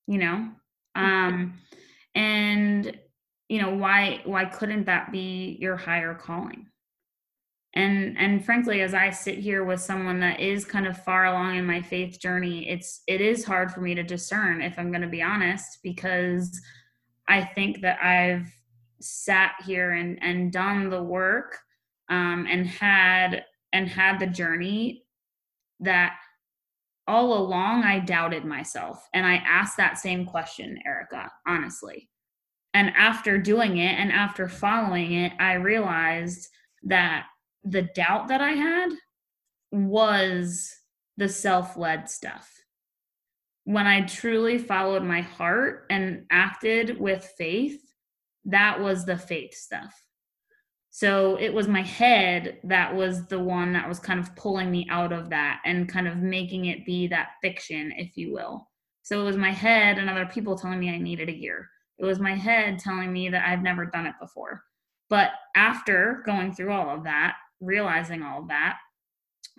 You 0.06 0.18
know? 0.18 0.50
Mm-hmm. 0.96 1.04
Um, 1.04 1.58
and 2.14 2.98
you 3.48 3.60
know 3.60 3.74
why 3.74 4.22
why 4.24 4.44
couldn't 4.44 4.84
that 4.84 5.12
be 5.12 5.56
your 5.60 5.76
higher 5.76 6.14
calling 6.14 6.66
and 7.74 8.16
and 8.18 8.44
frankly 8.44 8.80
as 8.80 8.94
i 8.94 9.10
sit 9.10 9.38
here 9.38 9.64
with 9.64 9.80
someone 9.80 10.20
that 10.20 10.40
is 10.40 10.64
kind 10.64 10.86
of 10.86 11.02
far 11.02 11.26
along 11.26 11.56
in 11.56 11.66
my 11.66 11.82
faith 11.82 12.18
journey 12.20 12.68
it's 12.68 13.02
it 13.06 13.20
is 13.20 13.44
hard 13.44 13.70
for 13.70 13.80
me 13.80 13.94
to 13.94 14.02
discern 14.02 14.62
if 14.62 14.78
i'm 14.78 14.90
going 14.90 15.02
to 15.02 15.08
be 15.08 15.22
honest 15.22 15.78
because 15.82 16.60
i 17.28 17.42
think 17.42 17.80
that 17.80 17.98
i've 18.02 18.50
sat 19.00 19.52
here 19.66 19.92
and 19.92 20.18
and 20.22 20.52
done 20.52 20.88
the 20.88 21.02
work 21.02 21.58
um, 22.08 22.46
and 22.48 22.66
had 22.66 23.44
and 23.72 23.88
had 23.88 24.18
the 24.18 24.26
journey 24.26 25.04
that 25.80 26.16
all 27.06 27.36
along 27.36 27.82
I 27.82 27.98
doubted 27.98 28.44
myself 28.44 29.06
and 29.12 29.26
I 29.26 29.34
asked 29.36 29.76
that 29.76 29.98
same 29.98 30.24
question, 30.24 30.78
Erica, 30.86 31.30
honestly. 31.46 32.08
And 32.72 32.90
after 32.96 33.36
doing 33.38 33.76
it 33.76 33.92
and 33.98 34.10
after 34.10 34.48
following 34.48 35.12
it, 35.12 35.32
I 35.38 35.54
realized 35.54 36.48
that 36.84 37.26
the 37.64 37.82
doubt 37.82 38.28
that 38.28 38.40
I 38.40 38.50
had 38.50 38.90
was 39.70 40.72
the 41.16 41.28
self 41.28 41.76
led 41.76 42.08
stuff. 42.08 42.50
When 43.64 43.86
I 43.86 44.02
truly 44.02 44.58
followed 44.58 45.02
my 45.02 45.22
heart 45.22 45.86
and 45.90 46.26
acted 46.30 47.00
with 47.00 47.32
faith, 47.38 47.80
that 48.44 48.80
was 48.80 49.04
the 49.04 49.16
faith 49.16 49.54
stuff. 49.54 49.94
So 50.90 51.36
it 51.40 51.52
was 51.52 51.66
my 51.66 51.82
head 51.82 52.58
that 52.64 52.94
was 52.94 53.26
the 53.26 53.40
one 53.40 53.72
that 53.72 53.88
was 53.88 53.98
kind 53.98 54.20
of 54.20 54.36
pulling 54.36 54.70
me 54.70 54.86
out 54.90 55.12
of 55.12 55.30
that 55.30 55.60
and 55.64 55.88
kind 55.88 56.06
of 56.06 56.18
making 56.18 56.66
it 56.66 56.86
be 56.86 57.08
that 57.08 57.30
fiction, 57.42 57.92
if 57.96 58.16
you 58.16 58.32
will. 58.32 58.68
So 59.02 59.20
it 59.20 59.24
was 59.24 59.36
my 59.36 59.50
head 59.50 59.98
and 59.98 60.08
other 60.08 60.26
people 60.26 60.56
telling 60.56 60.78
me 60.78 60.90
I 60.90 60.98
needed 60.98 61.28
a 61.28 61.36
year. 61.36 61.68
It 61.98 62.04
was 62.04 62.20
my 62.20 62.34
head 62.34 62.78
telling 62.78 63.12
me 63.12 63.28
that 63.30 63.48
I've 63.48 63.62
never 63.62 63.86
done 63.86 64.06
it 64.06 64.14
before. 64.20 64.62
But 65.10 65.30
after 65.56 66.22
going 66.26 66.52
through 66.52 66.72
all 66.72 66.94
of 66.94 67.04
that, 67.04 67.36
realizing 67.60 68.22
all 68.22 68.40
of 68.40 68.48
that, 68.48 68.76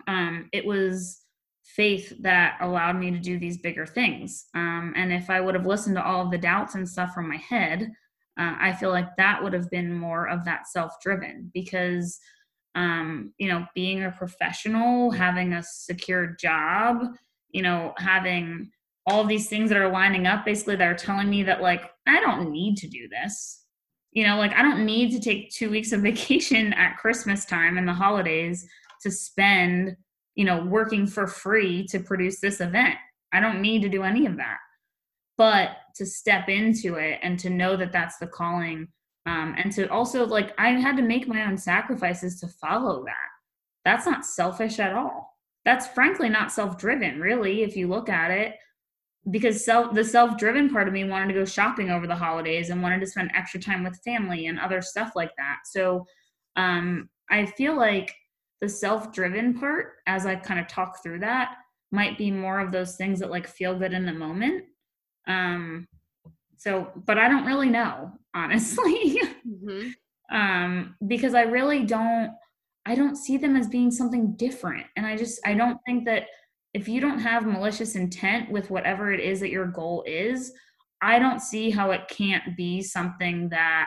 um, 0.06 0.48
it 0.52 0.64
was 0.64 1.22
faith 1.64 2.12
that 2.20 2.56
allowed 2.60 2.96
me 2.96 3.10
to 3.10 3.18
do 3.18 3.38
these 3.38 3.58
bigger 3.58 3.86
things. 3.86 4.46
Um, 4.54 4.94
and 4.96 5.12
if 5.12 5.28
I 5.30 5.40
would 5.40 5.54
have 5.54 5.66
listened 5.66 5.96
to 5.96 6.04
all 6.04 6.24
of 6.24 6.30
the 6.30 6.38
doubts 6.38 6.74
and 6.74 6.88
stuff 6.88 7.12
from 7.12 7.28
my 7.28 7.36
head, 7.36 7.90
uh, 8.38 8.54
I 8.60 8.72
feel 8.72 8.90
like 8.90 9.16
that 9.16 9.42
would 9.42 9.52
have 9.52 9.70
been 9.70 9.92
more 9.92 10.28
of 10.28 10.44
that 10.44 10.68
self 10.68 10.92
driven 11.02 11.50
because, 11.54 12.18
um, 12.74 13.32
you 13.38 13.48
know, 13.48 13.66
being 13.74 14.04
a 14.04 14.10
professional, 14.10 15.10
having 15.10 15.54
a 15.54 15.62
secure 15.62 16.36
job, 16.38 17.02
you 17.50 17.62
know, 17.62 17.94
having 17.96 18.70
all 19.06 19.24
these 19.24 19.48
things 19.48 19.70
that 19.70 19.78
are 19.78 19.90
lining 19.90 20.26
up 20.26 20.44
basically 20.44 20.76
that 20.76 20.88
are 20.88 20.94
telling 20.94 21.30
me 21.30 21.42
that, 21.44 21.62
like, 21.62 21.90
I 22.06 22.20
don't 22.20 22.50
need 22.50 22.76
to 22.78 22.88
do 22.88 23.08
this. 23.08 23.65
You 24.16 24.26
know, 24.26 24.38
like, 24.38 24.54
I 24.54 24.62
don't 24.62 24.86
need 24.86 25.12
to 25.12 25.20
take 25.20 25.50
two 25.50 25.68
weeks 25.68 25.92
of 25.92 26.00
vacation 26.10 26.72
at 26.72 26.96
Christmas 26.96 27.44
time 27.44 27.76
and 27.76 27.86
the 27.86 27.92
holidays 27.92 28.66
to 29.02 29.10
spend, 29.10 29.94
you 30.34 30.46
know, 30.46 30.64
working 30.64 31.06
for 31.06 31.26
free 31.26 31.86
to 31.88 32.00
produce 32.00 32.40
this 32.40 32.62
event. 32.62 32.96
I 33.34 33.40
don't 33.40 33.60
need 33.60 33.82
to 33.82 33.90
do 33.90 34.02
any 34.02 34.24
of 34.24 34.38
that. 34.38 34.56
But 35.36 35.72
to 35.96 36.06
step 36.06 36.48
into 36.48 36.94
it 36.94 37.18
and 37.22 37.38
to 37.40 37.50
know 37.50 37.76
that 37.76 37.92
that's 37.92 38.16
the 38.16 38.26
calling 38.26 38.88
um, 39.26 39.54
and 39.58 39.72
to 39.72 39.90
also 39.90 40.24
like 40.24 40.54
i 40.56 40.68
had 40.70 40.96
to 40.96 41.02
make 41.02 41.26
my 41.26 41.44
own 41.46 41.58
sacrifices 41.58 42.40
to 42.40 42.48
follow 42.48 43.04
that. 43.04 43.28
That's 43.84 44.06
not 44.06 44.24
selfish 44.24 44.78
at 44.78 44.94
all. 44.94 45.36
That's 45.64 45.88
frankly 45.88 46.30
not 46.30 46.52
self-driven 46.52 47.20
really 47.20 47.62
if 47.62 47.76
you 47.76 47.88
look 47.88 48.08
at 48.08 48.30
it 48.30 48.54
because 49.30 49.64
self 49.64 49.94
the 49.94 50.04
self-driven 50.04 50.70
part 50.70 50.86
of 50.86 50.94
me 50.94 51.04
wanted 51.04 51.28
to 51.28 51.34
go 51.34 51.44
shopping 51.44 51.90
over 51.90 52.06
the 52.06 52.14
holidays 52.14 52.70
and 52.70 52.82
wanted 52.82 53.00
to 53.00 53.06
spend 53.06 53.30
extra 53.34 53.60
time 53.60 53.82
with 53.82 54.00
family 54.04 54.46
and 54.46 54.58
other 54.58 54.80
stuff 54.80 55.12
like 55.16 55.32
that 55.36 55.58
so 55.64 56.04
um, 56.56 57.08
i 57.30 57.44
feel 57.44 57.76
like 57.76 58.14
the 58.60 58.68
self-driven 58.68 59.58
part 59.58 59.94
as 60.06 60.26
i 60.26 60.34
kind 60.34 60.60
of 60.60 60.68
talk 60.68 61.02
through 61.02 61.18
that 61.18 61.56
might 61.92 62.18
be 62.18 62.30
more 62.30 62.60
of 62.60 62.72
those 62.72 62.96
things 62.96 63.18
that 63.18 63.30
like 63.30 63.46
feel 63.46 63.78
good 63.78 63.92
in 63.92 64.06
the 64.06 64.12
moment 64.12 64.64
um, 65.28 65.88
so, 66.56 66.90
but 67.06 67.18
I 67.18 67.28
don't 67.28 67.46
really 67.46 67.68
know, 67.68 68.12
honestly, 68.34 69.20
mm-hmm. 69.46 69.90
um, 70.34 70.94
because 71.06 71.34
I 71.34 71.42
really 71.42 71.84
don't, 71.84 72.32
I 72.84 72.94
don't 72.94 73.16
see 73.16 73.36
them 73.36 73.56
as 73.56 73.66
being 73.66 73.90
something 73.90 74.36
different. 74.36 74.86
And 74.96 75.06
I 75.06 75.16
just, 75.16 75.40
I 75.44 75.54
don't 75.54 75.78
think 75.86 76.04
that 76.06 76.24
if 76.76 76.88
you 76.88 77.00
don't 77.00 77.20
have 77.20 77.46
malicious 77.46 77.96
intent 77.96 78.50
with 78.50 78.68
whatever 78.68 79.10
it 79.10 79.18
is 79.18 79.40
that 79.40 79.48
your 79.48 79.66
goal 79.66 80.04
is, 80.06 80.52
I 81.00 81.18
don't 81.18 81.40
see 81.40 81.70
how 81.70 81.92
it 81.92 82.02
can't 82.10 82.54
be 82.54 82.82
something 82.82 83.48
that 83.48 83.86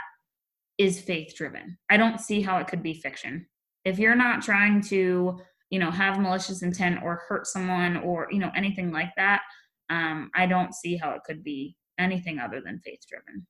is 0.79 0.99
faith 0.99 1.35
driven. 1.37 1.77
I 1.91 1.97
don't 1.97 2.19
see 2.19 2.41
how 2.41 2.57
it 2.57 2.65
could 2.65 2.81
be 2.81 2.95
fiction. 2.95 3.45
If 3.85 3.99
you're 3.99 4.15
not 4.15 4.41
trying 4.41 4.81
to, 4.85 5.39
you 5.69 5.77
know, 5.77 5.91
have 5.91 6.19
malicious 6.19 6.63
intent 6.63 7.03
or 7.03 7.21
hurt 7.27 7.45
someone 7.45 7.97
or, 7.97 8.27
you 8.31 8.39
know, 8.39 8.49
anything 8.55 8.91
like 8.91 9.11
that, 9.17 9.43
um, 9.91 10.31
I 10.33 10.47
don't 10.47 10.73
see 10.73 10.97
how 10.97 11.11
it 11.11 11.21
could 11.23 11.43
be 11.43 11.75
anything 11.99 12.39
other 12.39 12.59
than 12.59 12.79
faith 12.79 13.01
driven. 13.07 13.45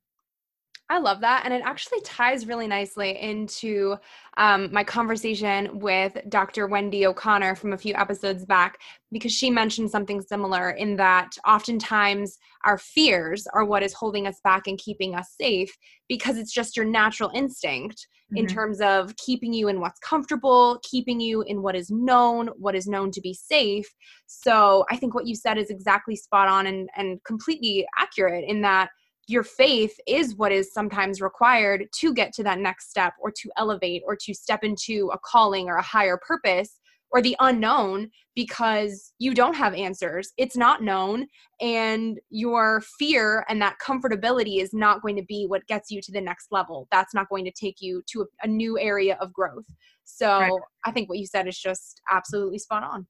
I 0.90 0.98
love 0.98 1.20
that. 1.20 1.42
And 1.44 1.54
it 1.54 1.62
actually 1.64 2.00
ties 2.00 2.48
really 2.48 2.66
nicely 2.66 3.16
into 3.16 3.96
um, 4.36 4.72
my 4.72 4.82
conversation 4.82 5.78
with 5.78 6.18
Dr. 6.28 6.66
Wendy 6.66 7.06
O'Connor 7.06 7.54
from 7.54 7.72
a 7.72 7.78
few 7.78 7.94
episodes 7.94 8.44
back, 8.44 8.76
because 9.12 9.30
she 9.32 9.50
mentioned 9.50 9.92
something 9.92 10.20
similar 10.20 10.70
in 10.70 10.96
that 10.96 11.30
oftentimes 11.46 12.38
our 12.64 12.76
fears 12.76 13.46
are 13.54 13.64
what 13.64 13.84
is 13.84 13.94
holding 13.94 14.26
us 14.26 14.40
back 14.42 14.66
and 14.66 14.78
keeping 14.78 15.14
us 15.14 15.36
safe 15.40 15.72
because 16.08 16.36
it's 16.36 16.52
just 16.52 16.76
your 16.76 16.86
natural 16.86 17.30
instinct 17.36 18.08
mm-hmm. 18.32 18.38
in 18.38 18.46
terms 18.48 18.80
of 18.80 19.14
keeping 19.16 19.52
you 19.52 19.68
in 19.68 19.80
what's 19.80 20.00
comfortable, 20.00 20.80
keeping 20.82 21.20
you 21.20 21.42
in 21.42 21.62
what 21.62 21.76
is 21.76 21.88
known, 21.88 22.48
what 22.58 22.74
is 22.74 22.88
known 22.88 23.12
to 23.12 23.20
be 23.20 23.32
safe. 23.32 23.88
So 24.26 24.84
I 24.90 24.96
think 24.96 25.14
what 25.14 25.28
you 25.28 25.36
said 25.36 25.56
is 25.56 25.70
exactly 25.70 26.16
spot 26.16 26.48
on 26.48 26.66
and, 26.66 26.88
and 26.96 27.22
completely 27.22 27.86
accurate 27.96 28.44
in 28.44 28.62
that 28.62 28.90
your 29.30 29.44
faith 29.44 29.98
is 30.06 30.34
what 30.34 30.50
is 30.50 30.72
sometimes 30.72 31.20
required 31.20 31.86
to 31.92 32.12
get 32.12 32.32
to 32.32 32.42
that 32.42 32.58
next 32.58 32.90
step 32.90 33.12
or 33.20 33.30
to 33.30 33.50
elevate 33.56 34.02
or 34.04 34.16
to 34.16 34.34
step 34.34 34.64
into 34.64 35.10
a 35.12 35.18
calling 35.18 35.68
or 35.68 35.76
a 35.76 35.82
higher 35.82 36.18
purpose 36.18 36.80
or 37.12 37.22
the 37.22 37.36
unknown 37.40 38.10
because 38.34 39.12
you 39.18 39.34
don't 39.34 39.54
have 39.54 39.74
answers. 39.74 40.32
It's 40.36 40.56
not 40.56 40.82
known, 40.82 41.26
and 41.60 42.18
your 42.30 42.82
fear 42.98 43.44
and 43.48 43.60
that 43.62 43.76
comfortability 43.84 44.62
is 44.62 44.72
not 44.72 45.02
going 45.02 45.16
to 45.16 45.24
be 45.24 45.46
what 45.46 45.66
gets 45.66 45.90
you 45.90 46.00
to 46.02 46.12
the 46.12 46.20
next 46.20 46.48
level. 46.50 46.86
That's 46.90 47.14
not 47.14 47.28
going 47.28 47.44
to 47.44 47.52
take 47.52 47.76
you 47.80 48.02
to 48.12 48.22
a, 48.22 48.24
a 48.44 48.46
new 48.46 48.78
area 48.78 49.16
of 49.20 49.32
growth. 49.32 49.66
So 50.04 50.28
right. 50.28 50.52
I 50.84 50.92
think 50.92 51.08
what 51.08 51.18
you 51.18 51.26
said 51.26 51.48
is 51.48 51.58
just 51.58 52.00
absolutely 52.10 52.58
spot 52.58 52.84
on. 52.84 53.06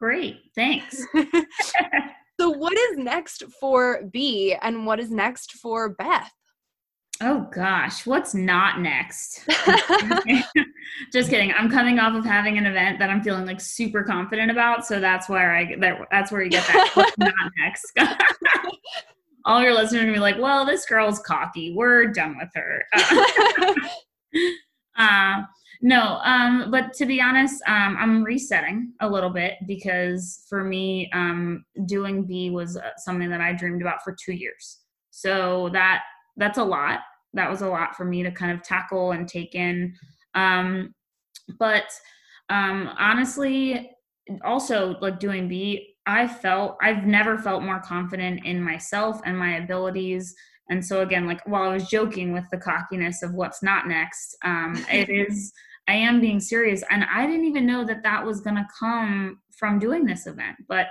Great. 0.00 0.40
Thanks. 0.56 1.04
So, 2.40 2.48
what 2.48 2.72
is 2.72 2.96
next 2.96 3.44
for 3.60 4.02
Be 4.10 4.56
and 4.62 4.86
what 4.86 4.98
is 4.98 5.10
next 5.10 5.52
for 5.52 5.90
Beth? 5.90 6.32
Oh 7.20 7.46
gosh, 7.52 8.06
what's 8.06 8.32
not 8.32 8.80
next? 8.80 9.46
Just 11.12 11.28
kidding. 11.28 11.52
I'm 11.52 11.70
coming 11.70 11.98
off 11.98 12.14
of 12.14 12.24
having 12.24 12.56
an 12.56 12.64
event 12.64 12.98
that 12.98 13.10
I'm 13.10 13.22
feeling 13.22 13.44
like 13.44 13.60
super 13.60 14.02
confident 14.02 14.50
about, 14.50 14.86
so 14.86 15.00
that's 15.00 15.28
where 15.28 15.54
I 15.54 15.76
that, 15.80 15.98
that's 16.10 16.32
where 16.32 16.40
you 16.40 16.48
get 16.48 16.66
that. 16.68 16.92
what's 16.94 17.12
not 17.18 17.34
next? 17.58 17.92
All 19.44 19.60
your 19.60 19.74
listeners 19.74 20.04
are 20.04 20.10
be 20.10 20.18
like, 20.18 20.38
"Well, 20.38 20.64
this 20.64 20.86
girl's 20.86 21.18
cocky. 21.18 21.74
We're 21.76 22.06
done 22.06 22.38
with 22.38 22.48
her." 22.54 22.84
Uh, 22.94 23.74
uh, 24.96 25.42
no, 25.82 26.20
um, 26.24 26.70
but 26.70 26.92
to 26.94 27.06
be 27.06 27.20
honest, 27.20 27.62
um, 27.66 27.96
I'm 27.98 28.22
resetting 28.22 28.92
a 29.00 29.08
little 29.08 29.30
bit 29.30 29.54
because 29.66 30.44
for 30.48 30.62
me, 30.62 31.10
um, 31.14 31.64
doing 31.86 32.24
Be 32.24 32.50
was 32.50 32.76
uh, 32.76 32.90
something 32.98 33.30
that 33.30 33.40
I 33.40 33.54
dreamed 33.54 33.80
about 33.80 34.02
for 34.02 34.14
two 34.14 34.32
years. 34.32 34.80
So 35.10 35.70
that 35.72 36.02
that's 36.36 36.58
a 36.58 36.64
lot. 36.64 37.00
That 37.32 37.48
was 37.48 37.62
a 37.62 37.68
lot 37.68 37.96
for 37.96 38.04
me 38.04 38.22
to 38.22 38.30
kind 38.30 38.52
of 38.52 38.62
tackle 38.62 39.12
and 39.12 39.26
take 39.26 39.54
in. 39.54 39.94
Um, 40.34 40.94
but 41.58 41.90
um, 42.50 42.90
honestly, 42.98 43.90
also 44.44 44.98
like 45.00 45.18
doing 45.18 45.48
Be, 45.48 45.94
I 46.04 46.28
felt 46.28 46.76
I've 46.82 47.06
never 47.06 47.38
felt 47.38 47.62
more 47.62 47.80
confident 47.80 48.44
in 48.44 48.62
myself 48.62 49.20
and 49.24 49.38
my 49.38 49.56
abilities 49.56 50.34
and 50.68 50.84
so 50.84 51.02
again 51.02 51.26
like 51.26 51.44
while 51.46 51.68
i 51.68 51.74
was 51.74 51.88
joking 51.88 52.32
with 52.32 52.44
the 52.50 52.56
cockiness 52.56 53.22
of 53.22 53.34
what's 53.34 53.62
not 53.62 53.86
next 53.86 54.36
um, 54.44 54.74
it 54.90 55.08
is 55.28 55.52
I 55.88 55.94
am 55.94 56.20
being 56.20 56.40
serious. 56.40 56.82
And 56.90 57.04
I 57.04 57.26
didn't 57.26 57.46
even 57.46 57.66
know 57.66 57.84
that 57.84 58.02
that 58.02 58.24
was 58.24 58.40
going 58.40 58.56
to 58.56 58.66
come 58.78 59.40
from 59.56 59.78
doing 59.78 60.04
this 60.04 60.26
event. 60.26 60.56
But 60.68 60.86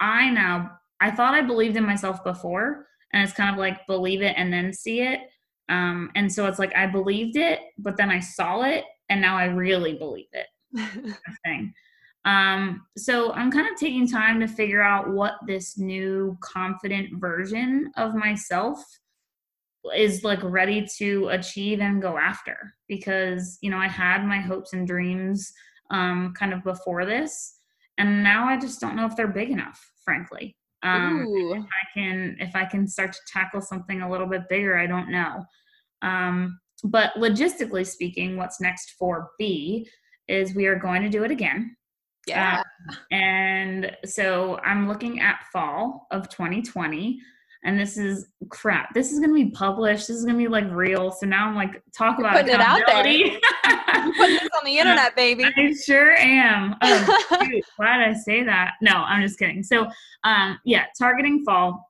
I 0.00 0.30
now, 0.30 0.70
I 1.00 1.10
thought 1.10 1.34
I 1.34 1.42
believed 1.42 1.76
in 1.76 1.84
myself 1.84 2.22
before. 2.22 2.86
And 3.12 3.22
it's 3.22 3.32
kind 3.32 3.50
of 3.50 3.58
like 3.58 3.86
believe 3.86 4.22
it 4.22 4.34
and 4.36 4.52
then 4.52 4.72
see 4.72 5.00
it. 5.00 5.20
Um, 5.68 6.10
and 6.14 6.32
so 6.32 6.46
it's 6.46 6.58
like 6.58 6.74
I 6.76 6.86
believed 6.86 7.36
it, 7.36 7.60
but 7.78 7.96
then 7.96 8.10
I 8.10 8.20
saw 8.20 8.62
it, 8.62 8.84
and 9.08 9.20
now 9.20 9.36
I 9.36 9.46
really 9.46 9.94
believe 9.94 10.28
it. 10.32 10.46
thing. 11.44 11.72
Um, 12.24 12.82
so 12.96 13.32
I'm 13.32 13.52
kind 13.52 13.68
of 13.68 13.78
taking 13.78 14.08
time 14.08 14.40
to 14.40 14.48
figure 14.48 14.82
out 14.82 15.10
what 15.10 15.34
this 15.46 15.78
new 15.78 16.36
confident 16.40 17.20
version 17.20 17.90
of 17.96 18.14
myself 18.14 18.84
is 19.94 20.24
like 20.24 20.42
ready 20.42 20.86
to 20.98 21.28
achieve 21.28 21.80
and 21.80 22.02
go 22.02 22.16
after 22.16 22.74
because 22.88 23.58
you 23.60 23.70
know 23.70 23.78
i 23.78 23.88
had 23.88 24.24
my 24.24 24.38
hopes 24.38 24.72
and 24.72 24.86
dreams 24.86 25.52
um 25.90 26.32
kind 26.36 26.52
of 26.52 26.64
before 26.64 27.04
this 27.04 27.58
and 27.98 28.22
now 28.22 28.48
i 28.48 28.58
just 28.58 28.80
don't 28.80 28.96
know 28.96 29.06
if 29.06 29.14
they're 29.16 29.28
big 29.28 29.50
enough 29.50 29.80
frankly. 30.06 30.56
Um 30.82 31.26
if 31.56 31.64
i 31.64 31.98
can 31.98 32.36
if 32.38 32.54
i 32.54 32.64
can 32.64 32.86
start 32.86 33.12
to 33.12 33.18
tackle 33.30 33.60
something 33.60 34.00
a 34.00 34.10
little 34.10 34.26
bit 34.26 34.48
bigger 34.48 34.78
i 34.78 34.86
don't 34.86 35.10
know. 35.10 35.44
Um 36.02 36.58
but 36.84 37.12
logistically 37.14 37.86
speaking 37.86 38.36
what's 38.36 38.60
next 38.60 38.94
for 38.98 39.30
Be 39.38 39.88
is 40.28 40.54
we 40.54 40.66
are 40.66 40.78
going 40.78 41.02
to 41.02 41.08
do 41.08 41.24
it 41.24 41.30
again. 41.30 41.76
Yeah. 42.26 42.62
Um, 42.90 42.96
and 43.10 43.96
so 44.04 44.58
i'm 44.64 44.88
looking 44.88 45.20
at 45.20 45.44
fall 45.52 46.06
of 46.10 46.28
2020 46.28 47.20
and 47.66 47.78
this 47.78 47.98
is 47.98 48.28
crap. 48.48 48.94
This 48.94 49.10
is 49.10 49.18
gonna 49.18 49.34
be 49.34 49.50
published. 49.50 50.06
This 50.06 50.16
is 50.16 50.24
gonna 50.24 50.38
be 50.38 50.46
like 50.46 50.70
real. 50.70 51.10
So 51.10 51.26
now 51.26 51.48
I'm 51.48 51.56
like, 51.56 51.82
talk 51.92 52.20
about 52.20 52.34
putting 52.34 52.54
it 52.54 52.60
out 52.60 52.80
there. 52.86 53.02
putting 53.02 54.36
this 54.36 54.48
on 54.56 54.64
the 54.64 54.78
internet, 54.78 55.16
baby. 55.16 55.44
I 55.44 55.74
sure 55.74 56.12
am. 56.12 56.76
Oh, 56.82 57.42
shoot, 57.44 57.64
why 57.76 57.98
did 57.98 58.08
I 58.08 58.12
say 58.12 58.44
that? 58.44 58.74
No, 58.80 58.92
I'm 58.92 59.20
just 59.20 59.38
kidding. 59.38 59.64
So, 59.64 59.88
um, 60.22 60.58
yeah, 60.64 60.84
targeting 60.96 61.44
fall. 61.44 61.84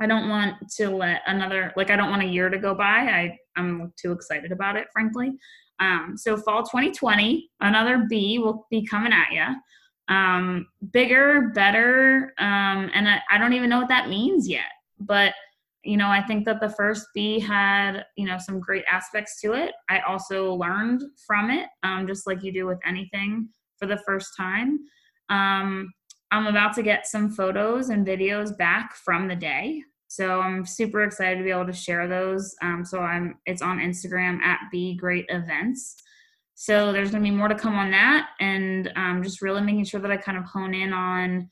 I 0.00 0.06
don't 0.06 0.30
want 0.30 0.56
to 0.76 0.88
let 0.88 1.20
another 1.26 1.74
like 1.76 1.90
I 1.90 1.96
don't 1.96 2.08
want 2.08 2.22
a 2.22 2.26
year 2.26 2.48
to 2.48 2.58
go 2.58 2.74
by. 2.74 2.84
I 2.84 3.38
I'm 3.56 3.92
too 4.00 4.12
excited 4.12 4.52
about 4.52 4.76
it, 4.76 4.86
frankly. 4.90 5.32
Um, 5.80 6.14
so 6.16 6.38
fall 6.38 6.62
2020, 6.62 7.50
another 7.60 8.06
Be 8.08 8.38
will 8.38 8.66
be 8.70 8.86
coming 8.86 9.12
at 9.12 9.32
you. 9.32 10.14
Um, 10.14 10.66
bigger, 10.92 11.52
better, 11.54 12.32
um, 12.38 12.90
and 12.94 13.08
I, 13.08 13.20
I 13.30 13.38
don't 13.38 13.52
even 13.52 13.68
know 13.68 13.78
what 13.78 13.88
that 13.88 14.08
means 14.08 14.48
yet 14.48 14.64
but 15.00 15.34
you 15.82 15.96
know 15.96 16.08
i 16.08 16.22
think 16.22 16.44
that 16.44 16.60
the 16.60 16.68
first 16.68 17.06
Be 17.14 17.38
had 17.38 18.04
you 18.16 18.26
know 18.26 18.38
some 18.38 18.60
great 18.60 18.84
aspects 18.90 19.40
to 19.40 19.52
it. 19.52 19.72
I 19.88 20.00
also 20.00 20.54
learned 20.54 21.02
from 21.26 21.50
it 21.50 21.68
um, 21.82 22.06
just 22.06 22.26
like 22.26 22.42
you 22.42 22.52
do 22.52 22.66
with 22.66 22.78
anything 22.84 23.48
for 23.78 23.86
the 23.86 24.00
first 24.06 24.36
time. 24.36 24.80
Um, 25.28 25.92
i'm 26.32 26.46
about 26.46 26.74
to 26.74 26.82
get 26.82 27.06
some 27.06 27.30
photos 27.30 27.88
and 27.88 28.06
videos 28.06 28.56
back 28.56 28.94
from 28.94 29.26
the 29.26 29.36
day 29.36 29.82
so 30.08 30.40
i'm 30.40 30.66
super 30.66 31.02
excited 31.02 31.38
to 31.38 31.44
be 31.44 31.50
able 31.50 31.66
to 31.66 31.72
share 31.72 32.08
those. 32.08 32.54
Um, 32.62 32.84
so 32.84 33.00
i'm 33.00 33.38
it's 33.46 33.62
on 33.62 33.78
instagram 33.78 34.40
at 34.42 34.60
Be 34.70 34.96
great 34.96 35.26
events. 35.28 35.96
So 36.56 36.92
there's 36.92 37.10
going 37.10 37.24
to 37.24 37.30
be 37.30 37.34
more 37.34 37.48
to 37.48 37.54
come 37.54 37.74
on 37.74 37.90
that 37.92 38.30
and 38.38 38.92
um, 38.94 39.22
just 39.22 39.40
really 39.40 39.62
making 39.62 39.84
sure 39.84 39.98
that 40.00 40.10
i 40.10 40.16
kind 40.18 40.36
of 40.36 40.44
hone 40.44 40.74
in 40.74 40.92
on 40.92 41.48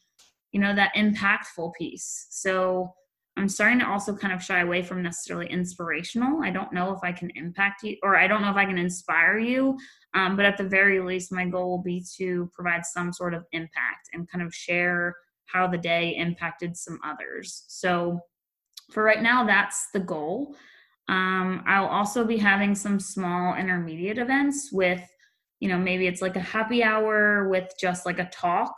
you 0.52 0.60
know 0.60 0.74
that 0.74 0.94
impactful 0.94 1.72
piece. 1.74 2.26
So 2.30 2.94
I'm 3.38 3.48
starting 3.48 3.78
to 3.78 3.88
also 3.88 4.16
kind 4.16 4.32
of 4.32 4.42
shy 4.42 4.60
away 4.60 4.82
from 4.82 5.02
necessarily 5.02 5.46
inspirational. 5.46 6.42
I 6.42 6.50
don't 6.50 6.72
know 6.72 6.92
if 6.92 6.98
I 7.02 7.12
can 7.12 7.30
impact 7.36 7.84
you 7.84 7.96
or 8.02 8.16
I 8.16 8.26
don't 8.26 8.42
know 8.42 8.50
if 8.50 8.56
I 8.56 8.64
can 8.64 8.78
inspire 8.78 9.38
you. 9.38 9.78
Um, 10.14 10.36
but 10.36 10.44
at 10.44 10.56
the 10.56 10.64
very 10.64 11.00
least, 11.00 11.32
my 11.32 11.44
goal 11.44 11.70
will 11.70 11.82
be 11.82 12.04
to 12.16 12.50
provide 12.52 12.84
some 12.84 13.12
sort 13.12 13.34
of 13.34 13.44
impact 13.52 14.08
and 14.12 14.28
kind 14.28 14.44
of 14.44 14.52
share 14.54 15.14
how 15.46 15.66
the 15.66 15.78
day 15.78 16.16
impacted 16.16 16.76
some 16.76 16.98
others. 17.04 17.64
So 17.68 18.18
for 18.90 19.02
right 19.02 19.22
now, 19.22 19.44
that's 19.44 19.88
the 19.92 20.00
goal. 20.00 20.56
Um, 21.08 21.62
I'll 21.66 21.86
also 21.86 22.24
be 22.24 22.36
having 22.36 22.74
some 22.74 22.98
small 22.98 23.54
intermediate 23.54 24.18
events 24.18 24.70
with, 24.72 25.02
you 25.60 25.68
know, 25.68 25.78
maybe 25.78 26.06
it's 26.06 26.22
like 26.22 26.36
a 26.36 26.40
happy 26.40 26.82
hour 26.82 27.48
with 27.48 27.72
just 27.80 28.04
like 28.04 28.18
a 28.18 28.28
talk. 28.30 28.74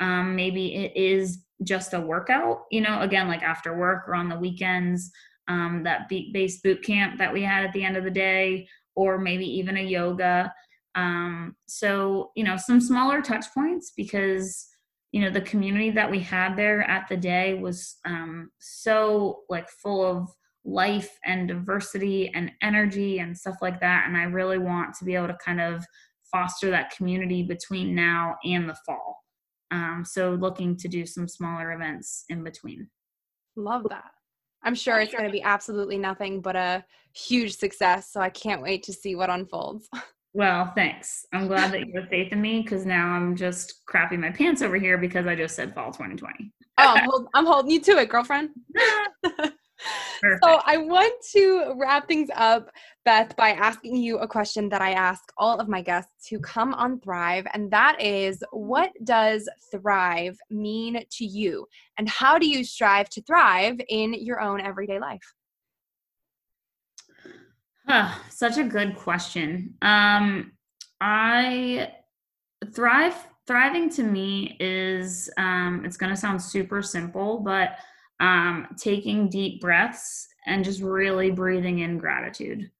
Um, 0.00 0.36
maybe 0.36 0.74
it 0.74 0.96
is 0.96 1.45
just 1.62 1.94
a 1.94 2.00
workout, 2.00 2.64
you 2.70 2.80
know, 2.80 3.00
again, 3.00 3.28
like 3.28 3.42
after 3.42 3.76
work 3.76 4.08
or 4.08 4.14
on 4.14 4.28
the 4.28 4.38
weekends, 4.38 5.10
um, 5.48 5.82
that 5.84 6.08
beat 6.08 6.32
based 6.32 6.62
boot 6.62 6.82
camp 6.82 7.18
that 7.18 7.32
we 7.32 7.42
had 7.42 7.64
at 7.64 7.72
the 7.72 7.84
end 7.84 7.96
of 7.96 8.04
the 8.04 8.10
day, 8.10 8.68
or 8.94 9.18
maybe 9.18 9.46
even 9.46 9.76
a 9.76 9.82
yoga. 9.82 10.52
Um, 10.94 11.54
so, 11.66 12.32
you 12.34 12.44
know, 12.44 12.56
some 12.56 12.80
smaller 12.80 13.22
touch 13.22 13.46
points 13.54 13.92
because, 13.96 14.66
you 15.12 15.20
know, 15.20 15.30
the 15.30 15.42
community 15.42 15.90
that 15.90 16.10
we 16.10 16.20
had 16.20 16.56
there 16.56 16.82
at 16.82 17.06
the 17.08 17.16
day 17.16 17.54
was 17.54 17.96
um, 18.04 18.50
so 18.58 19.42
like 19.48 19.68
full 19.68 20.04
of 20.04 20.28
life 20.64 21.16
and 21.24 21.46
diversity 21.46 22.32
and 22.34 22.50
energy 22.62 23.20
and 23.20 23.36
stuff 23.36 23.56
like 23.62 23.80
that. 23.80 24.04
And 24.08 24.16
I 24.16 24.24
really 24.24 24.58
want 24.58 24.94
to 24.96 25.04
be 25.04 25.14
able 25.14 25.28
to 25.28 25.38
kind 25.44 25.60
of 25.60 25.84
foster 26.32 26.70
that 26.70 26.90
community 26.90 27.42
between 27.42 27.94
now 27.94 28.36
and 28.44 28.68
the 28.68 28.76
fall. 28.84 29.22
Um, 29.70 30.04
so 30.06 30.30
looking 30.30 30.76
to 30.76 30.88
do 30.88 31.06
some 31.06 31.28
smaller 31.28 31.72
events 31.72 32.24
in 32.28 32.44
between. 32.44 32.88
Love 33.56 33.86
that. 33.90 34.10
I'm 34.62 34.74
sure 34.74 35.00
it's 35.00 35.12
going 35.12 35.24
to 35.24 35.30
be 35.30 35.42
absolutely 35.42 35.98
nothing 35.98 36.40
but 36.40 36.56
a 36.56 36.84
huge 37.14 37.56
success. 37.56 38.12
So 38.12 38.20
I 38.20 38.30
can't 38.30 38.62
wait 38.62 38.82
to 38.84 38.92
see 38.92 39.14
what 39.14 39.30
unfolds. 39.30 39.88
Well, 40.34 40.70
thanks. 40.76 41.24
I'm 41.32 41.46
glad 41.46 41.72
that 41.72 41.86
you 41.86 41.98
have 41.98 42.10
faith 42.10 42.30
in 42.30 42.42
me 42.42 42.60
because 42.60 42.84
now 42.84 43.08
I'm 43.08 43.34
just 43.34 43.80
crapping 43.90 44.18
my 44.18 44.30
pants 44.30 44.60
over 44.60 44.76
here 44.76 44.98
because 44.98 45.26
I 45.26 45.34
just 45.34 45.56
said 45.56 45.74
fall 45.74 45.90
2020. 45.92 46.52
oh, 46.76 46.94
I'm, 46.94 47.08
hold- 47.08 47.28
I'm 47.32 47.46
holding 47.46 47.70
you 47.70 47.80
to 47.80 47.92
it, 47.92 48.10
girlfriend. 48.10 48.50
Perfect. 50.20 50.44
So 50.44 50.60
I 50.64 50.76
want 50.78 51.14
to 51.32 51.74
wrap 51.76 52.08
things 52.08 52.30
up, 52.34 52.70
Beth, 53.04 53.36
by 53.36 53.50
asking 53.50 53.96
you 53.96 54.18
a 54.18 54.28
question 54.28 54.68
that 54.70 54.80
I 54.80 54.92
ask 54.92 55.22
all 55.36 55.58
of 55.58 55.68
my 55.68 55.82
guests 55.82 56.28
who 56.28 56.38
come 56.40 56.74
on 56.74 57.00
Thrive, 57.00 57.46
and 57.52 57.70
that 57.70 58.00
is 58.00 58.42
what 58.52 58.92
does 59.04 59.48
thrive 59.70 60.36
mean 60.50 61.04
to 61.10 61.24
you? 61.24 61.66
And 61.98 62.08
how 62.08 62.38
do 62.38 62.48
you 62.48 62.64
strive 62.64 63.08
to 63.10 63.22
thrive 63.22 63.76
in 63.88 64.14
your 64.14 64.40
own 64.40 64.60
everyday 64.60 64.98
life? 64.98 65.34
Huh, 67.86 68.12
such 68.30 68.58
a 68.58 68.64
good 68.64 68.96
question. 68.96 69.74
Um, 69.82 70.52
I 71.00 71.92
thrive 72.74 73.14
thriving 73.46 73.88
to 73.90 74.02
me 74.02 74.56
is 74.58 75.30
um, 75.36 75.82
it's 75.84 75.96
going 75.96 76.10
to 76.10 76.16
sound 76.16 76.42
super 76.42 76.82
simple, 76.82 77.38
but 77.38 77.76
um, 78.20 78.68
taking 78.78 79.28
deep 79.28 79.60
breaths 79.60 80.26
and 80.46 80.64
just 80.64 80.80
really 80.80 81.30
breathing 81.30 81.80
in 81.80 81.98
gratitude. 81.98 82.70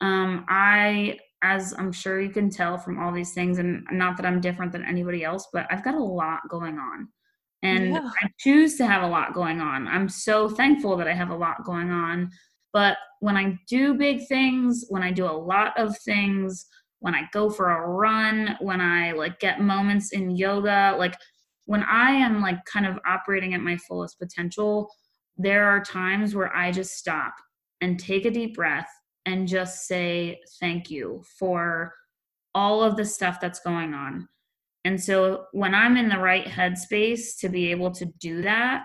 Um, 0.00 0.44
I, 0.48 1.18
as 1.42 1.74
I'm 1.78 1.92
sure 1.92 2.20
you 2.20 2.30
can 2.30 2.50
tell 2.50 2.78
from 2.78 2.98
all 2.98 3.12
these 3.12 3.32
things, 3.32 3.58
and 3.58 3.86
not 3.90 4.16
that 4.16 4.26
I'm 4.26 4.40
different 4.40 4.72
than 4.72 4.84
anybody 4.84 5.24
else, 5.24 5.48
but 5.52 5.66
I've 5.70 5.84
got 5.84 5.94
a 5.94 6.02
lot 6.02 6.40
going 6.48 6.78
on. 6.78 7.08
And 7.62 7.90
yeah. 7.90 8.10
I 8.22 8.28
choose 8.38 8.76
to 8.78 8.86
have 8.86 9.02
a 9.02 9.08
lot 9.08 9.34
going 9.34 9.60
on. 9.60 9.86
I'm 9.86 10.08
so 10.08 10.48
thankful 10.48 10.96
that 10.96 11.06
I 11.06 11.14
have 11.14 11.30
a 11.30 11.36
lot 11.36 11.64
going 11.64 11.90
on. 11.90 12.30
But 12.72 12.96
when 13.20 13.36
I 13.36 13.56
do 13.68 13.94
big 13.94 14.26
things, 14.26 14.86
when 14.88 15.02
I 15.02 15.12
do 15.12 15.26
a 15.26 15.30
lot 15.30 15.78
of 15.78 15.96
things, 15.98 16.66
when 16.98 17.14
I 17.14 17.28
go 17.32 17.50
for 17.50 17.70
a 17.70 17.88
run, 17.88 18.56
when 18.60 18.80
I 18.80 19.12
like 19.12 19.38
get 19.38 19.60
moments 19.60 20.12
in 20.12 20.30
yoga, 20.30 20.96
like 20.98 21.16
when 21.72 21.84
I 21.84 22.10
am 22.10 22.42
like 22.42 22.62
kind 22.66 22.84
of 22.84 22.98
operating 23.06 23.54
at 23.54 23.62
my 23.62 23.78
fullest 23.78 24.18
potential, 24.18 24.90
there 25.38 25.66
are 25.70 25.82
times 25.82 26.34
where 26.34 26.54
I 26.54 26.70
just 26.70 26.98
stop 26.98 27.32
and 27.80 27.98
take 27.98 28.26
a 28.26 28.30
deep 28.30 28.56
breath 28.56 28.90
and 29.24 29.48
just 29.48 29.86
say 29.86 30.38
thank 30.60 30.90
you 30.90 31.24
for 31.38 31.94
all 32.54 32.82
of 32.82 32.98
the 32.98 33.06
stuff 33.06 33.40
that's 33.40 33.60
going 33.60 33.94
on. 33.94 34.28
And 34.84 35.02
so 35.02 35.46
when 35.52 35.74
I'm 35.74 35.96
in 35.96 36.10
the 36.10 36.18
right 36.18 36.44
headspace 36.44 37.38
to 37.38 37.48
be 37.48 37.70
able 37.70 37.90
to 37.92 38.04
do 38.20 38.42
that, 38.42 38.82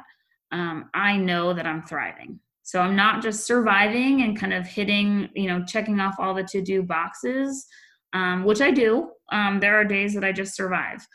um, 0.53 0.89
I 0.93 1.17
know 1.17 1.53
that 1.53 1.67
I'm 1.67 1.83
thriving. 1.83 2.39
So 2.63 2.79
I'm 2.79 2.95
not 2.95 3.21
just 3.21 3.45
surviving 3.45 4.21
and 4.21 4.39
kind 4.39 4.53
of 4.53 4.65
hitting, 4.65 5.27
you 5.35 5.49
know, 5.49 5.61
checking 5.65 5.99
off 5.99 6.15
all 6.19 6.33
the 6.33 6.43
to 6.43 6.61
do 6.61 6.83
boxes, 6.83 7.67
um, 8.13 8.45
which 8.45 8.61
I 8.61 8.71
do. 8.71 9.09
Um, 9.29 9.59
there 9.59 9.75
are 9.75 9.83
days 9.83 10.13
that 10.13 10.23
I 10.23 10.31
just 10.31 10.55
survive. 10.55 11.05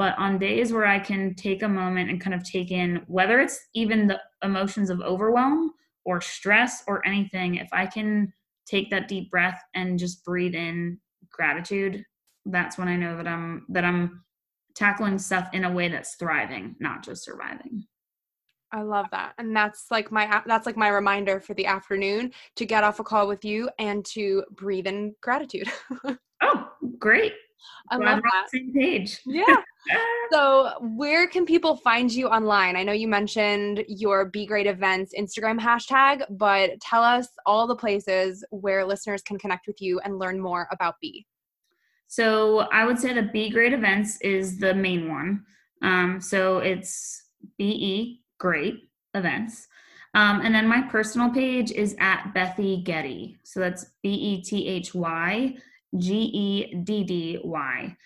But 0.00 0.16
on 0.16 0.38
days 0.38 0.72
where 0.72 0.86
I 0.86 0.98
can 0.98 1.34
take 1.34 1.62
a 1.62 1.68
moment 1.68 2.08
and 2.08 2.18
kind 2.18 2.32
of 2.32 2.42
take 2.42 2.70
in 2.70 3.02
whether 3.06 3.38
it's 3.38 3.68
even 3.74 4.06
the 4.06 4.18
emotions 4.42 4.88
of 4.88 5.02
overwhelm 5.02 5.72
or 6.06 6.22
stress 6.22 6.82
or 6.86 7.06
anything, 7.06 7.56
if 7.56 7.68
I 7.70 7.84
can 7.84 8.32
take 8.64 8.88
that 8.88 9.08
deep 9.08 9.30
breath 9.30 9.60
and 9.74 9.98
just 9.98 10.24
breathe 10.24 10.54
in 10.54 10.98
gratitude, 11.30 12.02
that's 12.46 12.78
when 12.78 12.88
I 12.88 12.96
know 12.96 13.14
that 13.18 13.28
I'm 13.28 13.66
that 13.68 13.84
I'm 13.84 14.24
tackling 14.74 15.18
stuff 15.18 15.50
in 15.52 15.64
a 15.64 15.70
way 15.70 15.88
that's 15.88 16.14
thriving, 16.14 16.76
not 16.80 17.04
just 17.04 17.22
surviving. 17.22 17.84
I 18.72 18.80
love 18.80 19.04
that. 19.10 19.34
And 19.36 19.54
that's 19.54 19.90
like 19.90 20.10
my 20.10 20.40
that's 20.46 20.64
like 20.64 20.78
my 20.78 20.88
reminder 20.88 21.40
for 21.40 21.52
the 21.52 21.66
afternoon 21.66 22.32
to 22.56 22.64
get 22.64 22.84
off 22.84 23.00
a 23.00 23.04
call 23.04 23.28
with 23.28 23.44
you 23.44 23.68
and 23.78 24.02
to 24.06 24.44
breathe 24.52 24.86
in 24.86 25.14
gratitude. 25.20 25.68
oh, 26.42 26.68
great. 26.98 27.34
I 27.90 27.96
Glad 27.96 28.14
love 28.14 28.22
that. 28.22 28.50
same 28.52 28.72
page. 28.72 29.20
Yeah. 29.26 29.56
so, 30.30 30.72
where 30.80 31.26
can 31.26 31.46
people 31.46 31.74
find 31.76 32.12
you 32.12 32.28
online? 32.28 32.76
I 32.76 32.82
know 32.82 32.92
you 32.92 33.08
mentioned 33.08 33.82
your 33.88 34.26
Be 34.26 34.44
Great 34.44 34.66
Events 34.66 35.14
Instagram 35.18 35.58
hashtag, 35.58 36.22
but 36.36 36.78
tell 36.80 37.02
us 37.02 37.28
all 37.46 37.66
the 37.66 37.74
places 37.76 38.44
where 38.50 38.84
listeners 38.84 39.22
can 39.22 39.38
connect 39.38 39.66
with 39.66 39.80
you 39.80 39.98
and 40.00 40.18
learn 40.18 40.38
more 40.38 40.68
about 40.70 40.96
Be. 41.00 41.26
So, 42.08 42.60
I 42.72 42.84
would 42.84 42.98
say 42.98 43.14
the 43.14 43.22
Be 43.22 43.48
Great 43.48 43.72
Events 43.72 44.20
is 44.20 44.58
the 44.58 44.74
main 44.74 45.08
one. 45.08 45.44
Um, 45.82 46.20
so, 46.20 46.58
it's 46.58 47.24
BE 47.58 48.20
Great 48.38 48.90
Events. 49.14 49.66
Um, 50.14 50.40
and 50.40 50.54
then 50.54 50.66
my 50.66 50.82
personal 50.82 51.30
page 51.30 51.70
is 51.70 51.94
at 52.00 52.32
Bethy 52.34 52.82
Geddy. 52.84 53.36
So 53.44 53.60
that's 53.60 53.86
B 54.02 54.10
E 54.10 54.42
T 54.42 54.66
H 54.66 54.92
Y 54.94 55.56
G 55.98 56.14
E 56.16 56.74
D 56.82 57.04
D 57.04 57.40
Y. 57.42 57.96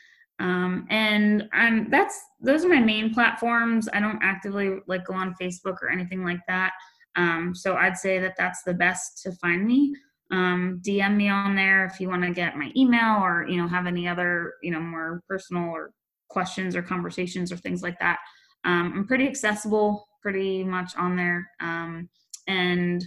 Um, 0.40 0.86
and 0.90 1.48
I'm 1.52 1.90
that's 1.90 2.20
those 2.40 2.64
are 2.64 2.68
my 2.68 2.80
main 2.80 3.14
platforms. 3.14 3.88
I 3.92 4.00
don't 4.00 4.18
actively 4.22 4.78
like 4.86 5.06
go 5.06 5.14
on 5.14 5.34
Facebook 5.40 5.76
or 5.82 5.90
anything 5.90 6.24
like 6.24 6.40
that. 6.48 6.72
Um, 7.16 7.54
so 7.54 7.76
I'd 7.76 7.96
say 7.96 8.18
that 8.18 8.34
that's 8.36 8.62
the 8.64 8.74
best 8.74 9.22
to 9.22 9.32
find 9.32 9.64
me. 9.64 9.94
Um, 10.32 10.80
DM 10.84 11.16
me 11.16 11.28
on 11.28 11.54
there 11.54 11.84
if 11.84 12.00
you 12.00 12.08
want 12.08 12.22
to 12.22 12.30
get 12.30 12.56
my 12.56 12.72
email 12.76 13.22
or 13.22 13.46
you 13.48 13.56
know 13.56 13.68
have 13.68 13.86
any 13.86 14.08
other 14.08 14.54
you 14.62 14.72
know 14.72 14.80
more 14.80 15.22
personal 15.28 15.68
or 15.68 15.92
questions 16.28 16.74
or 16.74 16.82
conversations 16.82 17.52
or 17.52 17.56
things 17.56 17.82
like 17.82 17.98
that. 18.00 18.18
Um, 18.64 18.92
I'm 18.96 19.06
pretty 19.06 19.28
accessible, 19.28 20.08
pretty 20.22 20.64
much 20.64 20.96
on 20.96 21.16
there. 21.16 21.48
Um, 21.60 22.08
and 22.48 23.04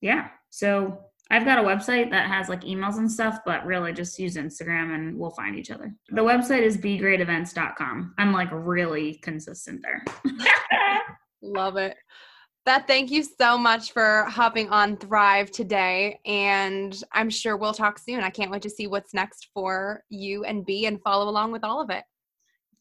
yeah, 0.00 0.28
so 0.50 0.98
I've 1.30 1.44
got 1.44 1.58
a 1.58 1.62
website 1.62 2.10
that 2.10 2.28
has 2.28 2.48
like 2.48 2.62
emails 2.62 2.98
and 2.98 3.10
stuff, 3.10 3.38
but 3.46 3.64
really 3.64 3.92
just 3.92 4.18
use 4.18 4.36
Instagram 4.36 4.94
and 4.94 5.18
we'll 5.18 5.30
find 5.30 5.56
each 5.56 5.70
other. 5.70 5.94
The 6.10 6.22
website 6.22 6.62
is 6.62 6.76
begreatevents.com. 6.76 8.14
I'm 8.18 8.32
like 8.32 8.48
really 8.52 9.14
consistent 9.22 9.82
there. 9.82 10.04
Love 11.42 11.76
it. 11.76 11.96
Beth, 12.66 12.84
thank 12.86 13.10
you 13.10 13.22
so 13.22 13.58
much 13.58 13.92
for 13.92 14.24
hopping 14.24 14.70
on 14.70 14.96
Thrive 14.96 15.50
today. 15.50 16.18
And 16.24 16.98
I'm 17.12 17.28
sure 17.28 17.58
we'll 17.58 17.74
talk 17.74 17.98
soon. 17.98 18.20
I 18.20 18.30
can't 18.30 18.50
wait 18.50 18.62
to 18.62 18.70
see 18.70 18.86
what's 18.86 19.12
next 19.12 19.48
for 19.52 20.02
you 20.08 20.44
and 20.44 20.64
Be 20.64 20.86
and 20.86 21.02
follow 21.02 21.28
along 21.28 21.52
with 21.52 21.62
all 21.62 21.82
of 21.82 21.90
it. 21.90 22.04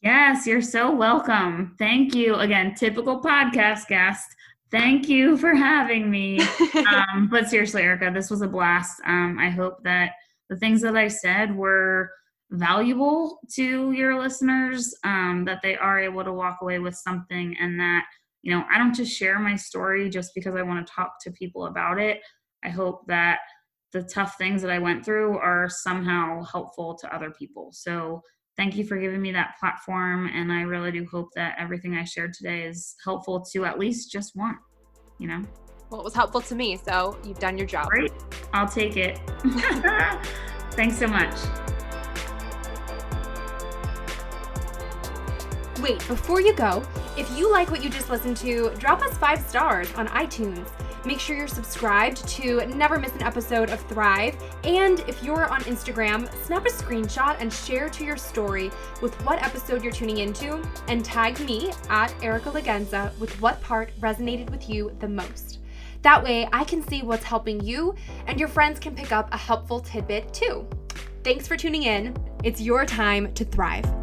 Yes, 0.01 0.45
you're 0.47 0.61
so 0.61 0.93
welcome. 0.93 1.75
Thank 1.79 2.13
you. 2.15 2.35
Again, 2.35 2.75
typical 2.75 3.21
podcast 3.21 3.87
guest. 3.87 4.25
Thank 4.73 5.07
you 5.07 5.37
for 5.37 5.53
having 5.53 6.09
me. 6.09 6.39
um, 6.89 7.29
but 7.29 7.47
seriously, 7.47 7.83
Erica, 7.83 8.09
this 8.11 8.31
was 8.31 8.41
a 8.41 8.47
blast. 8.47 8.99
Um, 9.05 9.37
I 9.39 9.51
hope 9.51 9.83
that 9.83 10.13
the 10.49 10.57
things 10.57 10.81
that 10.81 10.97
I 10.97 11.09
said 11.09 11.55
were 11.55 12.09
valuable 12.49 13.37
to 13.53 13.91
your 13.91 14.19
listeners, 14.19 14.91
um, 15.03 15.43
that 15.45 15.59
they 15.61 15.77
are 15.77 15.99
able 15.99 16.23
to 16.23 16.33
walk 16.33 16.57
away 16.63 16.79
with 16.79 16.95
something, 16.95 17.55
and 17.59 17.79
that, 17.79 18.05
you 18.41 18.51
know, 18.51 18.63
I 18.67 18.79
don't 18.79 18.95
just 18.95 19.15
share 19.15 19.37
my 19.37 19.55
story 19.55 20.09
just 20.09 20.31
because 20.33 20.55
I 20.55 20.63
want 20.63 20.85
to 20.85 20.91
talk 20.91 21.17
to 21.21 21.31
people 21.31 21.67
about 21.67 21.99
it. 21.99 22.21
I 22.63 22.69
hope 22.69 23.05
that 23.05 23.41
the 23.91 24.01
tough 24.01 24.39
things 24.39 24.63
that 24.63 24.71
I 24.71 24.79
went 24.79 25.05
through 25.05 25.37
are 25.37 25.69
somehow 25.69 26.43
helpful 26.45 26.95
to 26.95 27.15
other 27.15 27.29
people. 27.29 27.69
So, 27.73 28.23
thank 28.57 28.75
you 28.75 28.85
for 28.85 28.97
giving 28.97 29.21
me 29.21 29.31
that 29.31 29.55
platform. 29.59 30.29
And 30.33 30.51
I 30.51 30.61
really 30.61 30.91
do 30.91 31.05
hope 31.09 31.29
that 31.35 31.55
everything 31.59 31.95
I 31.95 32.03
shared 32.03 32.33
today 32.33 32.63
is 32.63 32.95
helpful 33.03 33.41
to 33.53 33.65
at 33.65 33.79
least 33.79 34.11
just 34.11 34.35
one, 34.35 34.57
you 35.19 35.27
know? 35.27 35.41
Well, 35.89 36.01
it 36.01 36.03
was 36.03 36.15
helpful 36.15 36.41
to 36.41 36.55
me. 36.55 36.77
So 36.77 37.17
you've 37.23 37.39
done 37.39 37.57
your 37.57 37.67
job. 37.67 37.87
Great. 37.87 38.11
I'll 38.53 38.67
take 38.67 38.97
it. 38.97 39.19
Thanks 40.71 40.97
so 40.97 41.07
much. 41.07 41.35
Wait, 45.81 45.99
before 46.07 46.39
you 46.39 46.55
go, 46.55 46.81
if 47.17 47.29
you 47.37 47.51
like 47.51 47.69
what 47.69 47.83
you 47.83 47.89
just 47.89 48.09
listened 48.09 48.37
to, 48.37 48.71
drop 48.77 49.01
us 49.01 49.17
five 49.17 49.39
stars 49.41 49.93
on 49.95 50.07
iTunes. 50.07 50.67
Make 51.05 51.19
sure 51.19 51.35
you're 51.35 51.47
subscribed 51.47 52.25
to 52.29 52.65
never 52.67 52.97
miss 52.97 53.13
an 53.13 53.23
episode 53.23 53.69
of 53.69 53.81
Thrive. 53.81 54.35
And 54.63 55.01
if 55.01 55.21
you're 55.21 55.47
on 55.47 55.61
Instagram, 55.61 56.33
snap 56.45 56.65
a 56.65 56.69
screenshot 56.69 57.35
and 57.39 57.51
share 57.51 57.89
to 57.89 58.05
your 58.05 58.15
story 58.17 58.71
with 59.01 59.13
what 59.25 59.43
episode 59.43 59.83
you're 59.83 59.91
tuning 59.91 60.19
into 60.19 60.61
and 60.87 61.03
tag 61.03 61.39
me 61.41 61.71
at 61.89 62.13
Erica 62.23 62.51
Lagenza 62.51 63.17
with 63.19 63.39
what 63.41 63.59
part 63.61 63.91
resonated 63.99 64.49
with 64.49 64.69
you 64.69 64.95
the 64.99 65.07
most. 65.07 65.59
That 66.03 66.23
way, 66.23 66.47
I 66.51 66.63
can 66.63 66.85
see 66.85 67.01
what's 67.01 67.23
helping 67.23 67.61
you 67.61 67.95
and 68.27 68.39
your 68.39 68.49
friends 68.49 68.79
can 68.79 68.95
pick 68.95 69.11
up 69.11 69.29
a 69.33 69.37
helpful 69.37 69.79
tidbit 69.79 70.33
too. 70.33 70.67
Thanks 71.23 71.47
for 71.47 71.57
tuning 71.57 71.83
in. 71.83 72.15
It's 72.43 72.61
your 72.61 72.85
time 72.85 73.33
to 73.33 73.45
thrive. 73.45 74.02